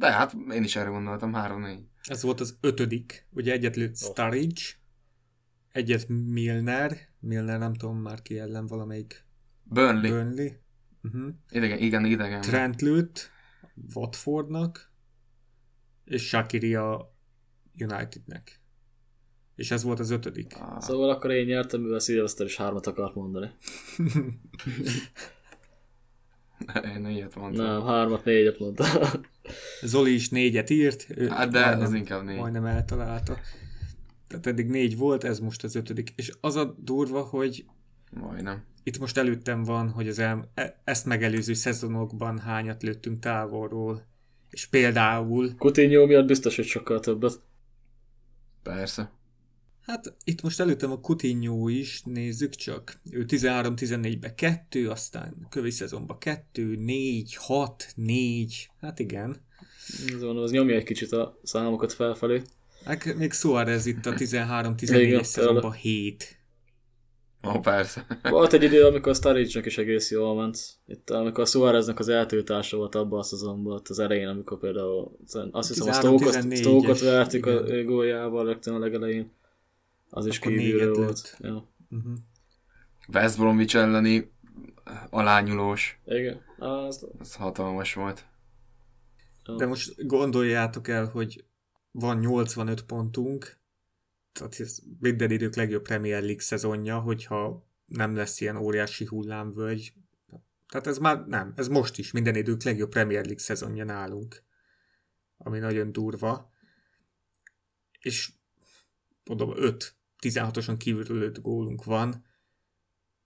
De 0.02 0.12
hát 0.12 0.36
én 0.52 0.64
is 0.64 0.76
erre 0.76 0.90
gondoltam, 0.90 1.34
három, 1.34 1.62
négy. 1.62 1.80
Ez 2.04 2.22
volt 2.24 2.40
az 2.40 2.58
ötödik. 2.62 3.28
Ugye 3.34 3.52
egyet 3.52 3.76
lőtt 3.76 3.98
Sturridge, 3.98 4.62
egyet 5.72 6.08
Milner, 6.08 6.98
Milner 7.20 7.60
nem 7.60 7.74
tudom 7.74 7.98
már 7.98 8.22
ki 8.22 8.40
ellen 8.40 8.68
valamelyik 8.68 9.26
Burnley. 9.64 10.12
Burnley. 10.12 10.50
Uh-huh. 11.04 11.34
Idegen, 11.50 11.78
igen, 11.78 12.06
idegen. 12.06 12.42
Trent 12.42 12.82
lőtt 12.82 13.30
Watfordnak, 13.94 14.92
és 16.06 16.28
Shakiri 16.28 16.76
a 16.76 17.16
Unitednek. 17.80 18.62
És 19.56 19.72
ez 19.72 19.84
volt 19.84 20.00
az 20.00 20.10
ötödik. 20.10 20.56
Ah, 20.60 20.82
Szóval 20.82 21.10
akkor 21.10 21.32
én 21.32 21.46
nyertem, 21.46 21.82
mivel 21.82 22.00
Szilveszter 22.00 22.46
is 22.46 22.58
hármat 22.58 22.88
akart 22.88 23.16
mondani. 23.16 23.50
Én 26.96 27.08
ilyet 27.08 27.36
mondtam. 27.36 27.66
Nem, 27.66 27.86
hármat, 27.86 28.26
négyet 28.26 28.60
mondta. 28.60 28.86
Zoli 29.82 30.14
is 30.14 30.30
négyet 30.30 30.70
írt, 30.70 31.06
ő 31.16 31.28
Hát 31.28 31.50
de 31.52 31.66
az 31.66 31.94
inkább 31.94 32.24
négy. 32.24 32.38
majdnem 32.38 32.66
eltalálta. 32.66 33.40
Tehát 34.28 34.48
eddig 34.48 34.70
négy 34.70 34.98
volt, 34.98 35.24
ez 35.24 35.40
most 35.40 35.64
az 35.64 35.76
ötödik. 35.76 36.14
És 36.16 36.32
az 36.42 36.56
a 36.56 36.76
durva, 36.80 37.22
hogy 37.22 37.66
Majdnem. 38.12 38.64
itt 38.84 39.00
most 39.00 39.18
előttem 39.18 39.64
van, 39.64 39.90
hogy 39.90 40.08
az 40.08 40.20
el, 40.20 40.52
e- 40.54 40.82
ezt 40.84 41.06
megelőző 41.06 41.54
szezonokban 41.54 42.40
hányat 42.40 42.84
lőttünk 42.84 43.20
távolról. 43.20 44.06
És 44.50 44.66
például, 44.66 45.56
Coutinho 45.58 46.06
miatt 46.06 46.26
biztos, 46.28 46.56
hogy 46.56 46.66
sokkal 46.66 47.00
többet. 47.00 47.40
Persze. 48.64 49.12
Hát 49.82 50.16
itt 50.24 50.42
most 50.42 50.60
előttem 50.60 50.92
a 50.92 51.00
Coutinho 51.00 51.68
is, 51.68 52.02
nézzük 52.06 52.56
csak. 52.56 53.00
Ő 53.12 53.26
13-14-ben 53.28 54.36
2, 54.36 54.90
aztán 54.90 55.48
kövi 55.50 55.72
szezonban 55.72 56.18
2, 56.18 56.76
4, 56.76 57.36
6, 57.36 57.92
4, 57.96 58.70
hát 58.82 59.00
igen. 59.00 59.42
Ez 60.08 60.24
van, 60.24 60.38
az 60.38 60.52
nyomja 60.52 60.76
egy 60.76 60.84
kicsit 60.84 61.12
a 61.12 61.40
számokat 61.44 61.94
felfelé. 61.94 62.42
Hát 62.86 63.16
még 63.16 63.32
Suarez 63.32 63.86
itt 63.86 64.06
a 64.06 64.14
13-14-es 64.14 65.00
Igen, 65.00 65.24
szezonban 65.24 65.72
7. 65.72 66.40
Ó, 67.48 67.60
persze. 67.60 68.06
Volt 68.24 68.54
egy 68.54 68.64
idő, 68.64 68.84
amikor 68.84 69.12
a 69.12 69.16
Sturridge-nek 69.16 69.66
is 69.66 69.78
egész 69.78 70.12
jól 70.12 70.36
ment. 70.36 70.60
Itt, 70.88 71.10
amikor 71.10 71.44
a 71.44 71.46
Suáreznek 71.46 72.00
az 72.00 72.08
eltiltása 72.08 72.78
volt 72.78 72.96
abban 72.96 73.20
a 73.20 73.24
szezonban, 73.24 73.74
ott 73.74 73.88
az 73.88 74.00
elején, 74.00 74.28
amikor 74.28 74.60
például 74.60 75.18
azt 75.52 75.68
hiszem 75.68 75.88
a 75.88 75.92
13-14-es, 75.92 75.98
Stoke-ot, 75.98 76.58
Stoke-ot 76.58 77.00
vertük 77.00 77.46
a 77.46 77.84
góljával 77.84 78.46
rögtön 78.46 78.74
a 78.74 78.80
legelején. 78.80 79.32
Az 80.14 80.26
is 80.26 80.38
Akkor 80.40 80.52
kívülről 80.52 80.80
négyet 80.80 80.96
volt. 80.96 81.36
lőtt. 81.40 81.52
Ja. 81.52 81.74
Uh-huh. 81.90 82.14
West 83.14 83.38
Bromwich 83.38 83.76
elleni 83.76 84.32
alányulós. 85.10 86.00
Igen. 86.06 86.42
Az, 86.58 87.08
Ez 87.20 87.36
hatalmas 87.36 87.94
volt. 87.94 88.26
De 89.58 89.66
most 89.66 90.08
gondoljátok 90.08 90.88
el, 90.88 91.06
hogy 91.06 91.46
van 91.92 92.18
85 92.18 92.84
pontunk, 92.84 93.60
tehát 94.32 94.60
ez 94.60 94.80
minden 95.00 95.32
idők 95.32 95.56
legjobb 95.56 95.84
Premier 95.84 96.22
League 96.22 96.42
szezonja, 96.42 97.00
hogyha 97.00 97.68
nem 97.86 98.16
lesz 98.16 98.42
ilyen 98.42 98.56
óriási 98.56 99.06
hullámvölgy. 99.06 99.94
Tehát 100.68 100.88
ez 100.88 100.98
már 100.98 101.26
nem, 101.26 101.54
ez 101.56 101.68
most 101.68 101.98
is 101.98 102.12
minden 102.12 102.36
idők 102.36 102.64
legjobb 102.64 102.90
Premier 102.90 103.24
League 103.24 103.42
szezonja 103.44 103.84
nálunk, 103.84 104.44
ami 105.38 105.60
nagyon 105.60 105.92
durva. 105.92 106.52
És 108.00 108.32
mondom, 109.24 109.54
5 109.56 109.96
16-osan 110.22 110.76
kívülről 110.78 111.22
5 111.22 111.42
gólunk 111.42 111.84
van, 111.84 112.26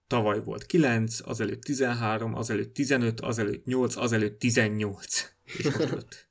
tavaly 0.08 0.44
volt 0.44 0.66
9, 0.66 1.20
azelőtt 1.28 1.62
13, 1.62 2.36
azelőtt 2.36 2.74
15, 2.74 3.20
azelőtt 3.20 3.66
8, 3.66 3.96
azelőtt 3.96 4.40
18, 4.40 5.36
és 5.44 5.64
most 5.64 5.80
5. 5.80 6.30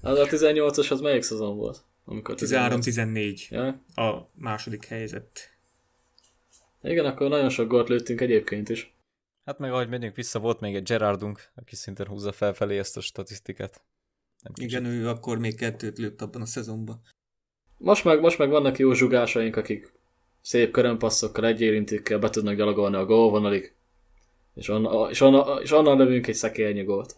az 0.00 0.18
a 0.18 0.26
18-as 0.26 0.90
az 0.90 1.00
melyik 1.00 1.22
szezon 1.22 1.56
volt? 1.56 1.84
Amikor 2.04 2.34
13-14 2.38 3.48
Ja? 3.48 3.66
a 4.04 4.30
második 4.34 4.84
helyzet. 4.84 5.50
Igen, 6.82 7.04
akkor 7.04 7.28
nagyon 7.28 7.48
sok 7.48 7.68
gólt 7.68 7.88
lőttünk 7.88 8.20
egyébként 8.20 8.68
is. 8.68 8.94
Hát 9.44 9.58
meg 9.58 9.72
ahogy 9.72 9.88
megyünk 9.88 10.16
vissza, 10.16 10.38
volt 10.38 10.60
még 10.60 10.74
egy 10.74 10.82
Gerardunk, 10.82 11.50
aki 11.54 11.76
szintén 11.76 12.06
húzza 12.06 12.32
felfelé 12.32 12.78
ezt 12.78 12.96
a 12.96 13.00
statisztikát. 13.00 13.82
Nem 14.42 14.52
kicsit. 14.52 14.70
Igen, 14.70 14.84
ő 14.84 15.08
akkor 15.08 15.38
még 15.38 15.56
kettőt 15.56 15.98
lőtt 15.98 16.22
abban 16.22 16.40
a 16.40 16.46
szezonban. 16.46 17.02
Most 17.82 18.04
meg, 18.04 18.20
most 18.20 18.38
meg 18.38 18.48
vannak 18.48 18.78
jó 18.78 18.92
zsugásaink, 18.92 19.56
akik 19.56 19.92
szép 20.40 20.70
körömpasszokkal, 20.70 21.46
egy 21.46 21.60
érintékkel 21.60 22.18
be 22.18 22.30
tudnak 22.30 22.54
gyalogolni 22.54 22.96
a 22.96 23.04
gólvonalig, 23.04 23.74
és, 24.54 24.68
onna, 24.68 25.10
és, 25.10 25.20
onna, 25.20 25.60
és 25.62 25.72
onnan 25.72 25.98
lövünk 25.98 26.26
egy 26.26 26.34
szekérnyi 26.34 26.82
gólt. 26.82 27.16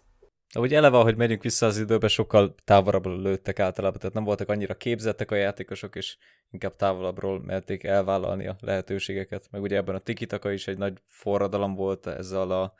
Ahogy 0.54 0.74
eleve, 0.74 0.98
ahogy 0.98 1.16
megyünk 1.16 1.42
vissza 1.42 1.66
az 1.66 1.78
időbe, 1.78 2.08
sokkal 2.08 2.54
távolabbról 2.64 3.20
lőttek 3.20 3.58
általában, 3.58 3.98
tehát 3.98 4.14
nem 4.14 4.24
voltak 4.24 4.48
annyira 4.48 4.74
képzettek 4.74 5.30
a 5.30 5.34
játékosok, 5.34 5.96
és 5.96 6.16
inkább 6.50 6.76
távolabbról 6.76 7.42
merték 7.44 7.84
elvállalni 7.84 8.46
a 8.46 8.56
lehetőségeket. 8.60 9.48
Meg 9.50 9.62
ugye 9.62 9.76
ebben 9.76 9.94
a 9.94 9.98
tikitaka 9.98 10.52
is 10.52 10.66
egy 10.66 10.78
nagy 10.78 10.98
forradalom 11.06 11.74
volt 11.74 12.06
ezzel 12.06 12.50
a 12.50 12.74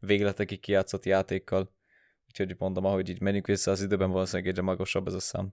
végletekig 0.00 0.60
kijátszott 0.60 1.04
játékkal. 1.04 1.70
Úgyhogy 2.26 2.54
mondom, 2.58 2.84
ahogy 2.84 3.08
így 3.08 3.20
menjünk 3.20 3.46
vissza 3.46 3.70
az 3.70 3.82
időben, 3.82 4.10
valószínűleg 4.10 4.50
egyre 4.50 4.62
magasabb 4.62 5.06
ez 5.06 5.14
a 5.14 5.20
szám. 5.20 5.52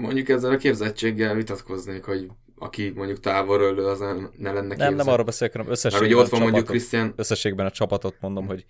Mondjuk 0.00 0.28
ezzel 0.28 0.52
a 0.52 0.56
képzettséggel 0.56 1.34
vitatkoznék, 1.34 2.04
hogy 2.04 2.26
aki 2.58 2.92
mondjuk 2.94 3.20
távolról 3.20 3.74
lő, 3.74 3.86
az 3.86 3.98
nem, 3.98 4.30
ne 4.36 4.52
lenne 4.52 4.66
Nem, 4.66 4.76
képzett. 4.76 4.96
nem 4.96 5.08
arra 5.08 5.22
beszélek, 5.22 5.52
hanem 5.52 5.66
Mert 5.66 5.78
összességben, 5.78 6.08
hogy 6.08 6.24
ott 6.24 6.26
a 6.26 6.30
van 6.30 6.40
mondjuk 6.40 6.66
csapatot, 6.66 6.76
Christian... 6.76 7.12
összességben 7.16 7.66
a 7.66 7.70
csapatot 7.70 8.16
mondom, 8.20 8.46
hogy 8.46 8.64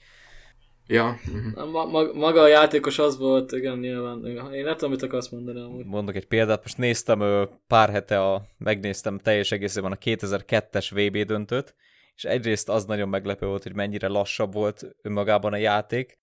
Ja, 0.87 1.19
mhm. 1.25 1.71
Ma, 1.71 1.85
ma, 1.85 2.13
maga 2.13 2.41
a 2.41 2.47
játékos 2.47 2.99
az 2.99 3.19
volt, 3.19 3.53
igen, 3.53 3.79
nyilván. 3.79 4.25
Én 4.53 4.65
nem 4.65 4.73
tudom, 4.73 4.91
mit 4.91 5.03
akarsz 5.03 5.29
mondani 5.29 5.61
amúgy. 5.61 5.85
mondok 5.85 6.15
egy 6.15 6.27
példát, 6.27 6.63
most 6.63 6.79
néztem 6.79 7.49
pár 7.67 7.91
hete, 7.91 8.23
a, 8.23 8.43
megnéztem 8.59 9.19
teljes 9.19 9.53
egészében 9.53 9.93
a 9.93 9.97
2002-es 9.97 10.91
VB 10.91 11.27
döntőt, 11.27 11.75
és 12.15 12.25
egyrészt 12.25 12.69
az 12.69 12.85
nagyon 12.85 13.09
meglepő 13.09 13.47
volt, 13.47 13.63
hogy 13.63 13.75
mennyire 13.75 14.09
lassabb 14.09 14.53
volt 14.53 14.97
önmagában 15.03 15.53
a 15.53 15.57
játék, 15.57 16.20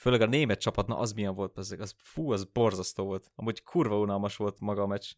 főleg 0.00 0.20
a 0.20 0.26
német 0.26 0.60
csapat, 0.60 0.86
na 0.86 0.98
az 0.98 1.12
milyen 1.12 1.34
volt, 1.34 1.56
az, 1.56 1.76
az 1.78 1.94
fú, 1.98 2.32
az 2.32 2.44
borzasztó 2.44 3.04
volt. 3.04 3.30
Amúgy 3.34 3.62
kurva 3.62 3.98
unalmas 3.98 4.36
volt 4.36 4.60
maga 4.60 4.82
a 4.82 4.86
meccs. 4.86 5.12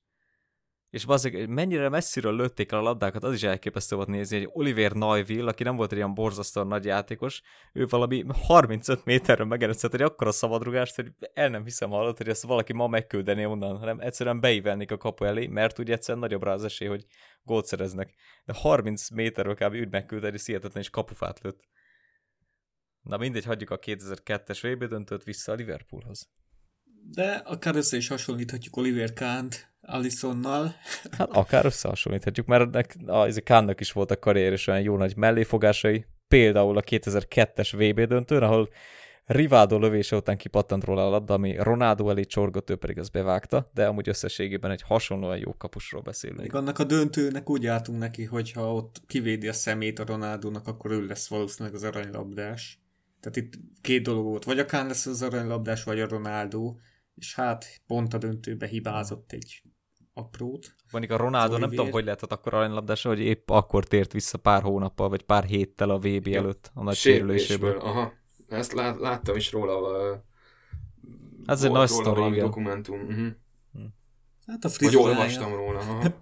És 0.90 1.04
bazdmeg, 1.04 1.48
mennyire 1.48 1.88
messziről 1.88 2.36
lőtték 2.36 2.72
el 2.72 2.78
a 2.78 2.82
labdákat, 2.82 3.24
az 3.24 3.32
is 3.32 3.42
elképesztő 3.42 3.96
volt 3.96 4.08
nézni, 4.08 4.38
hogy 4.38 4.48
Oliver 4.52 4.92
Neuville, 4.92 5.50
aki 5.50 5.62
nem 5.62 5.76
volt 5.76 5.92
egy 5.92 5.96
ilyen 5.96 6.14
borzasztóan 6.14 6.66
nagy 6.66 6.84
játékos, 6.84 7.42
ő 7.72 7.86
valami 7.86 8.24
35 8.46 9.04
méterről 9.04 9.46
megerőszett 9.46 9.94
egy 9.94 10.02
akkora 10.02 10.32
szabadrugást, 10.32 10.94
hogy 10.94 11.12
el 11.34 11.48
nem 11.48 11.64
hiszem 11.64 11.90
hallott, 11.90 12.16
hogy 12.16 12.28
ezt 12.28 12.42
valaki 12.42 12.72
ma 12.72 12.86
megküldeni 12.86 13.46
onnan, 13.46 13.78
hanem 13.78 14.00
egyszerűen 14.00 14.40
beívelnék 14.40 14.90
a 14.90 14.96
kapu 14.96 15.24
elé, 15.24 15.46
mert 15.46 15.78
ugye 15.78 15.92
egyszerűen 15.92 16.24
nagyobb 16.24 16.42
rá 16.42 16.52
az 16.52 16.64
esély, 16.64 16.88
hogy 16.88 17.04
gólt 17.42 17.66
szereznek. 17.66 18.14
De 18.44 18.52
30 18.56 19.10
méterről 19.10 19.54
kb. 19.54 19.74
úgy 19.74 19.90
megküldeni, 19.90 20.34
és 20.34 20.46
hihetetlen 20.46 20.82
is 20.82 20.90
kapufát 20.90 21.40
lőtt. 21.40 21.60
Na 23.02 23.16
mindegy, 23.16 23.44
hagyjuk 23.44 23.70
a 23.70 23.78
2002-es 23.78 24.58
VB 24.62 24.84
döntőt 24.84 25.24
vissza 25.24 25.52
a 25.52 25.54
Liverpoolhoz. 25.54 26.28
De 27.10 27.42
akár 27.44 27.76
össze 27.76 27.96
is 27.96 28.08
hasonlíthatjuk 28.08 28.76
Oliver 28.76 29.12
Kahnt 29.12 29.72
Alisonnal. 29.80 30.74
Hát 31.18 31.30
akár 31.30 31.64
összehasonlíthatjuk, 31.64 32.46
mert 32.46 32.62
ennek 32.62 32.96
a, 33.06 33.26
ez 33.26 33.36
a 33.36 33.40
Kánnak 33.40 33.80
is 33.80 33.92
voltak 33.92 34.20
karrier 34.20 34.52
és 34.52 34.66
olyan 34.66 34.80
jó 34.80 34.96
nagy 34.96 35.16
melléfogásai, 35.16 36.06
például 36.28 36.76
a 36.76 36.82
2002-es 36.82 37.72
VB 37.76 38.00
döntőn, 38.00 38.42
ahol 38.42 38.68
Rivaldo 39.24 39.78
lövése 39.78 40.16
után 40.16 40.36
kipattant 40.36 40.84
róla 40.84 41.06
a 41.06 41.10
labda, 41.10 41.34
ami 41.34 41.56
Ronaldo 41.58 42.10
elé 42.10 42.24
csorgott, 42.24 42.70
ő 42.70 42.76
pedig 42.76 42.98
azt 42.98 43.12
bevágta, 43.12 43.70
de 43.74 43.86
amúgy 43.86 44.08
összességében 44.08 44.70
egy 44.70 44.82
hasonlóan 44.82 45.38
jó 45.38 45.54
kapusról 45.56 46.02
beszélünk. 46.02 46.40
Még 46.40 46.54
annak 46.54 46.78
a 46.78 46.84
döntőnek 46.84 47.50
úgy 47.50 47.66
álltunk 47.66 47.98
neki, 47.98 48.24
hogy 48.24 48.52
ha 48.52 48.74
ott 48.74 49.02
kivédi 49.06 49.48
a 49.48 49.52
szemét 49.52 49.98
a 49.98 50.04
Ronaldónak, 50.04 50.66
akkor 50.66 50.90
ő 50.90 51.06
lesz 51.06 51.28
valószínűleg 51.28 51.74
az 51.74 51.82
aranylabdás. 51.82 52.81
Tehát 53.22 53.36
itt 53.36 53.52
két 53.80 54.02
dolog 54.02 54.24
volt, 54.24 54.44
vagy 54.44 54.58
a 54.58 54.64
Kán 54.64 54.86
lesz 54.86 55.06
az 55.06 55.22
aranylabdás, 55.22 55.84
vagy 55.84 56.00
a 56.00 56.08
Ronaldo, 56.08 56.74
és 57.14 57.34
hát 57.34 57.66
pont 57.86 58.14
a 58.14 58.18
döntőbe 58.18 58.66
hibázott 58.66 59.32
egy 59.32 59.62
aprót. 60.14 60.74
Mondjuk 60.90 61.12
a 61.12 61.16
Ronaldo, 61.16 61.58
nem 61.58 61.68
tudom, 61.68 61.90
hogy 61.90 62.04
lehetett 62.04 62.32
akkor 62.32 62.54
aranylabdás, 62.54 63.02
hogy 63.02 63.20
épp 63.20 63.50
akkor 63.50 63.84
tért 63.84 64.12
vissza 64.12 64.38
pár 64.38 64.62
hónappal, 64.62 65.08
vagy 65.08 65.22
pár 65.22 65.44
héttel 65.44 65.90
a 65.90 65.98
VB 65.98 66.26
előtt 66.26 66.70
a 66.74 66.82
nagy 66.82 66.96
sérüléséből. 66.96 67.78
Aha, 67.78 68.12
ezt 68.48 68.72
lát, 68.72 69.00
láttam 69.00 69.36
is 69.36 69.52
róla. 69.52 69.98
Hát 71.46 71.56
ez 71.56 71.62
egy 71.62 71.70
volt 71.70 71.80
nagy 71.80 71.98
sztori, 71.98 72.32
igen. 72.32 72.44
dokumentum. 72.44 73.00
Uh-huh. 73.00 73.28
Hát 74.52 74.64
a 74.64 74.68
Vagy 74.68 74.76
frizurája. 74.76 75.08
olvastam 75.18 75.54
róla. 75.54 75.78
Aha. 75.78 76.14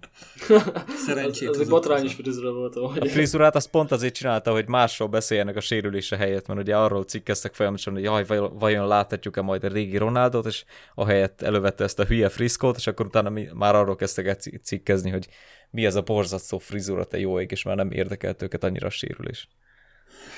Szerencsét 1.05 1.49
az, 1.49 1.55
az 1.55 1.61
egy 1.61 1.67
botrányos 1.69 2.13
frizura 2.13 2.53
volt. 2.53 2.75
A 2.75 2.83
Ahogy. 2.83 3.11
frizurát 3.11 3.55
azt 3.55 3.69
pont 3.69 3.91
azért 3.91 4.13
csinálta, 4.13 4.51
hogy 4.51 4.67
másról 4.67 5.07
beszéljenek 5.07 5.55
a 5.55 5.59
sérülése 5.59 6.17
helyett, 6.17 6.47
mert 6.47 6.59
ugye 6.59 6.77
arról 6.77 7.03
cikkeztek 7.03 7.53
folyamatosan, 7.53 7.93
hogy 7.93 8.03
jaj, 8.03 8.25
vajon- 8.53 8.87
láthatjuk-e 8.87 9.41
majd 9.41 9.63
a 9.63 9.67
régi 9.67 9.97
Ronaldot, 9.97 10.45
és 10.45 10.63
ahelyett 10.95 11.41
elővette 11.41 11.83
ezt 11.83 11.99
a 11.99 12.05
hülye 12.05 12.29
friszkót, 12.29 12.77
és 12.77 12.87
akkor 12.87 13.05
utána 13.05 13.29
mi, 13.29 13.47
már 13.53 13.75
arról 13.75 13.95
kezdtek 13.95 14.39
cikkezni, 14.63 15.09
hogy 15.09 15.27
mi 15.69 15.85
ez 15.85 15.95
a 15.95 16.01
borzasztó 16.01 16.57
frizura, 16.57 17.03
te 17.05 17.19
jó 17.19 17.39
ég, 17.39 17.51
és 17.51 17.63
már 17.63 17.75
nem 17.75 17.91
érdekelt 17.91 18.41
őket 18.41 18.63
annyira 18.63 18.87
a 18.87 18.89
sérülés. 18.89 19.47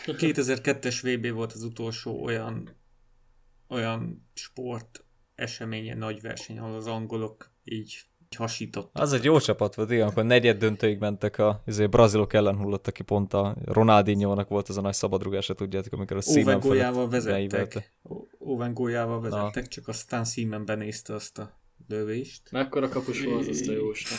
2002-es 0.05 0.97
VB 1.01 1.33
volt 1.33 1.51
az 1.51 1.63
utolsó 1.63 2.23
olyan, 2.23 2.69
olyan 3.69 4.29
sport 4.33 5.05
eseménye, 5.35 5.95
nagy 5.95 6.21
verseny, 6.21 6.59
ahol 6.59 6.75
az 6.75 6.87
angolok 6.87 7.52
így, 7.63 8.01
hasítottak. 8.37 9.01
Az 9.01 9.13
egy 9.13 9.23
jó 9.23 9.39
csapat 9.39 9.75
volt, 9.75 9.91
igen, 9.91 10.07
akkor 10.07 10.23
negyed 10.23 10.57
döntőig 10.57 10.99
mentek 10.99 11.37
a 11.37 11.63
azért 11.65 11.89
brazilok 11.89 12.33
ellen 12.33 12.55
hullott, 12.55 12.87
aki 12.87 13.03
pont 13.03 13.33
a 13.33 13.55
Ronaldinho-nak 13.65 14.47
volt 14.47 14.69
az 14.69 14.77
a 14.77 14.81
nagy 14.81 14.93
szabadrugása, 14.93 15.53
tudjátok, 15.53 15.93
amikor 15.93 16.17
a 16.17 16.21
Owen 16.25 16.59
góljával 16.59 17.09
vezettek. 17.09 17.93
Owen 18.37 18.73
góljával 18.73 19.21
vezettek, 19.21 19.67
csak 19.67 19.87
aztán 19.87 20.25
Seaman 20.25 20.65
benézte 20.65 21.13
azt 21.13 21.37
a 21.37 21.59
lövést. 21.87 22.41
Mekkora 22.51 22.89
kapus 22.89 23.23
volt, 23.23 23.47
azt 23.47 23.67
a 23.67 23.71
jó 23.71 23.91
Isten. 23.91 24.17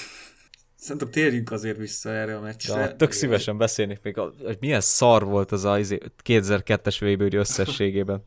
Szerintem 0.75 1.11
térjünk 1.11 1.51
azért 1.51 1.77
vissza 1.77 2.11
erre 2.11 2.37
a 2.37 2.41
meccsre. 2.41 2.81
Ja, 2.81 2.97
tök 2.97 3.11
szívesen 3.11 3.59
beszélnék 3.59 4.01
még, 4.03 4.17
hogy 4.17 4.57
milyen 4.61 4.81
szar 4.81 5.25
volt 5.25 5.53
az 5.53 5.65
a 5.65 5.79
izé, 5.79 5.99
2002-es 6.25 6.97
VB 7.01 7.35
összességében. 7.35 8.25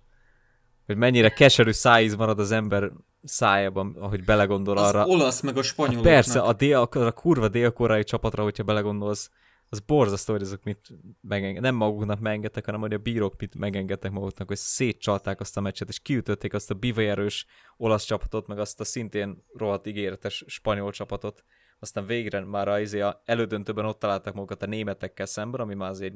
Hogy 0.86 0.98
mennyire 0.98 1.30
keserű 1.30 1.72
szájíz 1.72 2.16
marad 2.16 2.40
az 2.40 2.52
ember 2.52 2.92
szájában, 3.24 3.96
ahogy 4.00 4.24
belegondol 4.24 4.78
Az 4.78 4.88
arra. 4.88 5.06
olasz 5.06 5.42
meg 5.42 5.58
a 5.58 5.62
spanyoloknak. 5.62 6.14
Persze, 6.14 6.42
a, 6.42 6.54
dél, 6.54 6.78
a 6.92 7.12
kurva 7.12 7.48
dél-koreai 7.48 8.04
csapatra, 8.04 8.44
hogyha 8.44 8.64
belegondolsz, 8.64 9.30
az 9.70 9.80
borzasztó, 9.80 10.34
hogy 10.34 10.42
azok 10.42 10.64
mit 10.64 10.88
megenged, 11.22 11.62
nem 11.62 11.76
maguknak 11.76 12.20
megengedtek, 12.20 12.66
hanem 12.66 12.80
hogy 12.80 12.94
a 12.94 12.98
bírók 12.98 13.34
mit 13.38 13.56
megengedtek 13.56 14.12
maguknak, 14.12 14.48
hogy 14.48 14.58
szétcsalták 14.58 15.40
azt 15.40 15.58
a 15.58 15.62
meccset, 15.62 15.88
és 15.90 16.00
kiütötték 16.00 16.54
azt 16.54 16.72
a 16.72 16.74
bivajerős 16.74 17.46
olasz 17.78 18.04
csapatot, 18.04 18.48
meg 18.48 18.60
azt 18.60 18.80
a 18.80 18.84
szintén 18.84 19.44
rohadt 19.54 19.88
ígéretes 19.88 20.44
spanyol 20.48 20.92
csapatot. 20.92 21.44
Aztán 21.80 22.06
végre 22.06 22.40
már 22.40 22.68
a, 22.68 22.80
izé 22.80 23.04
elődöntőben 23.26 23.86
ott 23.86 24.00
találtak 24.00 24.34
magukat 24.34 24.62
a 24.62 24.66
németekkel 24.66 25.26
szemben, 25.26 25.62
ami 25.62 25.74
már 25.74 25.90
azért 25.90 26.14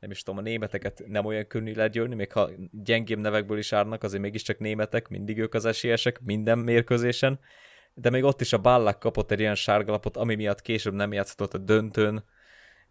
nem 0.00 0.10
is 0.10 0.22
tudom, 0.22 0.38
a 0.38 0.42
németeket 0.42 1.02
nem 1.06 1.24
olyan 1.24 1.46
könnyű 1.46 1.72
legyőrni, 1.74 2.14
még 2.14 2.32
ha 2.32 2.50
gyengébb 2.70 3.18
nevekből 3.18 3.58
is 3.58 3.72
árnak, 3.72 4.02
azért 4.02 4.22
mégiscsak 4.22 4.58
németek, 4.58 5.08
mindig 5.08 5.38
ők 5.38 5.54
az 5.54 5.64
esélyesek 5.64 6.20
minden 6.20 6.58
mérkőzésen, 6.58 7.38
de 7.94 8.10
még 8.10 8.24
ott 8.24 8.40
is 8.40 8.52
a 8.52 8.58
Ballák 8.58 8.98
kapott 8.98 9.30
egy 9.30 9.40
olyan 9.40 9.54
sárgalapot, 9.54 10.16
ami 10.16 10.34
miatt 10.34 10.62
később 10.62 10.94
nem 10.94 11.12
játszhatott 11.12 11.54
a 11.54 11.58
döntőn, 11.58 12.24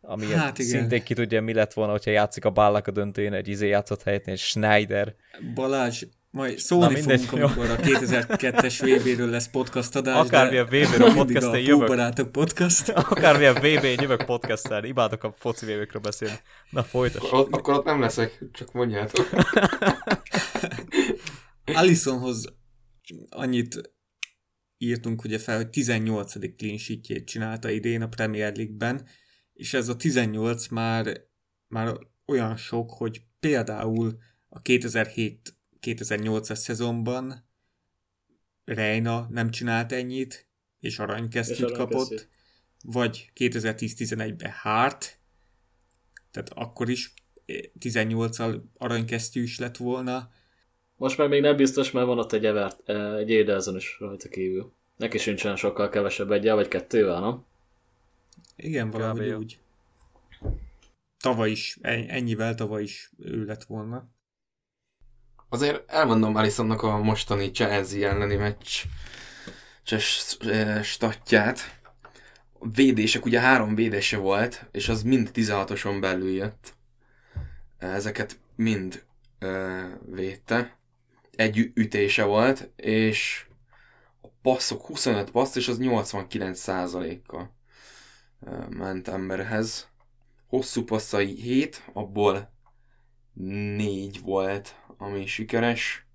ami 0.02 0.26
Hát 0.26 0.58
igen. 0.58 0.72
szintén 0.72 1.04
ki 1.04 1.14
tudja, 1.14 1.42
mi 1.42 1.54
lett 1.54 1.74
volna, 1.74 1.92
hogyha 1.92 2.12
játszik 2.12 2.46
a 2.46 2.50
Ballák 2.50 2.88
a 2.88 2.92
döntőjén, 2.92 3.34
egy 3.34 3.48
izé 3.48 3.68
játszott 3.68 4.04
helyett, 4.04 4.28
egy 4.28 4.38
Schneider. 4.38 5.16
Balázs, 5.54 6.04
majd 6.38 6.60
szólni 6.60 6.86
Na, 6.86 7.00
mindegy, 7.00 7.22
fogunk, 7.22 7.44
amikor 7.44 7.70
a 7.70 7.76
2002-es 7.76 8.78
VB-ről 8.82 9.30
lesz 9.30 9.50
podcast 9.50 9.96
adás. 9.96 10.26
Akármilyen 10.26 10.66
VB-ről 10.66 11.14
podcast, 11.14 11.46
a 11.48 11.58
én 11.58 11.66
jövök. 11.66 11.80
Póbarátok 11.80 12.32
podcast. 12.32 12.90
Akármilyen 12.90 13.54
VB, 13.54 13.84
én 13.84 14.00
jövök 14.02 14.26
podcastel, 14.26 14.84
imádok 14.84 15.24
a 15.24 15.34
foci 15.38 15.66
VB-kről 15.66 16.02
beszélni. 16.02 16.40
Na, 16.70 16.84
folytass. 16.84 17.24
Akkor 17.24 17.40
ott, 17.40 17.52
akkor 17.52 17.74
ott 17.74 17.86
nem 17.86 18.00
leszek, 18.00 18.44
csak 18.52 18.74
mondjátok. 18.74 19.30
Alisonhoz 21.80 22.56
annyit 23.30 23.92
írtunk 24.78 25.24
ugye 25.24 25.40
fel, 25.40 25.56
hogy 25.56 25.70
18. 25.70 26.56
clean 26.58 26.78
sheetjét 26.78 27.28
csinálta 27.28 27.70
idén 27.70 28.02
a 28.02 28.08
Premier 28.08 28.56
League-ben, 28.56 29.08
és 29.54 29.74
ez 29.74 29.88
a 29.88 29.96
18 29.96 30.68
már, 30.68 31.22
már 31.68 31.98
olyan 32.26 32.58
sok, 32.58 32.92
hogy 32.92 33.22
például 33.40 34.18
a 34.50 34.60
2007-2008-as 35.82 36.56
szezonban 36.56 37.46
Reina 38.66 39.28
nem 39.30 39.50
csinált 39.50 39.92
ennyit, 39.92 40.48
és 40.80 41.00
aranykesztyűt 41.00 41.70
És 41.70 41.78
kapott, 41.78 41.92
aranykesztyűt. 41.92 42.30
vagy 42.84 43.32
2010-11-ben 43.36 44.52
Hart, 44.52 45.20
tehát 46.32 46.50
akkor 46.50 46.90
is 46.90 47.14
18-al 47.80 48.62
aranykesztyű 48.78 49.42
is 49.44 49.60
lett 49.60 49.78
volna, 49.78 50.32
Most 50.96 51.18
meg 51.18 51.30
még 51.30 51.42
nem 51.42 51.56
biztos, 51.56 51.92
mert 51.92 52.06
van 52.08 52.20
ott 52.20 52.32
egy, 52.32 52.46
Evert, 52.46 52.90
eh, 52.90 53.16
egy 53.16 53.32
Ederson 53.32 53.76
is 53.76 53.98
rajta 54.00 54.30
kívül. 54.30 54.74
Neki 54.96 55.18
sincsen 55.18 55.56
sokkal 55.56 55.90
kevesebb 55.90 56.32
egyel, 56.32 56.56
vagy 56.56 56.68
kettővel, 56.68 57.20
nem? 57.20 57.46
Igen, 58.56 58.90
valahogy 58.90 59.28
jó. 59.28 59.38
úgy. 59.38 59.60
Tavaly 61.20 61.52
is, 61.52 61.78
en- 61.82 62.10
ennyivel 62.10 62.56
tavaly 62.56 62.84
is 62.84 63.12
ő 63.20 63.46
lett 63.46 63.64
volna. 63.64 64.04
Azért 65.50 65.92
elmondom 65.92 66.36
Alisonnak 66.36 66.82
a 66.82 66.98
mostani 66.98 67.52
Chelsea 67.52 68.10
elleni 68.10 68.36
meccs 68.36 68.84
cses 69.84 70.38
eh, 70.40 70.84
statját. 70.84 71.80
A 72.60 72.70
védések, 72.70 73.26
ugye 73.26 73.40
három 73.40 73.76
védése 73.76 74.18
volt, 74.18 74.66
és 74.72 74.90
az 74.90 75.04
mind 75.04 75.30
16-oson 75.34 75.98
belül 76.02 76.32
jött. 76.32 76.74
Ezeket 77.78 78.40
mind 78.56 79.06
ö, 79.40 79.82
védte. 80.06 80.78
Egy 81.36 81.72
ütése 81.74 82.24
volt, 82.24 82.72
és 82.76 83.46
a 84.22 84.28
passzok 84.42 84.86
25 84.86 85.32
passz, 85.32 85.56
és 85.56 85.68
az 85.68 85.78
89%-kal 85.82 87.56
ö, 88.46 88.68
ment 88.70 89.08
emberhez. 89.08 89.88
Hosszú 90.48 90.84
passzai 90.84 91.36
7, 91.36 91.84
abból 91.94 92.54
4 93.34 94.22
volt, 94.22 94.76
ami 94.98 95.26
sikeres, 95.26 96.08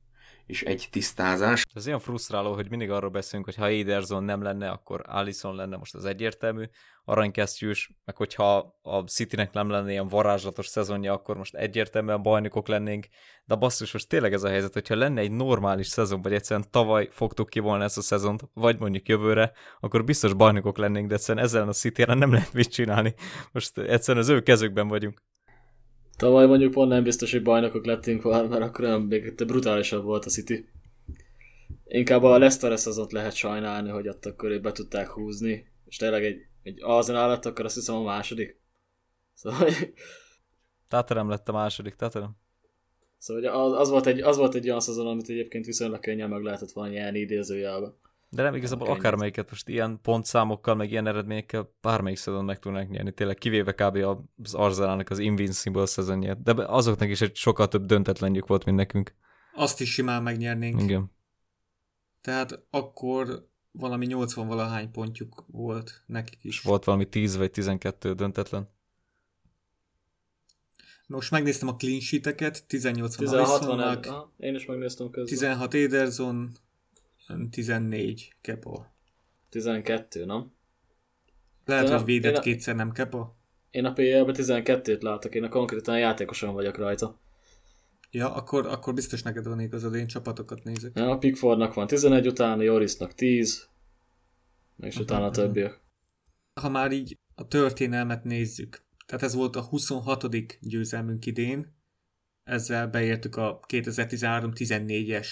és 0.47 0.63
egy 0.63 0.89
tisztázás. 0.91 1.67
Ez 1.75 1.87
olyan 1.87 2.01
frusztráló, 2.01 2.55
hogy 2.55 2.71
mindig 2.71 2.91
arról 2.91 3.11
beszélünk, 3.11 3.45
hogy 3.45 3.57
ha 3.57 3.69
Ederson 3.69 4.25
nem 4.25 4.43
lenne, 4.43 4.71
akkor 4.71 5.03
Allison 5.07 5.55
lenne 5.55 5.77
most 5.77 5.95
az 5.95 6.05
egyértelmű 6.05 6.65
aranykesztyűs, 7.05 7.91
meg 8.05 8.17
hogyha 8.17 8.79
a 8.83 8.99
Citynek 8.99 9.53
nem 9.53 9.71
lenne 9.71 9.91
ilyen 9.91 10.09
varázslatos 10.09 10.67
szezonja, 10.67 11.13
akkor 11.13 11.37
most 11.37 11.55
egyértelműen 11.55 12.23
bajnokok 12.23 12.69
lennénk, 12.69 13.07
de 13.45 13.55
basszus, 13.55 13.93
most 13.93 14.09
tényleg 14.09 14.33
ez 14.33 14.43
a 14.43 14.49
helyzet, 14.49 14.73
hogyha 14.73 14.95
lenne 14.97 15.21
egy 15.21 15.31
normális 15.31 15.87
szezon, 15.87 16.23
vagy 16.23 16.33
egyszerűen 16.33 16.67
tavaly 16.71 17.09
fogtuk 17.11 17.49
ki 17.49 17.59
volna 17.59 17.85
ezt 17.85 17.99
a 17.99 18.03
szezont, 18.03 18.41
vagy 18.55 18.79
mondjuk 18.79 19.09
jövőre, 19.09 19.53
akkor 19.81 20.05
biztos 20.05 20.35
bajnokok 20.35 20.79
lennénk, 20.79 21.09
de 21.09 21.15
egyszerűen 21.15 21.45
ezzel 21.45 21.69
a 21.69 21.73
city 21.73 22.05
nem 22.05 22.33
lehet 22.33 22.53
mit 22.53 22.73
csinálni. 22.73 23.15
Most 23.53 23.79
egyszerűen 23.79 24.25
az 24.25 24.31
ő 24.31 24.43
kezükben 24.43 24.89
vagyunk. 24.89 25.23
Tavaly 26.23 26.47
mondjuk 26.47 26.73
pont 26.73 26.89
nem 26.89 27.03
biztos, 27.03 27.33
hogy 27.33 27.43
bajnokok 27.43 27.87
lettünk 27.87 28.23
volna, 28.23 28.49
mert 28.49 28.63
akkor 28.63 28.85
olyan 28.85 29.03
még 29.03 29.35
brutálisabb 29.35 30.05
volt 30.05 30.25
a 30.25 30.31
City. 30.31 30.69
Inkább 31.85 32.23
a 32.23 32.39
Leicester 32.39 32.79
szezont 32.79 33.13
lehet 33.13 33.35
sajnálni, 33.35 33.89
hogy 33.89 34.09
ott 34.09 34.27
akkor 34.27 34.61
be 34.61 34.73
tudták 34.73 35.09
húzni, 35.09 35.67
és 35.85 35.97
tényleg 35.97 36.25
egy, 36.25 36.47
egy 36.63 36.79
Arsenal 36.83 37.29
lett, 37.29 37.45
akkor 37.45 37.65
azt 37.65 37.75
hiszem 37.75 37.95
a 37.95 38.03
második. 38.03 38.61
Szóval, 39.35 39.69
Tatarem 40.89 41.29
lett 41.29 41.49
a 41.49 41.53
második, 41.53 41.95
Tatarem. 41.95 42.37
szóval 43.19 43.45
az, 43.45 43.73
az, 43.73 43.91
volt 43.91 44.07
egy, 44.07 44.21
az 44.21 44.37
volt 44.37 44.55
egy 44.55 44.67
olyan 44.67 44.81
szezon, 44.81 45.07
amit 45.07 45.29
egyébként 45.29 45.67
viszonylag 45.67 46.01
könnyen 46.01 46.29
meg 46.29 46.43
lehetett 46.43 46.73
volna 46.73 46.93
nyerni 46.93 47.19
idézőjelbe. 47.19 47.95
De 48.35 48.43
nem 48.43 48.55
igazából 48.55 48.87
Ennyi. 48.89 48.99
akármelyiket 48.99 49.51
most 49.51 49.69
ilyen 49.69 49.99
pontszámokkal, 50.03 50.75
meg 50.75 50.91
ilyen 50.91 51.07
eredményekkel 51.07 51.75
bármelyik 51.81 52.19
szezon 52.19 52.45
meg 52.45 52.59
tudnánk 52.59 52.91
nyerni. 52.91 53.13
Tényleg 53.13 53.37
kivéve 53.37 53.73
kb. 53.73 53.97
az 54.43 54.55
Arzenának 54.55 55.11
az 55.11 55.19
Invincible 55.19 55.87
szezonját. 55.87 56.43
De 56.43 56.53
azoknak 56.53 57.09
is 57.09 57.21
egy 57.21 57.37
sokkal 57.37 57.69
több 57.69 57.85
döntetlenjük 57.85 58.47
volt, 58.47 58.65
mint 58.65 58.77
nekünk. 58.77 59.15
Azt 59.55 59.81
is 59.81 59.93
simán 59.93 60.23
megnyernénk. 60.23 60.83
Igen. 60.83 61.13
Tehát 62.21 62.67
akkor 62.71 63.49
valami 63.71 64.07
80 64.07 64.47
valahány 64.47 64.91
pontjuk 64.91 65.45
volt 65.47 66.03
nekik 66.07 66.39
is. 66.45 66.57
És 66.57 66.63
volt 66.63 66.85
valami 66.85 67.09
10 67.09 67.37
vagy 67.37 67.51
12 67.51 68.13
döntetlen. 68.13 68.69
Most 71.07 71.31
megnéztem 71.31 71.69
a 71.69 71.77
clean 71.77 72.01
sheeteket, 72.01 72.67
18 72.67 73.17
van 73.17 73.27
16 73.27 73.65
van 73.65 74.33
én 74.37 74.55
is 74.55 74.67
megnéztem 74.67 75.11
közben. 75.11 75.27
16 75.27 75.75
Ederson, 75.75 76.53
14 77.51 78.33
Kepa. 78.41 78.95
12, 79.49 80.25
nem? 80.25 80.53
Lehet, 81.65 81.89
hogy 81.89 82.05
védett 82.05 82.37
a- 82.37 82.41
kétszer 82.41 82.75
nem 82.75 82.93
Kepa. 82.93 83.37
Én 83.71 83.85
a 83.85 83.93
PL-ben 83.93 84.35
12-t 84.35 85.03
látok, 85.03 85.35
én 85.35 85.45
a 85.45 85.49
konkrétan 85.49 85.99
játékosan 85.99 86.55
vagyok 86.55 86.77
rajta. 86.77 87.21
Ja, 88.11 88.35
akkor, 88.35 88.67
akkor 88.67 88.95
biztos 88.95 89.23
neked 89.23 89.47
van 89.47 89.61
igazad, 89.61 89.95
én 89.95 90.07
csapatokat 90.07 90.65
nézek. 90.65 90.97
A 90.97 91.19
Pickfordnak 91.19 91.75
van 91.75 91.87
11 91.87 92.27
utána, 92.27 92.63
Jorisnak 92.63 93.15
10, 93.15 93.69
és 94.77 94.97
utána 94.97 95.27
a 95.27 95.31
többiek. 95.31 95.81
Ha 96.61 96.69
már 96.69 96.93
így 96.93 97.19
a 97.35 97.49
történelmet 97.49 98.25
nézzük, 98.25 98.81
tehát 99.07 99.23
ez 99.23 99.35
volt 99.35 99.57
a 99.57 99.63
26. 99.63 100.59
győzelmünk 100.61 101.27
idén, 101.27 101.75
ezzel 102.45 102.89
beértük 102.89 103.37
a 103.37 103.61
2013-14-es 103.69 105.29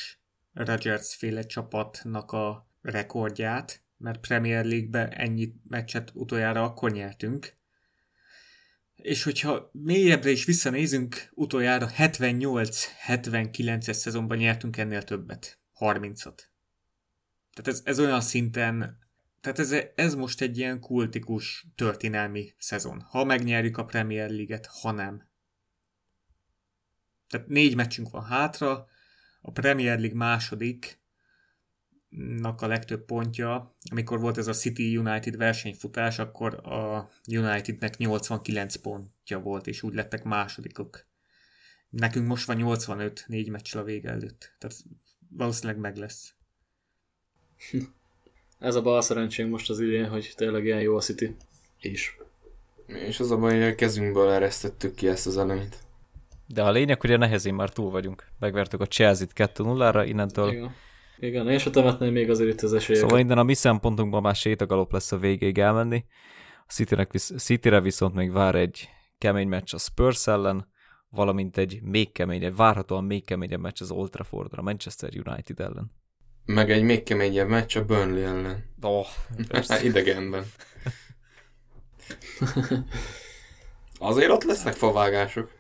Rodgers 0.53 1.15
féle 1.15 1.47
csapatnak 1.47 2.33
a 2.33 2.71
rekordját, 2.83 3.83
mert 3.97 4.21
Premier 4.21 4.65
League-be 4.65 5.09
ennyi 5.09 5.53
meccset 5.69 6.11
utoljára 6.15 6.63
akkor 6.63 6.91
nyertünk. 6.91 7.59
És 8.95 9.23
hogyha 9.23 9.71
mélyebbre 9.73 10.31
is 10.31 10.45
visszanézünk, 10.45 11.31
utoljára 11.35 11.91
78-79-es 11.97 13.93
szezonban 13.93 14.37
nyertünk 14.37 14.77
ennél 14.77 15.03
többet. 15.03 15.59
30-at. 15.79 16.39
Tehát 17.53 17.69
ez, 17.69 17.81
ez 17.85 18.01
olyan 18.01 18.21
szinten, 18.21 18.99
tehát 19.41 19.59
ez, 19.59 19.75
ez 19.95 20.15
most 20.15 20.41
egy 20.41 20.59
ilyen 20.59 20.81
kultikus 20.81 21.67
történelmi 21.75 22.55
szezon. 22.59 23.01
Ha 23.01 23.25
megnyerjük 23.25 23.77
a 23.77 23.85
Premier 23.85 24.31
League-et, 24.31 24.67
ha 24.67 24.91
nem. 24.91 25.29
Tehát 27.29 27.47
négy 27.47 27.77
meccsünk 27.77 28.11
van 28.11 28.25
hátra, 28.25 28.87
a 29.41 29.51
Premier 29.51 29.99
League 29.99 30.17
második, 30.17 31.01
a 32.57 32.67
legtöbb 32.67 33.05
pontja, 33.05 33.73
amikor 33.91 34.21
volt 34.21 34.39
ez 34.39 34.47
a 34.47 34.53
City 34.53 34.97
United 34.97 35.37
versenyfutás, 35.37 36.19
akkor 36.19 36.55
a 36.67 37.11
Unitednek 37.27 37.97
89 37.97 38.77
pontja 38.77 39.39
volt, 39.39 39.67
és 39.67 39.83
úgy 39.83 39.95
lettek 39.95 40.25
másodikok. 40.25 41.07
Nekünk 41.89 42.27
most 42.27 42.47
van 42.47 42.57
85 42.57 43.25
négy 43.27 43.49
meccs 43.49 43.77
a 43.77 43.83
vége 43.83 44.11
előtt. 44.11 44.55
Tehát 44.59 44.77
valószínűleg 45.29 45.81
meg 45.81 45.97
lesz. 45.97 46.35
Ez 48.59 48.75
a 48.75 48.83
bal 48.83 49.03
szerencsénk 49.03 49.51
most 49.51 49.71
az 49.71 49.81
idén, 49.81 50.09
hogy 50.09 50.33
tényleg 50.37 50.65
ilyen 50.65 50.81
jó 50.81 50.97
a 50.97 51.01
City. 51.01 51.37
És. 51.79 52.17
És 52.87 53.21
az 53.21 53.31
a 53.31 53.37
baj, 53.37 53.53
hogy 53.53 53.69
a 53.69 53.75
kezünkből 53.75 54.31
eresztettük 54.31 54.95
ki 54.95 55.09
ezt 55.09 55.27
az 55.27 55.37
eleményt. 55.37 55.79
De 56.55 56.63
a 56.63 56.71
lényeg, 56.71 57.01
hogy 57.01 57.13
a 57.13 57.17
nehezén 57.17 57.55
már 57.55 57.69
túl 57.71 57.91
vagyunk. 57.91 58.25
Megvertük 58.39 58.81
a 58.81 58.87
Chelsea-t 58.87 59.33
2-0-ra, 59.35 60.05
innentől 60.07 60.51
Igen. 60.51 60.75
Igen, 61.19 61.49
én 61.49 61.59
sem 61.59 61.73
temetném 61.73 62.13
még 62.13 62.31
azért 62.31 62.51
itt 62.53 62.61
az 62.61 62.73
esélyeket. 62.73 63.09
Szóval 63.09 63.25
innen 63.25 63.39
a 63.39 63.43
mi 63.43 63.55
szempontunkban 63.55 64.23
már 64.23 64.35
sétagalop 64.35 64.93
lesz 64.93 65.13
a 65.13 65.19
végéig 65.19 65.59
elmenni. 65.59 66.05
A 66.67 66.73
City-nek 66.73 67.13
visz- 67.13 67.39
City-re 67.39 67.81
viszont 67.81 68.15
még 68.15 68.33
vár 68.33 68.55
egy 68.55 68.89
kemény 69.19 69.49
meccs 69.49 69.75
a 69.75 69.79
Spurs 69.79 70.27
ellen, 70.27 70.69
valamint 71.09 71.57
egy 71.57 71.83
még 71.83 72.13
keményebb, 72.13 72.57
várhatóan 72.57 73.05
még 73.05 73.25
keményebb 73.25 73.61
meccs 73.61 73.83
az 73.83 73.91
Old 73.91 74.11
Traffordra, 74.11 74.63
Manchester 74.63 75.11
United 75.27 75.61
ellen. 75.61 75.91
Meg 76.45 76.71
egy 76.71 76.83
még 76.83 77.03
keményebb 77.03 77.49
meccs 77.49 77.77
a 77.77 77.85
Burnley 77.85 78.23
ellen. 78.23 78.65
Oh, 78.83 79.07
Idegenben. 79.85 80.45
Azért 83.99 84.31
ott 84.31 84.45
lesznek 84.45 84.75
favágások. 84.75 85.59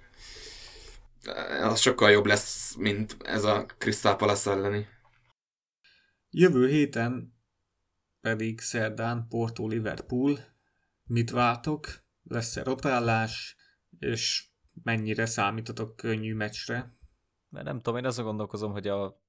Az 1.62 1.80
sokkal 1.80 2.10
jobb 2.10 2.26
lesz, 2.26 2.74
mint 2.74 3.16
ez 3.22 3.44
a 3.44 3.66
Crystal 3.78 4.16
Palace 4.16 4.50
elleni. 4.50 4.86
Jövő 6.30 6.68
héten 6.68 7.34
pedig 8.20 8.60
szerdán 8.60 9.26
Porto 9.28 9.66
Liverpool. 9.66 10.38
Mit 11.02 11.30
vártok? 11.30 11.88
Lesz-e 12.22 12.62
rotálás? 12.62 13.56
És 13.98 14.48
mennyire 14.82 15.26
számítotok 15.26 15.96
könnyű 15.96 16.34
meccsre? 16.34 16.98
mert 17.50 17.64
nem 17.64 17.76
tudom, 17.76 17.98
én 17.98 18.04
azon 18.04 18.24
gondolkozom, 18.24 18.72
hogy 18.72 18.88
a, 18.88 19.22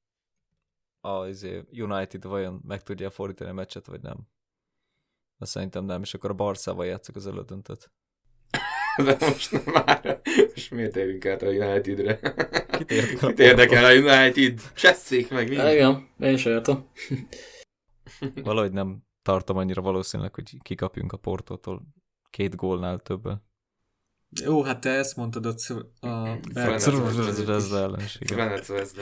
a 0.99 1.27
izé, 1.27 1.63
United 1.71 2.23
vajon 2.23 2.61
meg 2.63 2.83
tudja 2.83 3.09
fordítani 3.09 3.49
a 3.49 3.53
meccset, 3.53 3.85
vagy 3.85 4.01
nem. 4.01 4.27
De 5.37 5.45
szerintem 5.45 5.85
nem, 5.85 6.01
és 6.01 6.13
akkor 6.13 6.29
a 6.29 6.33
Barszával 6.33 6.85
játszok 6.85 7.15
az 7.15 7.27
elődöntöt. 7.27 7.91
De 9.03 9.17
most 9.19 9.51
nem 9.51 9.61
már. 9.73 10.21
Most 10.53 10.71
miért 10.71 10.95
érünk 10.95 11.25
át 11.25 11.41
a 11.41 11.47
Unitedre? 11.47 12.19
Kit 12.71 12.91
érdekel 12.91 13.29
a 13.29 13.33
Kit 13.33 13.39
érdekel 13.39 13.85
a 13.85 13.93
United? 13.93 14.61
Csesszék 14.75 15.29
meg 15.29 15.49
mind. 15.49 15.67
Igen, 15.67 16.07
én 16.19 16.37
sem 16.37 16.53
értem. 16.53 16.85
Valahogy 18.43 18.71
nem 18.71 19.03
tartom 19.21 19.57
annyira 19.57 19.81
valószínűleg, 19.81 20.33
hogy 20.33 20.57
kikapjunk 20.61 21.11
a 21.11 21.17
Portótól 21.17 21.81
két 22.29 22.55
gólnál 22.55 22.99
többel. 22.99 23.49
Jó, 24.43 24.63
hát 24.63 24.81
te 24.81 24.89
ezt 24.89 25.15
mondtad 25.15 25.45
ott 25.45 25.57
a 26.01 26.37
Zvezda 27.31 27.77
ellenség. 27.77 28.35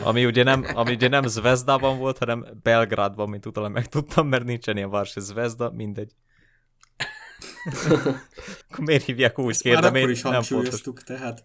Ami 0.03 0.25
ugye 0.25 0.43
nem, 0.43 0.65
ami 0.73 0.93
ugye 0.93 1.07
nem 1.07 1.23
Zvezdában 1.27 1.97
volt, 1.97 2.17
hanem 2.17 2.45
Belgrádban, 2.61 3.29
mint 3.29 3.45
utána 3.45 3.67
megtudtam, 3.67 4.27
mert 4.27 4.43
nincsen 4.43 4.77
ilyen 4.77 4.89
hogy 4.89 5.23
Zvezda, 5.23 5.71
mindegy. 5.71 6.13
Akkor 8.69 8.85
miért 8.85 9.05
hívják 9.05 9.39
úgy, 9.39 9.49
Ezt 9.49 9.63
már 9.63 9.73
kérdem 9.73 9.93
akkor 9.93 10.07
én, 10.07 10.15
is 10.15 10.21
nem 10.21 10.31
fontos. 10.31 10.49
hangsúlyoztuk, 10.49 11.03
tehát 11.03 11.43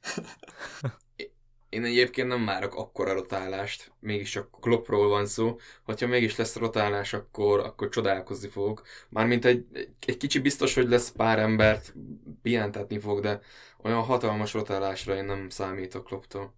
Én 1.68 1.84
egyébként 1.84 2.28
nem 2.28 2.44
várok 2.44 2.74
akkora 2.74 3.12
rotálást, 3.12 3.92
mégis 4.00 4.30
csak 4.30 4.50
Kloppról 4.60 5.08
van 5.08 5.26
szó. 5.26 5.56
Hogyha 5.84 6.06
mégis 6.06 6.36
lesz 6.36 6.56
rotálás, 6.56 7.12
akkor, 7.12 7.60
akkor 7.60 7.88
csodálkozni 7.88 8.48
fogok. 8.48 8.82
Mármint 9.08 9.44
egy, 9.44 9.66
egy, 9.72 9.88
egy 10.06 10.16
kicsi 10.16 10.38
biztos, 10.38 10.74
hogy 10.74 10.88
lesz 10.88 11.10
pár 11.10 11.38
embert, 11.38 11.94
pihentetni 12.42 12.98
fog, 12.98 13.20
de 13.20 13.40
olyan 13.82 14.02
hatalmas 14.02 14.52
rotálásra 14.52 15.16
én 15.16 15.24
nem 15.24 15.48
számítok 15.48 16.04
Klopptól. 16.04 16.54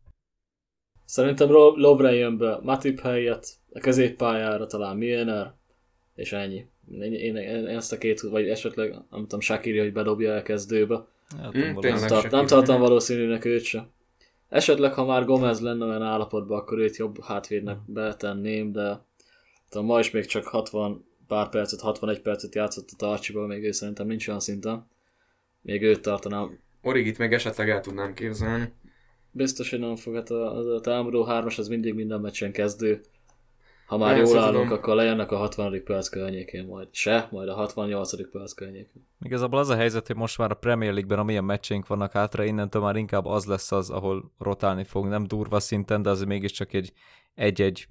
Szerintem 1.04 1.50
Lovren 1.50 2.14
jön 2.14 2.38
be 2.38 2.58
Matip 2.62 3.00
helyett, 3.00 3.58
a 3.72 3.80
középpályára 3.80 4.66
talán 4.66 4.96
Milner, 4.96 5.54
és 6.20 6.32
ennyi. 6.32 6.66
Én, 6.92 7.12
én, 7.12 7.36
én 7.36 7.66
ezt 7.66 7.92
a 7.92 7.98
két, 7.98 8.20
vagy 8.20 8.48
esetleg, 8.48 8.90
nem 8.90 9.20
tudom, 9.20 9.40
Shakiri, 9.40 9.78
hogy 9.78 9.92
bedobja 9.92 10.32
el 10.32 10.42
kezdőbe. 10.42 11.06
Hát, 11.42 11.52
Hm, 11.52 11.58
nem. 11.58 11.74
Nem, 11.80 12.06
tart, 12.06 12.30
nem 12.30 12.46
tartom 12.46 12.80
valószínűnek 12.80 13.44
őt 13.44 13.62
sem. 13.62 13.90
Esetleg, 14.48 14.92
ha 14.92 15.04
már 15.04 15.24
Gomez 15.24 15.60
lenne 15.60 15.84
olyan 15.84 16.02
állapotban, 16.02 16.58
akkor 16.58 16.78
őt 16.78 16.96
jobb 16.96 17.22
hátvédnek 17.22 17.78
betenném, 17.86 18.72
de 18.72 19.00
tudom, 19.68 19.86
ma 19.86 19.98
is 19.98 20.10
még 20.10 20.24
csak 20.24 20.46
60 20.46 21.04
pár 21.26 21.48
percet, 21.48 21.80
61 21.80 22.20
percet 22.20 22.54
játszott 22.54 22.88
a 22.92 22.96
Tarcsiból, 22.96 23.46
még 23.46 23.64
ő 23.64 23.70
szerintem 23.70 24.06
nincs 24.06 24.28
olyan 24.28 24.40
szinten. 24.40 24.86
Még 25.62 25.82
őt 25.82 26.00
tartanám. 26.00 26.58
Origit 26.82 27.18
meg 27.18 27.32
esetleg 27.32 27.70
el 27.70 27.80
tudnám 27.80 28.14
képzelni. 28.14 28.72
Biztos, 29.30 29.70
hogy 29.70 29.78
nem 29.78 29.96
fog, 29.96 30.14
hát 30.14 30.30
a, 30.30 30.74
a 30.74 30.80
támadó 30.80 31.24
hármas 31.24 31.58
az 31.58 31.68
mindig 31.68 31.94
minden 31.94 32.20
meccsen 32.20 32.52
kezdő. 32.52 33.00
Ha 33.90 33.96
már 33.96 34.14
Persze, 34.14 34.34
jól 34.34 34.42
állunk, 34.42 34.62
tudom. 34.62 34.78
akkor 34.78 34.94
lejönnek 34.94 35.32
a 35.32 35.36
60. 35.36 35.82
perc 35.84 36.08
környékén 36.08 36.66
majd. 36.66 36.88
Se, 36.90 37.28
majd 37.30 37.48
a 37.48 37.54
68. 37.54 38.30
perc 38.30 38.52
környékén. 38.52 39.06
Igazából 39.20 39.58
az 39.58 39.68
a 39.68 39.76
helyzet, 39.76 40.06
hogy 40.06 40.16
most 40.16 40.38
már 40.38 40.50
a 40.50 40.54
Premier 40.54 40.92
League-ben, 40.92 41.18
amilyen 41.18 41.44
meccseink 41.44 41.86
vannak 41.86 42.12
hátra, 42.12 42.44
innentől 42.44 42.82
már 42.82 42.96
inkább 42.96 43.26
az 43.26 43.44
lesz 43.44 43.72
az, 43.72 43.90
ahol 43.90 44.32
rotálni 44.38 44.84
fog. 44.84 45.06
Nem 45.06 45.26
durva 45.26 45.60
szinten, 45.60 46.02
de 46.02 46.10
az 46.10 46.24
mégiscsak 46.24 46.72
egy 46.72 46.92
egy-egy 47.34 47.86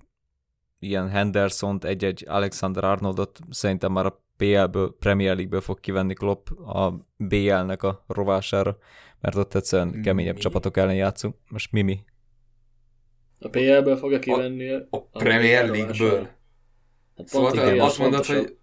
ilyen 0.79 1.09
Henderson-t, 1.09 1.85
egy-egy 1.85 2.25
Alexander 2.27 2.83
Arnoldot 2.83 3.39
szerintem 3.49 3.91
már 3.91 4.05
a 4.05 4.23
PL-ből, 4.37 4.95
Premier 4.99 5.33
League-ből 5.33 5.61
fog 5.61 5.79
kivenni 5.79 6.13
Klopp 6.13 6.47
a 6.49 7.07
BL-nek 7.17 7.83
a 7.83 8.03
rovására, 8.07 8.77
mert 9.21 9.35
ott 9.35 9.55
egyszerűen 9.55 10.01
keményebb 10.01 10.35
Mi? 10.35 10.39
csapatok 10.39 10.77
ellen 10.77 10.95
játszunk. 10.95 11.35
Most 11.49 11.71
Mimi. 11.71 11.99
A 13.39 13.49
PL-ből 13.49 13.97
fogja 13.97 14.19
kivenni 14.19 14.71
A 14.89 15.01
Premier 15.01 15.63
BL-ről 15.65 15.77
League-ből. 15.77 16.29
Hát 17.17 17.27
Szóval 17.27 17.53
igen, 17.53 17.79
azt 17.79 17.97
mondod, 17.99 18.25
fontosabb. 18.25 18.45
hogy 18.45 18.57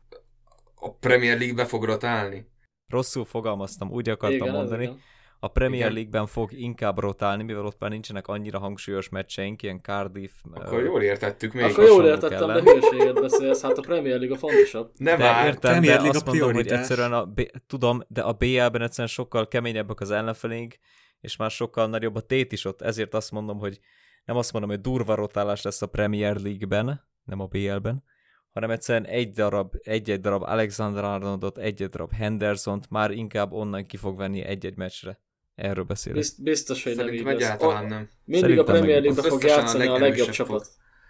a 0.74 0.92
Premier 0.94 1.38
League-be 1.38 1.64
fog 1.64 1.84
rotálni? 1.84 2.46
Rosszul 2.88 3.24
fogalmaztam, 3.24 3.90
úgy 3.90 4.08
akartam 4.08 4.40
Igen, 4.40 4.52
mondani. 4.54 4.82
igen. 4.82 5.00
A 5.40 5.48
Premier. 5.48 5.92
League-ben 5.92 6.26
fog 6.26 6.52
inkább 6.52 6.98
rotálni, 6.98 7.42
mivel 7.42 7.64
ott 7.66 7.78
már 7.78 7.90
nincsenek 7.90 8.26
annyira 8.28 8.58
hangsúlyos 8.58 9.08
meccseink, 9.08 9.62
ilyen 9.62 9.80
Cardiff. 9.82 10.32
Akkor 10.52 10.82
jól 10.82 11.02
értettük 11.02 11.52
még. 11.52 11.64
Akkor 11.64 11.84
jól 11.84 12.04
értettem, 12.06 12.50
ellen. 12.50 12.64
de 12.64 12.70
hülyeséget 12.70 13.20
beszélsz, 13.20 13.62
hát 13.62 13.78
a 13.78 13.80
Premier 13.80 14.18
League 14.18 14.34
a 14.36 14.38
fontosabb. 14.38 14.90
Ne 14.96 15.16
De 15.16 15.44
értem, 15.46 15.70
Premier 15.72 15.96
de 15.96 16.02
League 16.02 16.08
azt 16.08 16.26
a 16.26 16.30
mondom, 16.30 16.52
hogy 16.52 16.66
egyszerűen 16.68 17.12
a 17.12 17.24
B, 17.24 17.40
tudom, 17.66 18.02
de 18.08 18.20
a 18.22 18.32
BL-ben 18.32 18.82
egyszerűen 18.82 19.08
sokkal 19.08 19.48
keményebbek 19.48 20.00
az 20.00 20.10
ellenfelénk, 20.10 20.74
és 21.20 21.36
már 21.36 21.50
sokkal 21.50 21.86
nagyobb 21.88 22.14
a 22.14 22.20
tét 22.20 22.52
is 22.52 22.64
ott, 22.64 22.82
ezért 22.82 23.14
azt 23.14 23.30
mondom, 23.30 23.58
hogy 23.58 23.80
nem 24.26 24.36
azt 24.36 24.52
mondom, 24.52 24.70
hogy 24.70 24.80
durva 24.80 25.14
rotálás 25.14 25.62
lesz 25.62 25.82
a 25.82 25.86
Premier 25.86 26.36
League-ben, 26.36 27.02
nem 27.24 27.40
a 27.40 27.46
BL-ben, 27.46 28.04
hanem 28.52 28.70
egyszerűen 28.70 29.04
egy 29.04 29.32
darab, 29.32 29.74
egy-egy 29.82 30.20
darab 30.20 30.42
Alexander 30.42 31.04
Arnoldot, 31.04 31.58
egy-egy 31.58 31.88
darab 31.88 32.12
Hendersont 32.12 32.90
már 32.90 33.10
inkább 33.10 33.52
onnan 33.52 33.86
ki 33.86 33.96
fog 33.96 34.16
venni 34.16 34.42
egy-egy 34.42 34.76
meccsre. 34.76 35.20
Erről 35.54 35.84
beszélek. 35.84 36.18
Bizt, 36.18 36.42
biztos, 36.42 36.84
hogy 36.84 36.96
nem 36.96 37.06
így 37.06 37.12
Szerintem 37.12 37.36
egyáltalán 37.36 37.86
nem 37.86 38.08
Mindig 38.24 38.40
Szerintem 38.40 38.74
a 38.74 38.78
Premier 38.78 39.02
League-be 39.02 39.28
fog 39.28 39.44
a 39.44 39.46
játszani 39.46 39.86
a 39.86 39.98
legjobb 39.98 40.28
csapat. 40.28 40.68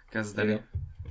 kezdeni. 0.09 0.47
Igen. 0.47 0.69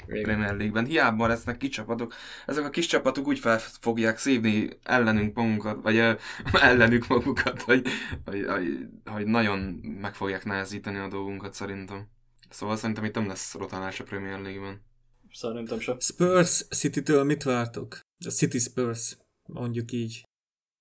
Igen. 0.09 0.23
Premier 0.23 0.57
League-ben. 0.57 0.85
Hiába 0.85 1.27
lesznek 1.27 1.57
kis 1.57 1.69
csapatok. 1.69 2.15
Ezek 2.47 2.65
a 2.65 2.71
kis 2.71 2.87
csapatok 2.87 3.27
úgy 3.27 3.39
fel 3.39 3.59
fogják 3.59 4.19
szívni 4.19 4.69
ellenünk 4.83 5.35
magunkat, 5.37 5.83
vagy 5.83 5.97
ö, 5.97 6.13
ellenük 6.69 7.07
magukat, 7.07 7.63
hogy, 7.63 7.87
hogy, 8.25 8.45
hogy, 8.47 8.79
hogy 9.05 9.27
nagyon 9.27 9.59
meg 10.01 10.15
fogják 10.15 10.45
nehezíteni 10.45 10.99
a 10.99 11.09
dolgunkat 11.09 11.55
szerintem. 11.55 12.09
Szóval 12.51 12.77
szerintem 12.77 13.05
itt 13.05 13.15
nem 13.15 13.27
lesz 13.27 13.55
rotálás 13.55 14.01
a 14.01 14.05
Premier 14.05 14.41
League-ben. 14.41 14.85
Szerintem 15.33 15.81
sem. 15.81 15.99
Spurs 15.99 16.67
City-től 16.69 17.25
mit 17.25 17.43
vártok? 17.43 18.01
A 18.27 18.31
City 18.31 18.59
Spurs, 18.59 19.17
mondjuk 19.47 19.93
így. 19.93 20.23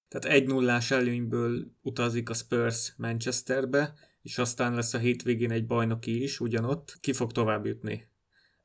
Tehát 0.07 0.37
egy 0.37 0.47
nullás 0.47 0.91
előnyből 0.91 1.71
utazik 1.81 2.29
a 2.29 2.33
Spurs 2.33 2.93
Manchesterbe, 2.97 3.93
és 4.21 4.37
aztán 4.37 4.73
lesz 4.73 4.93
a 4.93 4.97
hétvégén 4.97 5.51
egy 5.51 5.65
bajnoki 5.65 6.23
is 6.23 6.39
ugyanott. 6.39 6.97
Ki 7.01 7.13
fog 7.13 7.31
tovább 7.31 7.65
jutni? 7.65 8.07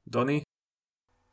Dani? 0.06 0.42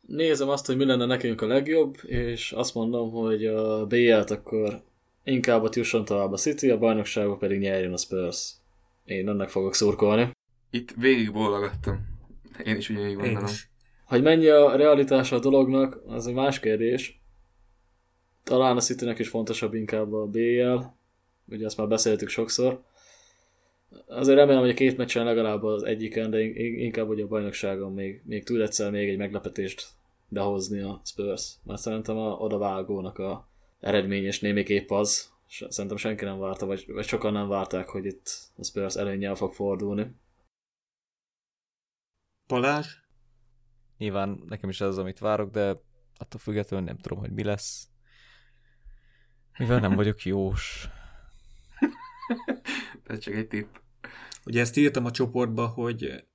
Nézem 0.08 0.50
azt, 0.50 0.66
hogy 0.66 0.78
mi 0.78 0.86
lenne 0.86 1.06
nekünk 1.06 1.42
a 1.42 1.48
legjobb, 1.48 1.98
és 2.06 2.52
azt 2.52 2.74
mondom, 2.74 3.12
hogy 3.12 3.46
a 3.46 3.86
BL-t 3.86 4.32
akkor 4.32 4.82
inkább 5.24 5.64
a 5.64 5.70
jusson 5.74 6.06
tovább 6.06 6.32
a 6.32 6.38
City, 6.38 6.70
a 6.70 6.78
bajnokságban 6.78 7.38
pedig 7.38 7.60
nyerjen 7.60 7.94
a 7.94 7.98
Spurs. 7.98 8.52
Én 9.06 9.30
ennek 9.30 9.50
fogok 9.50 9.74
szurkolni. 9.74 10.32
Itt 10.70 10.94
végig 10.98 11.32
bólogattam. 11.32 12.08
Én 12.64 12.76
is 12.76 12.90
ugyanígy 12.90 13.10
Én 13.10 13.18
gondolom. 13.18 13.46
is. 13.46 13.70
Hogy 14.06 14.22
mennyi 14.22 14.48
a 14.48 14.76
realitása 14.76 15.36
a 15.36 15.40
dolognak, 15.40 16.02
az 16.08 16.28
egy 16.28 16.34
más 16.34 16.60
kérdés. 16.60 17.22
Talán 18.44 18.78
a 18.78 18.80
Citynek 18.80 19.20
is 19.20 19.28
fontosabb 19.28 19.74
inkább 19.74 20.14
a 20.14 20.26
BL, 20.26 20.78
ugye 21.50 21.66
ezt 21.66 21.78
már 21.78 21.88
beszéltük 21.88 22.30
sokszor. 22.30 22.84
Azért 24.08 24.38
remélem, 24.38 24.62
hogy 24.62 24.70
a 24.70 24.74
két 24.74 24.98
meccsen 24.98 25.26
legalább 25.26 25.64
az 25.64 25.84
egyiken, 25.84 26.30
de 26.30 26.40
in- 26.42 26.80
inkább 26.80 27.08
hogy 27.08 27.22
a 27.22 27.28
bajnokságon 27.28 27.94
még, 27.94 28.22
még 28.26 28.44
tud 28.44 28.62
egyszer 28.62 28.92
még 28.92 29.10
egy 29.10 29.18
meglepetést 29.18 29.88
behozni 30.30 30.80
a 30.80 31.02
Spurs. 31.04 31.56
Mert 31.64 31.82
szerintem 31.82 32.18
a 32.18 32.32
odavágónak 32.32 33.18
a 33.18 33.50
eredményes 33.80 34.40
némiképp 34.40 34.90
az, 34.90 35.34
és 35.48 35.66
szerintem 35.70 35.98
senki 35.98 36.26
nem 36.26 36.40
várta, 36.40 36.66
vagy, 36.66 36.86
vagy 36.88 37.06
sokan 37.06 37.34
nem 37.34 37.48
várták, 37.48 37.88
hogy 37.88 38.06
itt 38.06 38.52
a 38.56 38.64
Spurs 38.64 38.96
előnnyel 38.96 39.36
fog 39.36 39.54
fordulni. 39.54 40.16
Balázs? 42.48 42.88
Nyilván 43.98 44.44
nekem 44.46 44.70
is 44.70 44.82
ez 44.82 44.88
az, 44.88 44.98
amit 44.98 45.20
várok, 45.20 45.52
de 45.52 45.82
attól 46.18 46.40
függetlenül 46.40 46.86
nem 46.86 46.98
tudom, 46.98 47.20
hogy 47.20 47.32
mi 47.32 47.44
lesz. 47.44 47.88
Mivel 49.58 49.80
nem 49.80 49.96
vagyok 49.96 50.24
jós. 50.24 50.88
Ez 53.04 53.20
csak 53.20 53.34
egy 53.34 53.48
tipp. 53.48 53.76
Ugye 54.46 54.62
ezt 54.62 54.78
írtam 54.78 55.06
a 55.06 55.12
csoportba, 55.12 55.68
hogy 55.68 56.28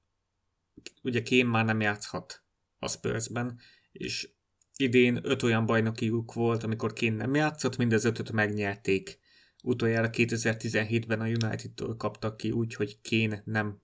ugye 1.03 1.23
Kém 1.23 1.49
már 1.49 1.65
nem 1.65 1.81
játszhat 1.81 2.45
a 2.79 2.89
Spursben, 2.89 3.61
és 3.93 4.29
idén 4.77 5.19
öt 5.23 5.43
olyan 5.43 5.67
bajnokiuk 5.67 6.33
volt, 6.33 6.63
amikor 6.63 6.93
Kén 6.93 7.13
nem 7.13 7.35
játszott, 7.35 7.77
mind 7.77 7.93
az 7.93 8.05
ötöt 8.05 8.33
megnyerték. 8.33 9.19
Utoljára 9.65 10.11
2017-ben 10.13 11.21
a 11.21 11.27
United-től 11.27 11.97
kaptak 11.97 12.37
ki 12.37 12.51
úgy, 12.51 12.75
hogy 12.75 13.01
Kén 13.01 13.43
nem 13.45 13.83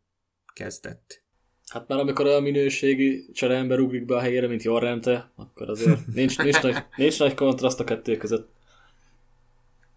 kezdett. 0.53 1.27
Hát 1.69 1.89
már 1.89 1.99
amikor 1.99 2.27
olyan 2.27 2.43
minőségi 2.43 3.31
csereember 3.33 3.79
ugrik 3.79 4.05
be 4.05 4.17
a 4.17 4.21
helyére, 4.21 4.47
mint 4.47 4.63
Jorrente, 4.63 5.33
akkor 5.37 5.69
azért 5.69 6.07
nincs, 6.15 6.39
nincs, 6.39 6.63
nagy, 6.63 6.77
nincs 6.97 7.19
nagy 7.19 7.35
kontraszt 7.35 7.81
a 7.81 7.85
kettő 7.85 8.17
között. 8.17 8.57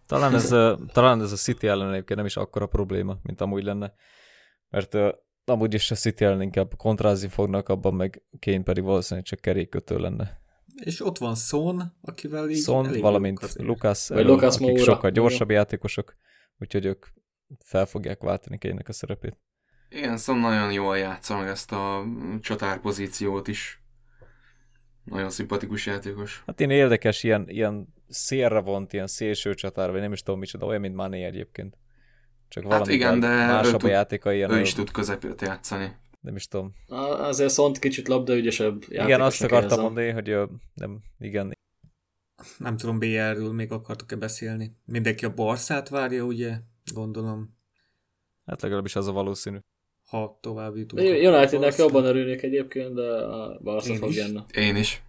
Talán 0.06 0.34
ez, 0.34 0.52
a, 0.52 0.80
talán 0.94 1.22
ez 1.22 1.32
a 1.32 1.36
City 1.36 1.68
ellen 1.68 1.92
egyébként 1.92 2.18
nem 2.18 2.28
is 2.28 2.38
akkora 2.38 2.66
probléma, 2.66 3.18
mint 3.24 3.42
amúgy 3.42 3.64
lenne. 3.64 3.94
Mert 4.70 4.96
amúgy 5.46 5.74
is 5.74 5.92
a 5.92 5.96
City 5.96 6.24
ellen 6.24 6.42
inkább 6.42 6.76
kontrázni 6.76 7.28
fognak, 7.28 7.70
abban 7.70 7.94
meg 7.94 8.24
Kane 8.40 8.64
pedig 8.64 8.84
valószínűleg 8.84 9.26
csak 9.26 9.40
kerékkötő 9.40 9.98
lenne. 9.98 10.42
És 10.84 11.06
ott 11.06 11.18
van 11.18 11.36
Son, 11.36 11.94
akivel 12.02 12.50
így 12.50 12.62
Son, 12.62 12.88
elég 12.88 13.02
valamint. 13.02 13.54
Lucas, 13.56 14.08
Vagy 14.08 14.18
elő, 14.18 14.28
Lucas 14.30 14.56
akik 14.56 14.68
Moura. 14.68 14.84
sokkal 14.84 15.12
gyorsabb 15.12 15.50
játékosok, 15.50 16.16
úgyhogy 16.60 16.86
ők 16.86 17.06
fel 17.66 17.86
fogják 17.86 18.22
váltani 18.22 18.58
kane 18.58 18.82
a 18.88 18.92
szerepét. 18.92 19.38
Igen, 19.90 20.18
szóval 20.18 20.42
nagyon 20.42 20.72
jól 20.72 20.98
játsza 20.98 21.38
meg 21.38 21.48
ezt 21.48 21.72
a 21.72 22.04
csatár 22.42 22.80
pozíciót 22.80 23.48
is. 23.48 23.84
Nagyon 25.04 25.30
szimpatikus 25.30 25.86
játékos. 25.86 26.44
Hát 26.46 26.62
én 26.62 26.70
érdekes, 26.70 27.24
ilyen, 27.24 27.50
ilyen 27.50 27.94
szélre 28.08 28.60
vont, 28.60 28.94
ilyen 28.94 29.08
szélső 29.08 29.54
csatár, 29.54 29.92
vagy 29.92 30.02
nem 30.02 30.12
is 30.12 30.22
tudom 30.22 30.40
micsoda, 30.40 30.66
olyan, 30.66 30.82
mint 30.82 30.96
Mané 30.96 31.24
egyébként. 31.24 31.78
Csak 32.52 32.72
Hát 32.72 32.88
igen, 32.88 33.20
de 33.20 33.28
ő 33.28 33.30
másabb 33.36 33.74
a 33.74 33.78
tud- 33.78 33.90
játéka, 33.90 34.34
ilyen, 34.34 34.52
Ő 34.52 34.60
is 34.60 34.74
tud 34.74 34.92
közepét 34.92 35.42
játszani. 35.42 35.96
nem 36.22 36.36
is 36.36 36.48
tudom. 36.48 36.74
Azért 36.88 37.52
Szont 37.52 37.80
kicsit 37.80 38.08
labdaügyesebb 38.08 38.84
Igen, 38.88 39.22
azt 39.22 39.44
akartam 39.44 39.70
érzem. 39.70 39.84
mondani, 39.84 40.10
hogy 40.10 40.50
nem, 40.74 41.00
igen, 41.20 41.58
Nem 42.58 42.78
tudom, 42.78 43.00
BR-ről 43.00 43.52
még 43.54 43.72
akartok-e 43.72 44.16
beszélni. 44.16 44.72
Mindenki 44.86 45.26
a 45.26 45.34
Barszát 45.34 45.90
várja, 45.90 46.24
ugye? 46.24 46.58
Gondolom, 46.94 47.58
hát 48.46 48.62
legalábbis 48.62 48.96
az 48.96 49.08
a 49.08 49.12
valószínű. 49.12 49.58
ha 50.10 50.38
tovább 50.42 50.76
jutunk. 50.76 51.02
Unitednek 51.02 51.76
jobban 51.78 52.06
örülnék 52.06 52.42
egyébként, 52.44 52.94
de 52.94 53.02
a 53.12 53.60
Barca 53.64 53.96
fog 53.96 54.10
is. 54.10 54.16
jönni. 54.18 54.40
Én 54.54 54.76
is. 54.76 55.04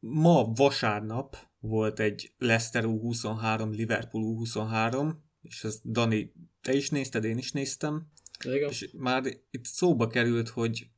Ma 0.00 0.44
vasárnap 0.54 1.36
volt 1.60 2.00
egy 2.00 2.32
Leicester 2.38 2.84
U23, 2.86 3.70
Liverpool 3.70 4.36
U23, 4.38 5.10
és 5.44 5.64
ezt 5.64 5.90
Dani, 5.90 6.32
te 6.60 6.72
is 6.72 6.90
nézted, 6.90 7.24
én 7.24 7.38
is 7.38 7.52
néztem, 7.52 8.12
Igen. 8.44 8.68
és 8.68 8.90
már 8.98 9.24
itt 9.50 9.64
szóba 9.64 10.06
került, 10.06 10.48
hogy, 10.48 10.90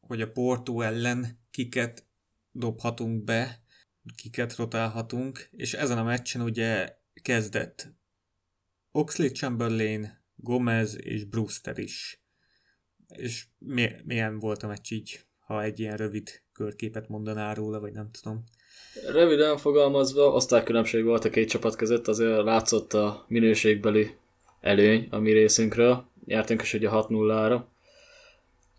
hogy 0.00 0.20
a 0.20 0.30
Porto 0.30 0.80
ellen 0.80 1.40
kiket 1.50 2.06
dobhatunk 2.50 3.24
be, 3.24 3.62
kiket 4.16 4.56
rotálhatunk, 4.56 5.48
és 5.50 5.74
ezen 5.74 5.98
a 5.98 6.02
meccsen 6.02 6.42
ugye 6.42 6.96
kezdett 7.22 7.94
Oxley 8.90 9.28
Chamberlain, 9.28 10.24
Gomez 10.34 10.96
és 11.04 11.24
Brewster 11.24 11.78
is. 11.78 12.22
És 13.08 13.46
mi, 13.58 13.90
milyen 14.04 14.38
volt 14.38 14.62
a 14.62 14.66
meccs 14.66 14.92
így, 14.92 15.26
ha 15.38 15.62
egy 15.62 15.80
ilyen 15.80 15.96
rövid 15.96 16.42
körképet 16.52 17.08
mondaná 17.08 17.52
róla, 17.52 17.80
vagy 17.80 17.92
nem 17.92 18.10
tudom. 18.10 18.44
Röviden 19.12 19.56
fogalmazva, 19.56 20.32
osztálykülönbség 20.32 21.04
volt 21.04 21.24
a 21.24 21.30
két 21.30 21.48
csapat 21.48 21.76
között, 21.76 22.08
azért 22.08 22.42
látszott 22.42 22.92
a 22.92 23.24
minőségbeli 23.28 24.14
előny 24.60 25.06
a 25.10 25.18
mi 25.18 25.32
részünkről. 25.32 26.04
Nyertünk 26.24 26.62
is 26.62 26.74
ugye 26.74 26.88
6-0-ra. 26.92 27.60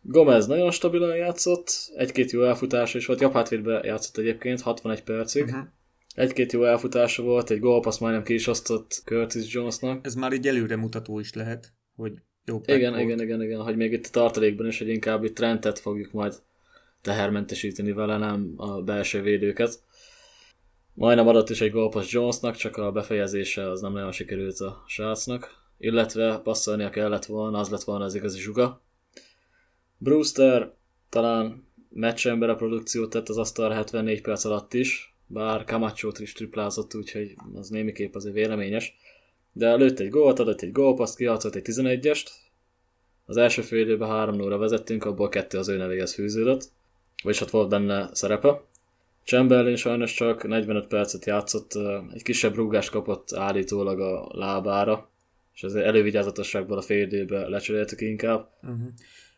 Gomez 0.01 0.47
nagyon 0.47 0.71
stabilan 0.71 1.15
játszott, 1.15 1.91
egy-két 1.95 2.31
jó 2.31 2.43
elfutása 2.43 2.97
is 2.97 3.05
volt, 3.05 3.21
jobb 3.21 3.33
hátvédbe 3.33 3.81
játszott 3.83 4.17
egyébként, 4.17 4.61
61 4.61 5.03
percig. 5.03 5.43
Uh-huh. 5.43 5.63
Egy-két 6.15 6.51
jó 6.51 6.63
elfutása 6.63 7.23
volt, 7.23 7.49
egy 7.49 7.59
gólpassz 7.59 7.97
majdnem 7.97 8.23
ki 8.23 8.33
is 8.33 8.47
osztott 8.47 9.01
Curtis 9.05 9.53
Jonesnak. 9.53 10.05
Ez 10.05 10.15
már 10.15 10.33
így 10.33 10.47
előremutató 10.47 11.19
is 11.19 11.33
lehet, 11.33 11.73
hogy 11.95 12.11
jó 12.45 12.61
Igen, 12.65 12.91
volt. 12.91 13.03
igen, 13.03 13.21
igen, 13.21 13.41
igen, 13.41 13.61
hogy 13.61 13.75
még 13.75 13.91
itt 13.91 14.05
a 14.05 14.09
tartalékban 14.11 14.67
is, 14.67 14.77
hogy 14.77 14.87
inkább 14.87 15.23
itt 15.23 15.35
Trentet 15.35 15.79
fogjuk 15.79 16.11
majd 16.11 16.33
tehermentesíteni 17.01 17.91
vele, 17.91 18.17
nem 18.17 18.53
a 18.57 18.81
belső 18.81 19.21
védőket. 19.21 19.79
Majdnem 20.93 21.27
adott 21.27 21.49
is 21.49 21.61
egy 21.61 21.71
gólpassz 21.71 22.11
Jonesnak, 22.11 22.55
csak 22.55 22.77
a 22.77 22.91
befejezése 22.91 23.69
az 23.69 23.81
nem 23.81 23.93
nagyon 23.93 24.11
sikerült 24.11 24.59
a 24.59 24.83
srácnak. 24.87 25.61
Illetve 25.77 26.39
passzolnia 26.43 26.89
kellett 26.89 27.25
volna, 27.25 27.59
az 27.59 27.69
lett 27.69 27.83
volna 27.83 28.05
az 28.05 28.15
igazi 28.15 28.39
zsuga. 28.39 28.81
Brewster 29.97 30.73
talán 31.09 31.67
meccsember 31.89 32.55
produkciót 32.55 33.09
tett 33.09 33.29
az 33.29 33.37
asztalra 33.37 33.73
74 33.73 34.21
perc 34.21 34.45
alatt 34.45 34.73
is, 34.73 35.15
bár 35.27 35.63
camacho 35.63 36.09
is 36.19 36.33
triplázott, 36.33 36.95
úgyhogy 36.95 37.35
az 37.53 37.69
némiképp 37.69 38.15
azért 38.15 38.35
véleményes. 38.35 38.95
De 39.51 39.75
lőtt 39.75 39.99
egy 39.99 40.09
gólt, 40.09 40.39
adott 40.39 40.61
egy 40.61 40.71
gólpaszt, 40.71 41.17
kiadott 41.17 41.55
egy 41.55 41.65
11-est. 41.65 42.27
Az 43.25 43.37
első 43.37 43.61
fél 43.61 43.79
időben 43.79 44.09
3 44.09 44.35
0 44.35 44.57
vezettünk, 44.57 45.05
abból 45.05 45.29
kettő 45.29 45.57
az 45.57 45.67
ő 45.67 45.77
nevéhez 45.77 46.13
fűződött. 46.13 46.71
Vagyis 47.23 47.41
ott 47.41 47.49
volt 47.49 47.69
benne 47.69 48.09
szerepe. 48.13 48.61
Chamberlain 49.23 49.75
sajnos 49.75 50.13
csak 50.13 50.47
45 50.47 50.87
percet 50.87 51.25
játszott, 51.25 51.71
egy 52.13 52.23
kisebb 52.23 52.55
rúgást 52.55 52.89
kapott 52.89 53.33
állítólag 53.33 53.99
a 53.99 54.29
lábára, 54.31 55.11
és 55.53 55.63
azért 55.63 55.85
elővigyázatosságból 55.85 56.77
a 56.77 56.81
fél 56.81 57.01
időben 57.01 57.49
lecseréltük 57.49 58.01
inkább. 58.01 58.49
Uh-huh. 58.61 58.87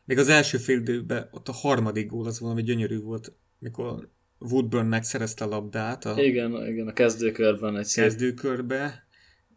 Még 0.06 0.18
az 0.18 0.30
első 0.30 0.58
fél 0.58 0.78
időben 0.78 1.30
ott 1.32 1.48
a 1.48 1.52
harmadik 1.52 2.10
gól 2.10 2.26
az 2.26 2.40
valami 2.40 2.64
gyönyörű 2.64 3.00
volt, 3.00 3.34
mikor 3.60 4.10
Woodburn 4.40 4.88
megszerezte 4.88 5.46
a 5.46 5.48
labdát 5.48 6.06
a 6.06 6.22
Igen, 6.22 6.68
igen, 6.68 6.88
a 6.88 6.94
kezdőkörben 6.94 7.78
egy 7.78 7.94
kezdőkörbe, 7.94 9.08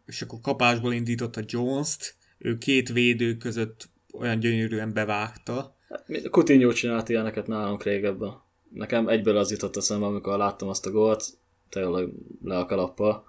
és 0.05 0.21
akkor 0.21 0.39
kapásból 0.41 0.93
indította 0.93 1.41
Jones-t, 1.45 2.15
ő 2.37 2.57
két 2.57 2.89
védő 2.89 3.37
között 3.37 3.89
olyan 4.13 4.39
gyönyörűen 4.39 4.93
bevágta. 4.93 5.77
Coutinho 6.31 6.71
csinált 6.71 7.09
ilyeneket 7.09 7.47
nálunk 7.47 7.83
régebben. 7.83 8.47
Nekem 8.73 9.07
egyből 9.07 9.37
az 9.37 9.51
jutott 9.51 9.75
eszembe, 9.75 10.05
amikor 10.05 10.37
láttam 10.37 10.67
azt 10.67 10.85
a 10.85 10.91
gólt, 10.91 11.25
tényleg 11.69 12.07
le 12.43 12.57
a 12.57 12.65
kalappal. 12.65 13.27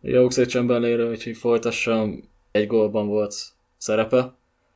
Jó 0.00 0.28
Chamberlainről, 0.28 1.10
úgyhogy 1.10 1.36
folytassam, 1.36 2.28
egy 2.50 2.66
gólban 2.66 3.06
volt 3.06 3.34
szerepe. 3.76 4.34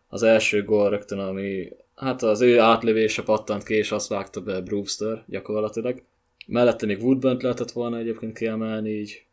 Az 0.08 0.22
első 0.22 0.64
gól 0.64 0.90
rögtön, 0.90 1.18
ami 1.18 1.72
hát 1.94 2.22
az 2.22 2.40
ő 2.40 2.60
átlövése 2.60 3.22
pattant 3.22 3.62
ki, 3.62 3.74
és 3.74 3.92
azt 3.92 4.08
vágta 4.08 4.40
be 4.40 4.60
Brewster 4.60 5.24
gyakorlatilag. 5.26 6.02
Mellette 6.46 6.86
még 6.86 7.02
Woodburn 7.02 7.42
lehetett 7.42 7.70
volna 7.70 7.98
egyébként 7.98 8.38
kiemelni 8.38 8.90
így, 8.90 9.24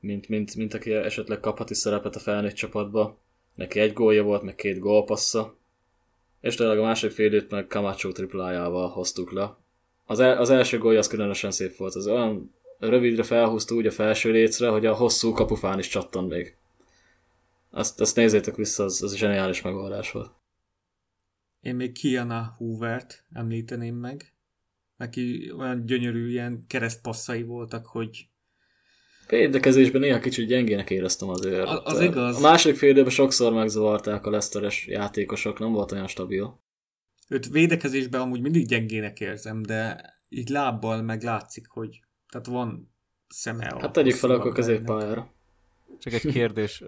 mint, 0.00 0.28
mint, 0.28 0.56
mint 0.56 0.74
aki 0.74 0.92
esetleg 0.92 1.40
kaphat 1.40 1.70
is 1.70 1.76
szerepet 1.76 2.16
a 2.16 2.18
felnőtt 2.18 2.54
csapatba. 2.54 3.16
Neki 3.54 3.80
egy 3.80 3.92
gólja 3.92 4.22
volt, 4.22 4.42
meg 4.42 4.54
két 4.54 4.78
gólpassza. 4.78 5.56
És 6.40 6.54
tényleg 6.54 6.78
a 6.78 6.82
második 6.82 7.14
fél 7.14 7.26
időt 7.26 7.50
meg 7.50 7.66
Camacho 7.68 8.12
triplájával 8.12 8.88
hoztuk 8.88 9.32
le. 9.32 9.56
Az, 10.04 10.20
el, 10.20 10.38
az 10.38 10.50
első 10.50 10.78
gólja 10.78 10.98
az 10.98 11.06
különösen 11.06 11.50
szép 11.50 11.76
volt. 11.76 11.94
Az 11.94 12.06
olyan 12.06 12.54
rövidre 12.78 13.22
felhúzta 13.22 13.74
úgy 13.74 13.86
a 13.86 13.90
felső 13.90 14.30
lécre, 14.30 14.68
hogy 14.68 14.86
a 14.86 14.94
hosszú 14.94 15.32
kapufán 15.32 15.78
is 15.78 15.88
csattan 15.88 16.24
még. 16.24 16.56
Azt, 17.70 18.00
azt 18.00 18.16
nézzétek 18.16 18.56
vissza, 18.56 18.84
az, 18.84 19.02
az 19.02 19.16
zseniális 19.16 19.62
megoldás 19.62 20.10
volt. 20.12 20.30
Én 21.60 21.74
még 21.74 21.92
Kiana 21.92 22.54
Hoovert 22.56 23.24
említeném 23.32 23.94
meg, 23.94 24.32
Neki 24.98 25.52
olyan 25.56 25.86
gyönyörű 25.86 26.28
ilyen 26.28 26.64
keresztpasszai 26.66 27.42
voltak, 27.42 27.86
hogy 27.86 28.28
Védekezésben 29.28 30.00
néha 30.00 30.18
kicsit 30.18 30.48
gyengének 30.48 30.90
éreztem 30.90 31.28
azért. 31.28 31.66
A- 31.66 31.82
az 31.84 32.00
igaz. 32.00 32.36
A 32.36 32.40
második 32.40 32.76
fél 32.78 32.90
időben 32.90 33.10
sokszor 33.10 33.52
megzavarták 33.52 34.26
a 34.26 34.30
Leszteres 34.30 34.86
játékosok, 34.86 35.58
nem 35.58 35.72
volt 35.72 35.92
olyan 35.92 36.06
stabil. 36.06 36.60
őt 37.28 37.48
védekezésben 37.48 38.20
amúgy 38.20 38.40
mindig 38.40 38.66
gyengének 38.66 39.20
érzem, 39.20 39.62
de 39.62 40.00
így 40.28 40.48
lábbal 40.48 41.02
meg 41.02 41.22
látszik, 41.22 41.66
hogy 41.68 42.00
tehát 42.30 42.46
van 42.46 42.94
szeme 43.28 43.74
Hát 43.80 43.92
tegyük 43.92 44.14
fel 44.14 44.30
akkor 44.30 44.52
középpályára. 44.52 45.32
Csak 45.98 46.12
egy 46.12 46.32
kérdés, 46.32 46.82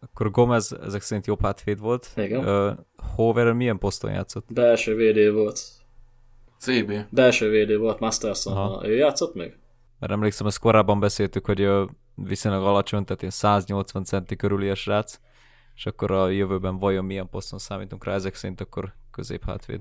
akkor 0.00 0.30
Gomez 0.30 0.72
ezek 0.82 1.02
szerint 1.02 1.26
jobb 1.26 1.42
hátvéd 1.42 1.78
volt. 1.78 2.08
Igen. 2.16 2.44
Ö, 2.46 2.72
Hover 3.14 3.52
milyen 3.52 3.78
poszton 3.78 4.10
játszott? 4.12 4.52
Belső 4.52 4.94
védő 4.94 5.32
volt. 5.32 5.60
CB. 6.58 6.92
Belső 7.10 7.48
védő 7.50 7.78
volt 7.78 7.98
Masterson. 8.00 8.52
Aha. 8.56 8.88
Ő 8.88 8.94
játszott 8.96 9.34
még? 9.34 9.56
Mert 9.98 10.12
emlékszem, 10.12 10.46
ezt 10.46 10.58
korábban 10.58 11.00
beszéltük, 11.00 11.46
hogy 11.46 11.68
viszonylag 12.14 12.62
alacsony, 12.62 13.04
tehát 13.04 13.20
ilyen 13.20 13.32
180 13.34 14.04
centi 14.04 14.36
körüli 14.36 14.68
a 14.68 14.74
srác, 14.74 15.20
és 15.74 15.86
akkor 15.86 16.10
a 16.10 16.28
jövőben 16.28 16.78
vajon 16.78 17.04
milyen 17.04 17.28
poszton 17.28 17.58
számítunk 17.58 18.04
rá, 18.04 18.14
ezek 18.14 18.34
szerint 18.34 18.60
akkor 18.60 18.94
középhátvéd. 19.10 19.80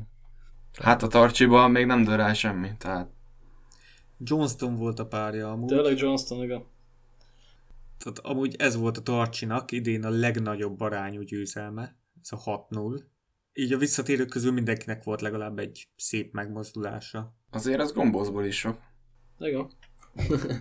Hát 0.82 1.04
a 1.04 1.08
Tarcsiban 1.08 1.72
még 1.72 1.86
nem 1.86 2.04
dől 2.04 2.18
rá 2.18 2.34
semmi, 2.34 2.70
tehát 2.78 3.10
Johnston 4.18 4.76
volt 4.76 5.00
a 5.00 5.08
párja 5.08 5.52
amúgy. 5.52 5.68
Tényleg 5.68 5.98
Johnston, 5.98 6.44
igen. 6.44 6.64
Tehát 7.98 8.20
amúgy 8.20 8.56
ez 8.58 8.76
volt 8.76 8.98
a 8.98 9.02
Tarcsinak 9.02 9.72
idén 9.72 10.04
a 10.04 10.10
legnagyobb 10.10 10.82
arányú 10.82 11.22
győzelme, 11.22 11.98
ez 12.22 12.30
a 12.32 12.68
6-0. 12.70 13.04
Így 13.54 13.74
a 13.74 13.78
visszatérők 13.78 14.30
közül 14.30 14.52
mindenkinek 14.52 15.04
volt 15.04 15.22
legalább 15.22 15.60
egy 15.60 15.88
szép 15.96 16.34
megmozdulása. 16.34 17.36
azért 17.52 17.80
az 17.80 17.92
gombózból 17.92 18.46
is 18.46 18.58
sok. 18.60 18.80
Igen. 19.40 19.72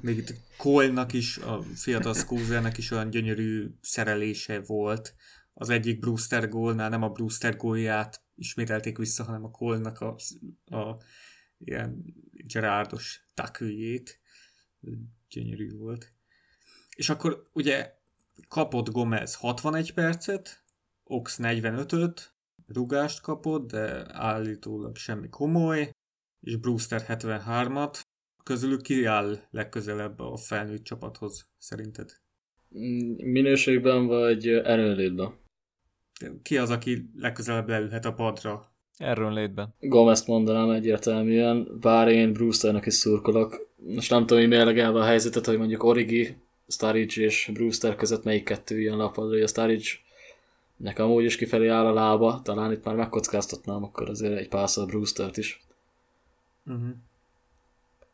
Még 0.00 0.16
itt 0.16 0.34
Kolnak 0.56 1.12
is, 1.12 1.38
a 1.38 1.62
fiatal 1.74 2.14
Skúzernek 2.14 2.78
is 2.78 2.90
olyan 2.90 3.10
gyönyörű 3.10 3.70
szerelése 3.80 4.60
volt. 4.60 5.14
Az 5.52 5.68
egyik 5.68 5.98
Brewster 5.98 6.48
gólnál 6.48 6.88
nem 6.88 7.02
a 7.02 7.08
Brewster 7.08 7.56
gólját 7.56 8.22
ismételték 8.34 8.98
vissza, 8.98 9.24
hanem 9.24 9.44
a 9.44 9.50
Kolnak 9.50 10.00
a, 10.00 10.16
a 10.76 10.96
ilyen 11.58 12.04
Gerardos 12.32 13.28
taküljét. 13.34 14.20
Gyönyörű 15.28 15.76
volt. 15.76 16.12
És 16.96 17.08
akkor 17.08 17.48
ugye 17.52 17.92
kapott 18.48 18.90
Gomez 18.90 19.34
61 19.34 19.94
percet, 19.94 20.64
Ox 21.04 21.38
45-öt, 21.42 22.34
rugást 22.66 23.20
kapott, 23.20 23.70
de 23.70 24.04
állítólag 24.16 24.96
semmi 24.96 25.28
komoly, 25.28 25.90
és 26.40 26.56
Brewster 26.56 27.04
73-at. 27.08 28.00
Közülük 28.44 28.82
ki 28.82 29.04
áll 29.04 29.36
legközelebb 29.50 30.20
a 30.20 30.36
felnőtt 30.36 30.84
csapathoz, 30.84 31.48
szerinted? 31.58 32.10
Mm, 32.78 33.14
Minőségben 33.16 34.06
vagy 34.06 34.48
erőnlétben? 34.48 35.32
Ki 36.42 36.58
az, 36.58 36.70
aki 36.70 37.10
legközelebb 37.16 37.68
leülhet 37.68 38.04
a 38.04 38.12
padra? 38.12 38.72
Erről 38.96 39.32
létben. 39.32 39.74
Gomez-t 39.80 40.26
mondanám 40.26 40.70
egyértelműen, 40.70 41.78
bár 41.80 42.08
én 42.08 42.32
Brewsternek 42.32 42.86
is 42.86 42.94
szurkolok. 42.94 43.68
Most 43.76 44.10
nem 44.10 44.20
tudom, 44.20 44.38
hogy 44.38 44.48
mérlegelve 44.48 45.00
a 45.00 45.04
helyzetet, 45.04 45.46
hogy 45.46 45.58
mondjuk 45.58 45.82
Origi, 45.82 46.36
Sturridge 46.68 47.22
és 47.22 47.50
Brewster 47.52 47.94
között 47.94 48.24
melyik 48.24 48.44
kettő 48.44 48.80
jön 48.80 48.96
lapadra, 48.96 49.32
hogy 49.32 49.42
a 49.42 49.46
Sturridge 49.46 49.88
nekem 50.76 51.06
amúgy 51.06 51.24
is 51.24 51.36
kifelé 51.36 51.68
áll 51.68 51.86
a 51.86 51.92
lába, 51.92 52.40
talán 52.42 52.72
itt 52.72 52.84
már 52.84 52.94
megkockáztatnám 52.94 53.84
akkor 53.84 54.10
azért 54.10 54.38
egy 54.38 54.48
párszor 54.48 54.86
Brewstert 54.86 55.36
is. 55.36 55.64
Uh-huh. 56.66 56.94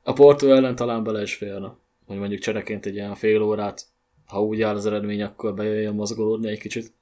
A 0.03 0.12
Porto 0.12 0.48
ellen 0.48 0.74
talán 0.74 1.05
bele 1.05 1.22
is 1.22 1.34
férne, 1.34 1.76
hogy 2.07 2.18
mondjuk 2.18 2.40
csereként 2.40 2.86
egy 2.86 2.94
ilyen 2.94 3.14
fél 3.14 3.42
órát, 3.42 3.86
ha 4.26 4.42
úgy 4.42 4.62
áll 4.62 4.74
az 4.74 4.86
eredmény, 4.86 5.22
akkor 5.22 5.55
bejöjjön 5.55 5.94
mozgolódni 5.94 6.51
egy 6.51 6.59
kicsit. 6.59 6.92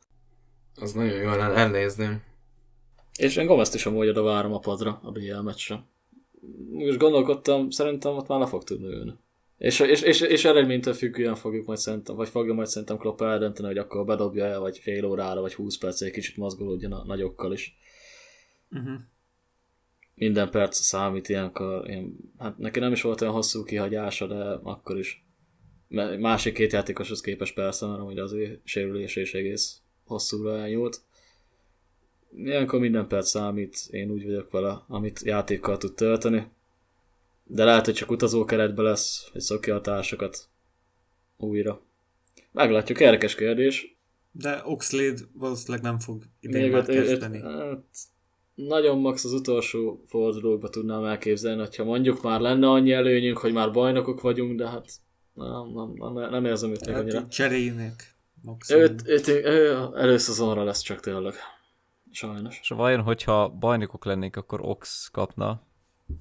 Az 0.74 0.92
nagyon 0.92 1.20
jól 1.20 1.40
el- 1.40 1.56
elnézném. 1.56 2.22
És 3.18 3.36
én 3.36 3.46
Gomezt 3.46 3.74
is 3.74 3.86
amúgy 3.86 4.08
oda 4.08 4.22
várom 4.22 4.52
a 4.52 4.58
padra 4.58 5.00
a 5.02 5.10
BL 5.10 5.40
meccsre. 5.40 5.84
Most 6.70 6.98
gondolkodtam, 6.98 7.70
szerintem 7.70 8.16
ott 8.16 8.28
már 8.28 8.38
le 8.38 8.46
fog 8.46 8.64
tudni 8.64 8.86
ülni. 8.86 9.14
És, 9.58 9.80
és, 9.80 10.02
és, 10.02 10.20
és 10.20 10.44
eredménytől 10.44 10.94
függően 10.94 11.34
fogjuk 11.34 11.66
majd 11.66 11.78
szerintem, 11.78 12.16
vagy 12.16 12.28
fogja 12.28 12.54
majd 12.54 12.68
szerintem 12.68 12.96
Klopp 12.96 13.20
eldönteni, 13.20 13.68
hogy 13.68 13.78
akkor 13.78 14.04
bedobja 14.04 14.44
el, 14.44 14.60
vagy 14.60 14.78
fél 14.78 15.04
órára, 15.04 15.40
vagy 15.40 15.54
20 15.54 15.78
percre 15.78 16.06
egy 16.06 16.12
kicsit 16.12 16.36
mozgolódjon 16.36 16.92
a 16.92 17.04
nagyokkal 17.04 17.52
is. 17.52 17.76
Uh-huh. 18.70 19.00
Minden 20.18 20.50
perc 20.50 20.76
számít 20.76 21.28
ilyenkor. 21.28 21.90
Én, 21.90 22.16
hát 22.38 22.58
neki 22.58 22.78
nem 22.78 22.92
is 22.92 23.02
volt 23.02 23.20
olyan 23.20 23.32
hosszú 23.32 23.64
kihagyása, 23.64 24.26
de 24.26 24.44
akkor 24.62 24.98
is. 24.98 25.24
M- 25.88 26.18
Másik 26.18 26.54
két 26.54 26.72
játékoshoz 26.72 27.20
képest 27.20 27.54
persze, 27.54 27.86
mert 27.86 28.00
amúgy 28.00 28.18
az 28.18 28.32
ő 28.32 28.60
sérülés 28.64 29.16
és 29.16 29.34
egész 29.34 29.80
hosszúra 30.04 30.58
elnyúlt. 30.58 31.00
Ilyenkor 32.36 32.80
minden 32.80 33.08
perc 33.08 33.28
számít, 33.28 33.78
én 33.90 34.10
úgy 34.10 34.24
vagyok 34.24 34.50
vele, 34.50 34.82
amit 34.88 35.20
játékkal 35.24 35.76
tud 35.76 35.94
tölteni. 35.94 36.46
De 37.44 37.64
lehet, 37.64 37.84
hogy 37.84 37.94
csak 37.94 38.10
utazókeretbe 38.10 38.82
lesz, 38.82 39.28
hogy 39.32 39.40
szokja 39.40 39.74
a 39.74 39.80
társakat 39.80 40.48
újra. 41.36 41.80
Meglátjuk, 42.52 43.00
érdekes 43.00 43.34
kérdés. 43.34 43.96
De 44.32 44.62
Oxlade 44.64 45.20
valószínűleg 45.32 45.82
nem 45.82 45.98
fog 45.98 46.22
idén 46.40 46.70
már 46.70 46.84
kezdeni. 46.86 47.40
hát, 47.40 47.82
nagyon 48.66 48.98
max 48.98 49.24
az 49.24 49.32
utolsó 49.32 50.02
fordulókba 50.06 50.68
tudnám 50.68 51.04
elképzelni, 51.04 51.60
hogyha 51.60 51.84
mondjuk 51.84 52.22
már 52.22 52.40
lenne 52.40 52.70
annyi 52.70 52.92
előnyünk, 52.92 53.38
hogy 53.38 53.52
már 53.52 53.72
bajnokok 53.72 54.20
vagyunk, 54.20 54.58
de 54.58 54.68
hát 54.68 54.90
nem, 55.34 55.72
nem, 55.74 56.12
nem, 56.14 56.30
nem 56.30 56.44
érzem 56.44 56.70
őt 56.70 56.86
még 56.86 56.94
Hát 56.94 57.02
annyira. 57.02 57.18
Maximum. 58.42 58.82
Őt, 58.82 59.02
őt, 59.06 59.28
ő 59.28 59.88
előszezonra 59.94 60.64
lesz 60.64 60.80
csak 60.80 61.00
tényleg. 61.00 61.34
Sajnos. 62.10 62.58
És 62.62 62.68
vajon, 62.68 63.00
hogyha 63.00 63.48
bajnokok 63.48 64.04
lennénk, 64.04 64.36
akkor 64.36 64.60
Ox 64.62 65.08
kapna 65.12 65.62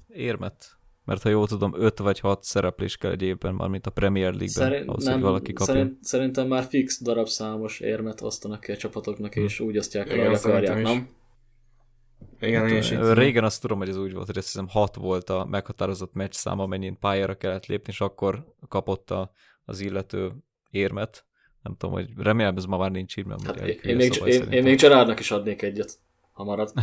érmet? 0.08 0.76
Mert 1.04 1.22
ha 1.22 1.28
jól 1.28 1.46
tudom, 1.46 1.74
5 1.76 1.98
vagy 1.98 2.20
6 2.20 2.44
szereplés 2.44 2.96
kell 2.96 3.10
egy 3.10 3.22
évben, 3.22 3.54
már 3.54 3.68
mint 3.68 3.86
a 3.86 3.90
Premier 3.90 4.30
League-ben, 4.34 4.68
Szerint, 4.70 4.88
ahhoz, 4.88 5.04
nem, 5.04 5.12
hogy 5.12 5.22
valaki 5.22 5.52
kapja. 5.52 5.74
szerint, 5.74 6.04
szerintem 6.04 6.46
már 6.46 6.64
fix 6.64 7.02
darabszámos 7.02 7.80
érmet 7.80 8.20
osztanak 8.20 8.60
ki 8.60 8.72
a 8.72 8.76
csapatoknak, 8.76 9.36
és 9.36 9.60
úgy 9.60 9.78
osztják 9.78 10.10
hogy 10.10 10.20
akarják, 10.20 10.78
is. 10.78 10.82
nem? 10.82 11.08
Igen, 12.40 12.68
én 12.68 12.76
is 12.76 12.90
így 12.90 12.96
Ö, 12.96 13.00
tudom. 13.00 13.14
Régen 13.14 13.44
azt 13.44 13.60
tudom, 13.60 13.78
hogy 13.78 13.88
ez 13.88 13.96
úgy 13.96 14.12
volt, 14.12 14.26
hogy 14.26 14.38
azt 14.38 14.46
hiszem 14.46 14.68
6 14.68 14.94
volt 14.94 15.30
a 15.30 15.44
meghatározott 15.44 16.12
meccs 16.14 16.32
szám, 16.32 16.60
amennyin 16.60 16.98
pályára 16.98 17.36
kellett 17.36 17.66
lépni, 17.66 17.92
és 17.92 18.00
akkor 18.00 18.54
kapott 18.68 19.10
a, 19.10 19.32
az 19.64 19.80
illető 19.80 20.32
érmet. 20.70 21.26
Nem 21.62 21.76
tudom, 21.76 21.94
hogy 21.94 22.10
remélem 22.16 22.56
ez 22.56 22.64
ma 22.64 22.76
már 22.76 22.90
nincs 22.90 23.16
így, 23.16 23.24
mert 23.24 23.42
Hát 23.42 23.56
ugye 23.56 23.66
én, 23.66 23.78
hülye 23.80 23.92
én, 23.92 23.96
még, 23.96 24.34
én, 24.34 24.50
én 24.50 24.62
még 24.62 24.78
Gerardnak 24.78 25.20
is 25.20 25.30
adnék 25.30 25.62
egyet, 25.62 25.98
ha 26.32 26.44
marad. 26.44 26.72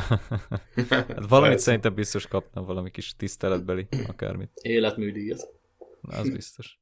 Hát 0.89 1.25
valamit 1.27 1.59
szerintem 1.59 1.93
biztos 1.93 2.27
kapna, 2.27 2.63
valami 2.63 2.91
kis 2.91 3.15
tiszteletbeli, 3.15 3.87
akármit. 4.07 4.49
Életműdíjat. 4.61 5.53
Na, 6.01 6.17
az 6.17 6.29
biztos. 6.29 6.79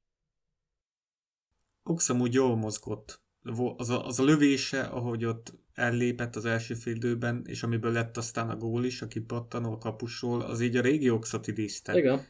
Ox 1.83 2.09
amúgy 2.09 2.33
jól 2.33 2.55
mozgott. 2.55 3.21
Az 3.77 3.89
a, 3.89 4.05
az 4.05 4.19
a 4.19 4.23
lövése, 4.23 4.81
ahogy 4.81 5.25
ott 5.25 5.53
ellépett 5.73 6.35
az 6.35 6.45
első 6.45 6.73
fél 6.73 6.95
időben, 6.95 7.43
és 7.45 7.63
amiből 7.63 7.91
lett 7.91 8.17
aztán 8.17 8.49
a 8.49 8.55
gól 8.55 8.85
is, 8.85 9.01
aki 9.01 9.19
pattanó 9.19 9.71
a 9.71 9.77
kapusról, 9.77 10.41
az 10.41 10.61
így 10.61 10.75
a 10.75 10.81
régi 10.81 11.09
Oxot 11.09 11.47
idézte. 11.47 11.97
Igen. 11.97 12.21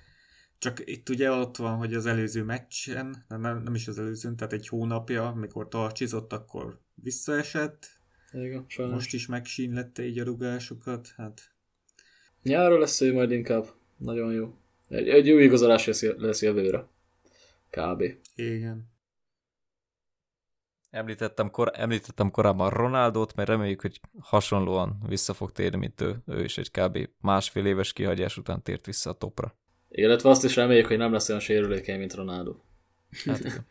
Csak 0.57 0.81
itt 0.85 1.09
ugye 1.09 1.31
ott 1.31 1.57
van, 1.57 1.77
hogy 1.77 1.93
az 1.93 2.05
előző 2.05 2.43
meccsen, 2.43 3.25
nem, 3.27 3.41
nem 3.41 3.75
is 3.75 3.87
az 3.87 3.99
előzőn, 3.99 4.35
tehát 4.35 4.53
egy 4.53 4.67
hónapja, 4.67 5.27
amikor 5.27 5.67
tarcsizott, 5.67 6.33
akkor 6.33 6.79
visszaesett, 6.95 7.87
Igen, 8.31 8.65
sajnos. 8.67 8.93
most 8.93 9.13
is 9.13 9.27
megsínlette 9.27 10.05
így 10.05 10.19
a 10.19 10.23
rugásokat, 10.23 11.13
hát 11.17 11.53
Nyáron 12.43 12.79
lesz 12.79 13.01
ő 13.01 13.13
majd 13.13 13.31
inkább. 13.31 13.65
Nagyon 13.97 14.33
jó. 14.33 14.53
Egy, 14.89 15.07
egy 15.07 15.27
jó 15.27 15.37
igazolás 15.37 15.85
lesz, 15.85 16.01
lesz 16.01 16.41
jövőre. 16.41 16.87
Kb. 17.69 18.03
igen. 18.35 18.92
Említettem, 20.93 21.49
kor, 21.49 21.71
említettem 21.73 22.31
korábban 22.31 22.69
Ronaldot, 22.69 23.35
mert 23.35 23.49
reméljük, 23.49 23.81
hogy 23.81 23.99
hasonlóan 24.19 24.97
vissza 25.07 25.33
fog 25.33 25.51
térni, 25.51 25.77
mint 25.77 26.01
ő. 26.01 26.21
Ő 26.25 26.43
is 26.43 26.57
egy 26.57 26.71
kb. 26.71 27.09
másfél 27.21 27.65
éves 27.65 27.93
kihagyás 27.93 28.37
után 28.37 28.61
tért 28.61 28.85
vissza 28.85 29.09
a 29.09 29.13
topra. 29.13 29.55
Illetve 29.89 30.29
azt 30.29 30.43
is 30.43 30.55
reméljük, 30.55 30.87
hogy 30.87 30.97
nem 30.97 31.11
lesz 31.11 31.29
olyan 31.29 31.41
sérülékeny, 31.41 31.99
mint 31.99 32.13
Ronaldo. 32.13 32.55
Hát. 33.25 33.65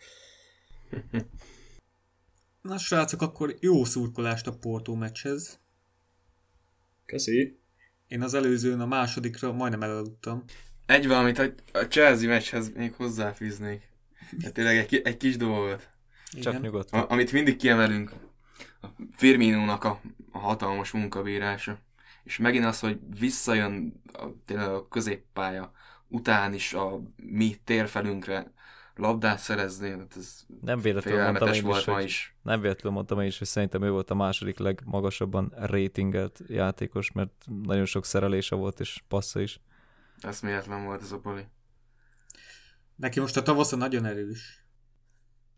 Na 2.63 2.79
srácok, 2.79 3.23
akkor 3.23 3.57
jó 3.61 3.85
szurkolást 3.85 4.47
a 4.47 4.57
Porto 4.59 4.95
meccshez. 4.95 5.61
Köszi. 7.07 7.59
Én 8.09 8.23
az 8.23 8.35
előzőn 8.35 8.81
a 8.81 8.87
másodikra 8.87 9.53
majdnem 9.53 9.83
elaludtam. 9.83 10.45
Egy 10.87 11.07
valamit 11.07 11.39
a, 11.39 11.53
a 11.73 11.83
Chelsea 11.83 12.29
meccshez 12.29 12.73
még 12.73 12.95
hozzáfűznék. 12.95 13.89
Hát 14.43 14.53
tényleg 14.53 14.77
egy, 14.77 15.01
egy 15.05 15.17
kis 15.17 15.37
dolgot. 15.37 15.92
Csak 16.41 16.53
Igen. 16.53 16.61
nyugodtan. 16.61 17.01
A, 17.01 17.11
amit 17.11 17.33
mindig 17.33 17.57
kiemelünk, 17.57 18.13
a 18.83 18.87
Firminónak 19.13 19.85
a, 19.85 20.01
a 20.33 20.39
hatalmas 20.39 20.91
munkabírása. 20.91 21.79
És 22.25 22.39
megint 22.39 22.65
az, 22.65 22.81
hogy 22.81 22.99
visszajön 23.19 24.03
a, 24.13 24.25
tényleg 24.45 24.69
a 24.69 24.89
középpálya 24.89 25.73
után 26.09 26.55
is 26.55 26.75
a 26.75 27.01
mi 27.17 27.57
térfelünkre 27.65 28.53
labdát 28.97 29.39
szerezni, 29.39 29.91
hát 29.91 30.17
ez 30.17 30.45
Nem 30.61 30.81
véletlenül 30.81 31.23
mondtam 31.23 31.53
én 31.53 31.63
volt 31.63 31.81
is, 31.81 31.87
ma 31.87 31.95
hogy, 31.95 32.05
is. 32.05 32.35
nem 32.43 32.61
véletlenül 32.61 32.93
mondtam 32.93 33.21
én 33.21 33.27
is, 33.27 33.39
hogy 33.39 33.47
szerintem 33.47 33.83
ő 33.83 33.91
volt 33.91 34.11
a 34.11 34.15
második 34.15 34.59
legmagasabban 34.59 35.53
ratingelt 35.57 36.41
játékos, 36.47 37.13
mert 37.13 37.45
nagyon 37.63 37.85
sok 37.85 38.05
szerelése 38.05 38.55
volt, 38.55 38.81
és 38.81 39.03
passza 39.09 39.41
is. 39.41 39.61
Eszméletlen 40.21 40.85
volt 40.85 41.03
ez 41.03 41.13
a 41.13 41.19
poli. 41.19 41.47
Neki 42.97 43.21
most 43.21 43.37
a 43.37 43.43
tavasza 43.43 43.77
nagyon 43.77 44.05
erős. 44.05 44.62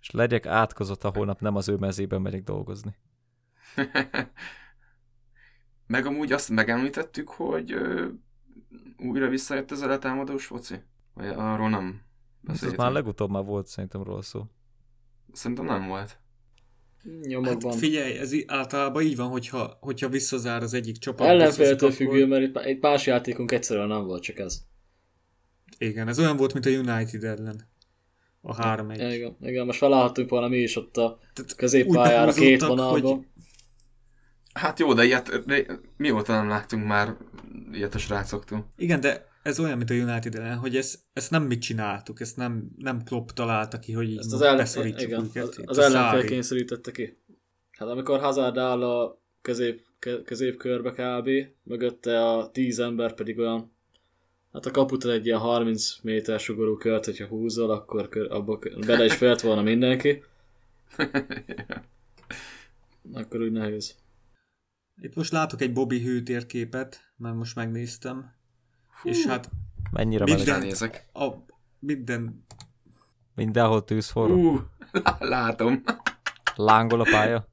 És 0.04 0.10
legyek 0.10 0.46
átkozott, 0.46 1.02
ha 1.02 1.10
holnap 1.14 1.40
nem 1.40 1.56
az 1.56 1.68
ő 1.68 1.76
mezében 1.76 2.22
megyek 2.22 2.42
dolgozni. 2.42 2.96
Meg 5.86 6.06
amúgy 6.06 6.32
azt 6.32 6.48
megemlítettük, 6.50 7.28
hogy 7.28 7.72
ö, 7.72 8.08
újra 8.96 9.28
visszajött 9.28 9.70
ez 9.70 9.80
a 9.80 9.86
letámadós 9.86 10.46
foci? 10.46 10.74
Vagy 11.14 11.26
arról 11.26 11.68
nem 11.68 11.86
Ez 11.86 12.48
beszéltünk? 12.48 12.80
már 12.80 12.92
legutóbb 12.92 13.30
már 13.30 13.44
volt 13.44 13.66
szerintem 13.66 14.02
róla 14.02 14.22
szó. 14.22 14.44
Szerintem 15.32 15.64
nem 15.64 15.86
volt. 15.86 16.08
Hát 16.08 17.20
Nyomokban. 17.26 17.72
figyelj, 17.72 18.18
ez 18.18 18.32
í- 18.32 18.50
általában 18.50 19.02
így 19.02 19.16
van, 19.16 19.28
hogyha, 19.28 19.76
hogyha 19.80 20.08
visszazár 20.08 20.62
az 20.62 20.74
egyik 20.74 20.96
csapat. 20.96 21.26
Ellenféltől 21.26 21.90
függő, 21.90 22.26
mert 22.26 22.42
itt, 22.42 22.60
itt 22.66 22.82
más 22.82 23.06
játékunk 23.06 23.52
egyszerűen 23.52 23.88
nem 23.88 24.04
volt, 24.04 24.22
csak 24.22 24.38
ez. 24.38 24.62
Igen, 25.78 26.08
ez 26.08 26.18
olyan 26.18 26.36
volt, 26.36 26.52
mint 26.52 26.66
a 26.66 26.70
United 26.70 27.24
ellen. 27.24 27.72
A 28.46 28.56
3-1. 28.56 29.12
Igen, 29.12 29.36
igen, 29.40 29.66
most 29.66 29.78
felállhattunk 29.78 30.30
volna 30.30 30.48
mi 30.48 30.56
is 30.56 30.76
ott 30.76 30.96
a 30.96 31.18
középpályára 31.56 32.32
két 32.32 32.60
vonalba. 32.62 33.08
hogy- 33.08 33.24
Hát 34.54 34.78
jó, 34.78 34.92
de 34.94 35.04
ilyet 35.04 35.42
mióta 35.96 36.32
nem 36.32 36.48
láttunk 36.48 36.86
már 36.86 37.16
ilyet 37.72 37.94
a 37.94 37.98
srácoktól. 37.98 38.66
Igen, 38.76 39.00
de 39.00 39.26
ez 39.42 39.60
olyan, 39.60 39.76
mint 39.76 39.90
a 39.90 39.94
United 39.94 40.34
ellen, 40.34 40.58
hogy 40.58 40.76
ezt, 40.76 40.98
ezt 41.12 41.30
nem 41.30 41.42
mi 41.42 41.58
csináltuk, 41.58 42.20
ezt 42.20 42.36
nem, 42.36 42.70
nem 42.76 43.02
Klopp 43.02 43.28
találta 43.28 43.78
ki, 43.78 43.92
hogy 43.92 44.10
így 44.10 44.18
Ezt 44.18 44.32
az, 44.32 44.40
ellen, 44.40 44.56
beszorítsuk 44.56 45.08
igen, 45.08 45.24
őket. 45.24 45.42
az, 45.44 45.60
az 45.64 45.78
ellenfél 45.78 46.24
kényszerítette 46.24 46.90
ki. 46.90 47.18
Hát 47.70 47.88
amikor 47.88 48.20
Hazard 48.20 48.56
áll 48.58 48.82
a 48.82 49.22
közép, 49.42 49.86
középkörbe 50.24 50.90
kb, 50.90 51.28
mögötte 51.62 52.24
a 52.30 52.50
10 52.50 52.78
ember 52.78 53.14
pedig 53.14 53.38
olyan, 53.38 53.73
hát 54.54 54.66
a 54.66 54.70
kaputól 54.70 55.12
egy 55.12 55.26
ilyen 55.26 55.38
30 55.38 56.00
méter 56.02 56.40
sugorú 56.40 56.76
kört, 56.76 57.04
hogyha 57.04 57.26
húzol, 57.26 57.70
akkor 57.70 58.08
kör, 58.08 58.32
abba 58.32 58.58
bele 58.86 59.04
is 59.04 59.14
felt 59.14 59.40
volna 59.40 59.62
mindenki. 59.62 60.24
Akkor 63.12 63.40
úgy 63.40 63.52
nehéz. 63.52 63.96
Itt 65.00 65.14
most 65.14 65.32
látok 65.32 65.60
egy 65.60 65.72
Bobby 65.72 66.02
hőtérképet, 66.02 67.12
mert 67.16 67.36
most 67.36 67.54
megnéztem. 67.54 68.32
És 69.02 69.26
hát 69.26 69.50
Mennyire 69.90 70.24
Minden-. 70.24 70.46
Ránézek. 70.46 71.08
a, 71.12 71.28
minden 71.78 72.44
Mindenhol 73.34 73.84
tűz 73.84 74.10
forró. 74.10 74.60
Látom. 75.18 75.82
Lángol 76.56 77.00
a 77.00 77.04
pálya. 77.10 77.48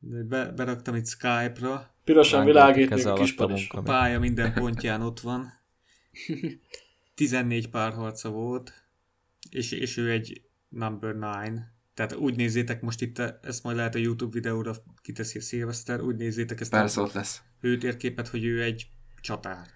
be, 0.00 0.44
beraktam 0.50 0.94
itt 0.94 1.06
Skype-ra, 1.06 1.91
Pirosan 2.04 2.44
világít 2.44 2.90
a 2.90 2.94
még 2.94 3.06
a 3.06 3.12
kispad 3.12 3.50
is. 3.50 3.68
a 3.70 3.82
pálya 3.82 4.18
minden 4.18 4.52
pontján 4.52 5.02
ott 5.02 5.20
van. 5.20 5.52
14 7.14 7.68
párharca 7.68 8.30
volt, 8.30 8.72
és, 9.50 9.72
és 9.72 9.96
ő 9.96 10.10
egy 10.10 10.42
number 10.68 11.12
9. 11.12 11.60
Tehát 11.94 12.14
úgy 12.14 12.36
nézzétek 12.36 12.80
most 12.80 13.00
itt, 13.00 13.18
ezt 13.42 13.62
majd 13.62 13.76
lehet 13.76 13.94
a 13.94 13.98
YouTube 13.98 14.32
videóra 14.32 14.74
kiteszi 15.02 15.38
a 15.38 15.42
Szilveszter, 15.42 16.00
úgy 16.00 16.16
nézzétek 16.16 16.60
ezt 16.60 16.70
Persze 16.70 17.00
ott 17.00 17.12
lesz. 17.12 17.42
hőtérképet, 17.60 18.28
hogy 18.28 18.44
ő 18.44 18.62
egy 18.62 18.86
csatár. 19.20 19.66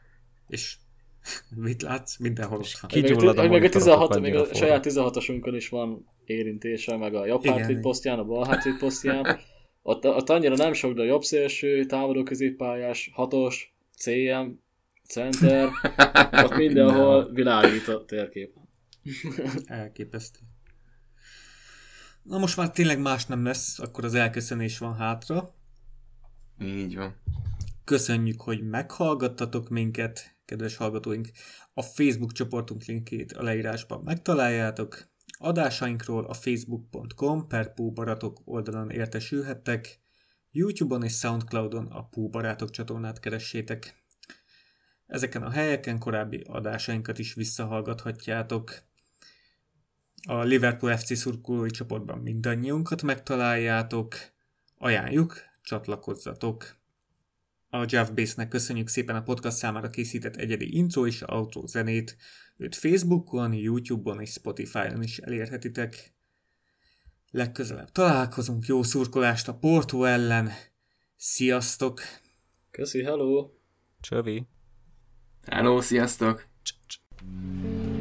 És 0.49 0.77
mit 1.57 1.83
látsz? 1.83 2.17
Mindenhol 2.17 2.59
ott 2.59 2.79
van. 2.81 2.91
Kigyullad 2.91 3.39
a 3.39 3.43
meg 3.43 3.51
a 3.51 3.55
monitorok, 3.55 3.71
16, 3.71 4.21
még 4.21 4.35
a 4.35 4.45
forró. 4.45 4.59
saját 4.59 4.87
16-osunkon 4.89 5.53
is 5.55 5.69
van 5.69 6.07
érintése, 6.25 6.97
meg 6.97 7.15
a 7.15 7.27
jobb 7.27 7.47
hátvéd 7.47 7.81
posztján, 7.81 8.19
a 8.19 8.25
bal 8.25 8.47
hátvéd 8.47 8.79
posztján. 8.79 9.27
Ott, 9.89 10.07
ott 10.07 10.31
annyira 10.31 10.55
nem 10.55 10.73
sok, 10.73 10.95
de 10.95 11.03
a 11.03 11.05
jobb 11.05 11.23
szélső, 11.23 11.85
támadó 11.85 12.23
középpályás, 12.23 13.11
hatos, 13.15 13.75
CM, 13.97 14.49
center, 15.09 15.69
ott 16.45 16.57
mindenhol 16.57 17.33
világít 17.33 17.89
a 17.89 18.05
térkép. 18.05 18.55
Elképesztő. 19.67 20.39
Na 22.23 22.39
most 22.39 22.57
már 22.57 22.71
tényleg 22.71 23.01
más 23.01 23.27
nem 23.27 23.45
lesz, 23.45 23.79
akkor 23.79 24.05
az 24.05 24.15
elköszönés 24.15 24.79
van 24.79 24.97
hátra. 24.97 25.55
Így 26.61 26.97
van. 26.97 27.17
Köszönjük, 27.85 28.41
hogy 28.41 28.69
meghallgattatok 28.69 29.69
minket, 29.69 30.37
kedves 30.45 30.77
hallgatóink. 30.77 31.29
A 31.75 31.83
Facebook 31.83 32.33
csoportunk 32.33 32.85
linkjét 32.85 33.33
a 33.33 33.43
leírásban 33.43 34.03
megtaláljátok. 34.05 35.07
Adásainkról 35.39 36.25
a 36.25 36.35
facebook.com 36.35 37.49
per 37.49 37.75
Baratok 37.75 38.41
oldalon 38.45 38.91
értesülhettek. 38.91 40.01
YouTube-on 40.51 41.03
és 41.03 41.19
Soundcloudon 41.19 41.87
a 41.87 42.09
Pú 42.09 42.29
Barátok 42.29 42.71
csatornát 42.71 43.21
keressétek. 43.21 43.95
Ezeken 45.07 45.43
a 45.43 45.51
helyeken 45.51 45.99
korábbi 45.99 46.43
adásainkat 46.47 47.19
is 47.19 47.35
visszahallgathatjátok. 47.35 48.83
A 50.29 50.43
Liverpool 50.43 50.97
FC 50.97 51.17
szurkolói 51.17 51.71
csoportban 51.71 52.19
mindannyiunkat 52.19 53.03
megtaláljátok. 53.03 54.15
Ajánljuk, 54.79 55.43
csatlakozzatok! 55.63 56.77
A 57.71 57.85
Jeff 57.89 58.09
Bass-nek 58.09 58.49
köszönjük 58.49 58.89
szépen 58.89 59.17
a 59.17 59.23
podcast 59.23 59.57
számára 59.57 59.91
készített 59.91 60.37
egyedi 60.37 60.77
intro 60.77 61.07
és 61.07 61.23
outro 61.27 61.67
zenét. 61.67 62.17
Őt 62.57 62.75
Facebookon, 62.75 63.53
YouTube-on 63.53 64.21
és 64.21 64.31
Spotify-on 64.31 65.03
is 65.03 65.19
elérhetitek. 65.19 66.15
Legközelebb 67.31 67.91
találkozunk, 67.91 68.67
jó 68.67 68.83
szurkolást 68.83 69.49
a 69.49 69.55
Porto 69.55 70.05
ellen. 70.05 70.51
Sziasztok! 71.17 72.01
Köszi, 72.71 73.03
hello! 73.03 73.51
Csövi. 74.01 74.47
Hello, 75.43 75.81
sziasztok! 75.81 76.47
Csövi. 76.63 77.96